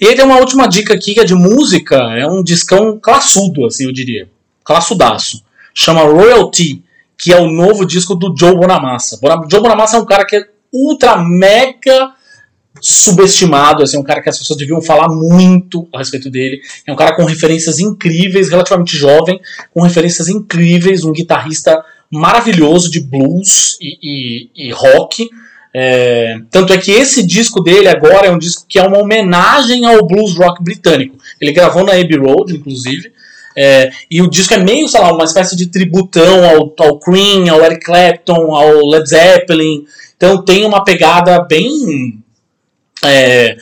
E 0.00 0.06
aí 0.06 0.14
tem 0.14 0.24
uma 0.24 0.38
última 0.38 0.68
dica 0.68 0.94
aqui 0.94 1.14
que 1.14 1.20
é 1.20 1.24
de 1.24 1.34
música, 1.34 1.96
é 2.16 2.26
um 2.26 2.42
discão 2.42 2.98
classudo, 3.02 3.66
assim 3.66 3.84
eu 3.84 3.92
diria. 3.92 4.28
Classudaço. 4.64 5.42
Chama 5.74 6.02
Royalty, 6.02 6.82
que 7.16 7.32
é 7.32 7.40
o 7.40 7.50
novo 7.50 7.84
disco 7.84 8.14
do 8.14 8.34
Joe 8.38 8.54
Bonamassa. 8.54 9.18
Bona- 9.20 9.46
Joe 9.50 9.60
Bonamassa 9.60 9.96
é 9.96 10.00
um 10.00 10.04
cara 10.06 10.24
que 10.24 10.36
é 10.36 10.44
ultra 10.72 11.16
mega 11.18 12.12
subestimado, 12.80 13.82
assim, 13.82 13.98
um 13.98 14.02
cara 14.04 14.22
que 14.22 14.28
as 14.28 14.38
pessoas 14.38 14.58
deviam 14.58 14.80
falar 14.80 15.08
muito 15.08 15.88
a 15.92 15.98
respeito 15.98 16.30
dele. 16.30 16.60
É 16.86 16.92
um 16.92 16.96
cara 16.96 17.14
com 17.16 17.24
referências 17.24 17.78
incríveis, 17.80 18.48
relativamente 18.50 18.96
jovem, 18.96 19.40
com 19.74 19.82
referências 19.82 20.28
incríveis, 20.28 21.04
um 21.04 21.12
guitarrista 21.12 21.84
maravilhoso 22.10 22.90
de 22.90 23.00
blues 23.00 23.76
e, 23.80 23.98
e- 24.02 24.50
e 24.68 24.70
rock. 24.72 25.28
É, 25.80 26.40
tanto 26.50 26.72
é 26.72 26.78
que 26.78 26.90
esse 26.90 27.24
disco 27.24 27.62
dele 27.62 27.86
agora 27.86 28.26
é 28.26 28.30
um 28.32 28.38
disco 28.38 28.64
que 28.68 28.80
é 28.80 28.82
uma 28.82 28.98
homenagem 28.98 29.84
ao 29.84 30.04
blues 30.04 30.36
rock 30.36 30.60
britânico. 30.60 31.16
Ele 31.40 31.52
gravou 31.52 31.84
na 31.84 31.92
Abbey 31.92 32.18
Road, 32.18 32.52
inclusive. 32.52 33.12
É, 33.56 33.88
e 34.10 34.20
o 34.20 34.28
disco 34.28 34.54
é 34.54 34.58
meio, 34.58 34.88
sei 34.88 35.00
lá, 35.00 35.12
uma 35.12 35.22
espécie 35.22 35.54
de 35.54 35.66
tributão 35.66 36.44
ao, 36.44 36.74
ao 36.80 36.98
ao 37.48 37.64
Eric 37.64 37.84
Clapton, 37.84 38.56
ao 38.56 38.84
Led 38.88 39.08
Zeppelin. 39.08 39.84
Então 40.16 40.44
tem 40.44 40.64
uma 40.64 40.82
pegada 40.82 41.38
bem 41.44 42.18
é, 43.04 43.56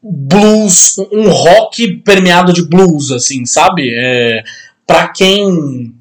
blues, 0.00 0.98
um 1.10 1.28
rock 1.30 1.96
permeado 2.04 2.52
de 2.52 2.62
blues, 2.62 3.10
assim, 3.10 3.44
sabe? 3.44 3.92
É, 3.92 4.44
para 4.86 5.08
quem 5.08 5.94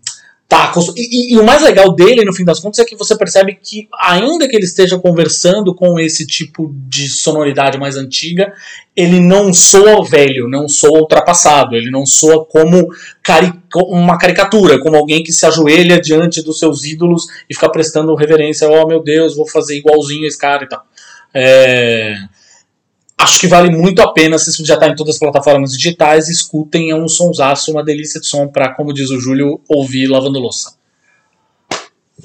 tá 0.49 0.73
e, 0.97 1.01
e- 1.01 1.33
e 1.35 1.37
o 1.37 1.43
mais 1.45 1.61
legal 1.61 1.93
dele, 1.93 2.25
no 2.25 2.33
fim 2.33 2.43
das 2.43 2.59
contas, 2.59 2.79
é 2.79 2.83
que 2.85 2.95
você 2.95 3.15
percebe 3.15 3.57
que, 3.61 3.87
ainda 4.01 4.49
que 4.49 4.55
ele 4.55 4.65
esteja 4.65 4.97
conversando 4.97 5.75
com 5.75 5.99
esse 5.99 6.25
tipo 6.25 6.73
de 6.87 7.07
sonoridade 7.07 7.77
mais 7.77 7.95
antiga, 7.95 8.51
ele 8.95 9.19
não 9.19 9.53
soa 9.53 10.03
velho, 10.03 10.49
não 10.49 10.67
soa 10.67 10.99
ultrapassado, 11.01 11.75
ele 11.75 11.91
não 11.91 12.03
soa 12.03 12.43
como 12.45 12.87
cari- 13.23 13.53
uma 13.75 14.17
caricatura, 14.17 14.79
como 14.79 14.95
alguém 14.97 15.21
que 15.23 15.31
se 15.31 15.45
ajoelha 15.45 16.01
diante 16.01 16.41
dos 16.41 16.57
seus 16.57 16.83
ídolos 16.83 17.27
e 17.47 17.53
fica 17.53 17.71
prestando 17.71 18.15
reverência, 18.15 18.67
oh 18.67 18.87
meu 18.87 19.03
Deus, 19.03 19.35
vou 19.35 19.47
fazer 19.47 19.77
igualzinho 19.77 20.25
esse 20.25 20.37
cara 20.37 20.63
e 20.63 20.67
tal. 20.67 20.83
É, 21.31 22.15
Acho 23.19 23.37
que 23.37 23.47
vale 23.47 23.69
muito 23.69 24.01
a 24.01 24.13
pena, 24.13 24.37
se 24.39 24.63
já 24.63 24.75
está 24.75 24.87
em 24.87 24.95
todas 24.95 25.15
as 25.15 25.19
plataformas 25.19 25.73
digitais, 25.73 26.29
escutem, 26.29 26.89
é 26.89 26.95
um 26.95 27.07
sonsaço, 27.07 27.69
uma 27.69 27.83
delícia 27.83 28.19
de 28.21 28.25
som 28.25 28.47
para, 28.47 28.73
como 28.73 28.93
diz 28.93 29.09
o 29.09 29.19
Júlio, 29.19 29.59
ouvir 29.67 30.07
lavando 30.07 30.39
louça. 30.39 30.75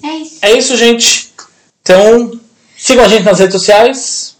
É 0.02 0.16
isso. 0.16 0.38
É 0.40 0.52
isso, 0.52 0.76
gente. 0.76 1.32
Então, 1.82 2.38
sigam 2.76 3.04
a 3.04 3.08
gente 3.08 3.24
nas 3.24 3.40
redes 3.40 3.54
sociais, 3.54 4.36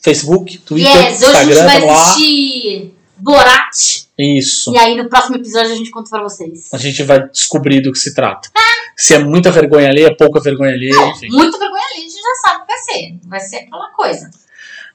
Facebook, 0.00 0.56
Twitter, 0.58 0.90
Yes, 0.90 1.22
hoje 1.22 1.36
a 1.36 1.44
gente 1.44 1.52
Instagram, 1.52 1.66
vai 1.66 1.88
assistir 1.90 2.94
Borat. 3.18 4.06
Isso. 4.18 4.72
E 4.74 4.78
aí 4.78 4.96
no 4.96 5.08
próximo 5.08 5.36
episódio 5.36 5.72
a 5.72 5.76
gente 5.76 5.90
conta 5.90 6.08
pra 6.08 6.22
vocês. 6.22 6.70
A 6.72 6.78
gente 6.78 7.02
vai 7.02 7.28
descobrir 7.28 7.82
do 7.82 7.92
que 7.92 7.98
se 7.98 8.14
trata. 8.14 8.48
Se 8.96 9.14
é 9.14 9.18
muita 9.18 9.50
vergonha 9.50 9.88
alheia, 9.88 10.14
pouca 10.16 10.40
vergonha 10.40 10.72
alheia, 10.72 10.94
enfim. 11.08 11.28
Muito 11.28 11.58
vergonha 11.58 11.82
ali, 11.92 11.98
a 11.98 12.00
gente 12.00 12.14
já 12.14 12.34
sabe 12.42 12.56
o 12.56 12.60
que 12.60 12.72
vai 12.72 12.78
ser. 12.78 13.18
Vai 13.26 13.40
ser 13.40 13.56
aquela 13.56 13.90
coisa. 13.92 14.30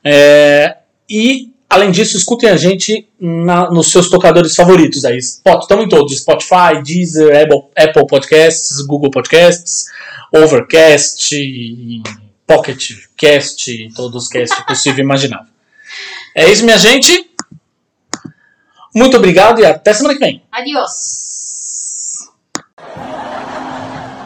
É, 0.03 0.77
e, 1.09 1.53
além 1.69 1.91
disso, 1.91 2.17
escutem 2.17 2.49
a 2.49 2.57
gente 2.57 3.07
na- 3.19 3.69
nos 3.69 3.91
seus 3.91 4.09
tocadores 4.09 4.55
favoritos. 4.55 5.05
Aí, 5.05 5.17
estamos 5.17 5.85
em 5.85 5.89
todos: 5.89 6.17
Spotify, 6.17 6.81
Deezer, 6.83 7.41
Apple, 7.43 7.63
Apple 7.77 8.07
Podcasts, 8.07 8.79
Google 8.85 9.11
Podcasts, 9.11 9.85
Overcast, 10.33 11.35
Pocket 12.47 12.91
Cast, 13.17 13.89
todos 13.95 14.23
os 14.23 14.29
casts 14.29 14.59
possível 14.65 14.99
e 14.99 15.01
imaginável. 15.01 15.47
É 16.35 16.49
isso, 16.51 16.63
minha 16.65 16.77
gente. 16.77 17.31
Muito 18.93 19.17
obrigado 19.17 19.59
e 19.59 19.65
até 19.65 19.93
semana 19.93 20.13
que 20.13 20.19
vem. 20.19 20.41
Adiós. 20.51 22.29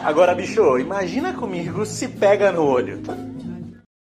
Agora, 0.04 0.34
bicho, 0.34 0.78
imagina 0.78 1.32
comigo 1.32 1.84
se 1.84 2.08
pega 2.08 2.50
no 2.52 2.62
olho. 2.64 3.02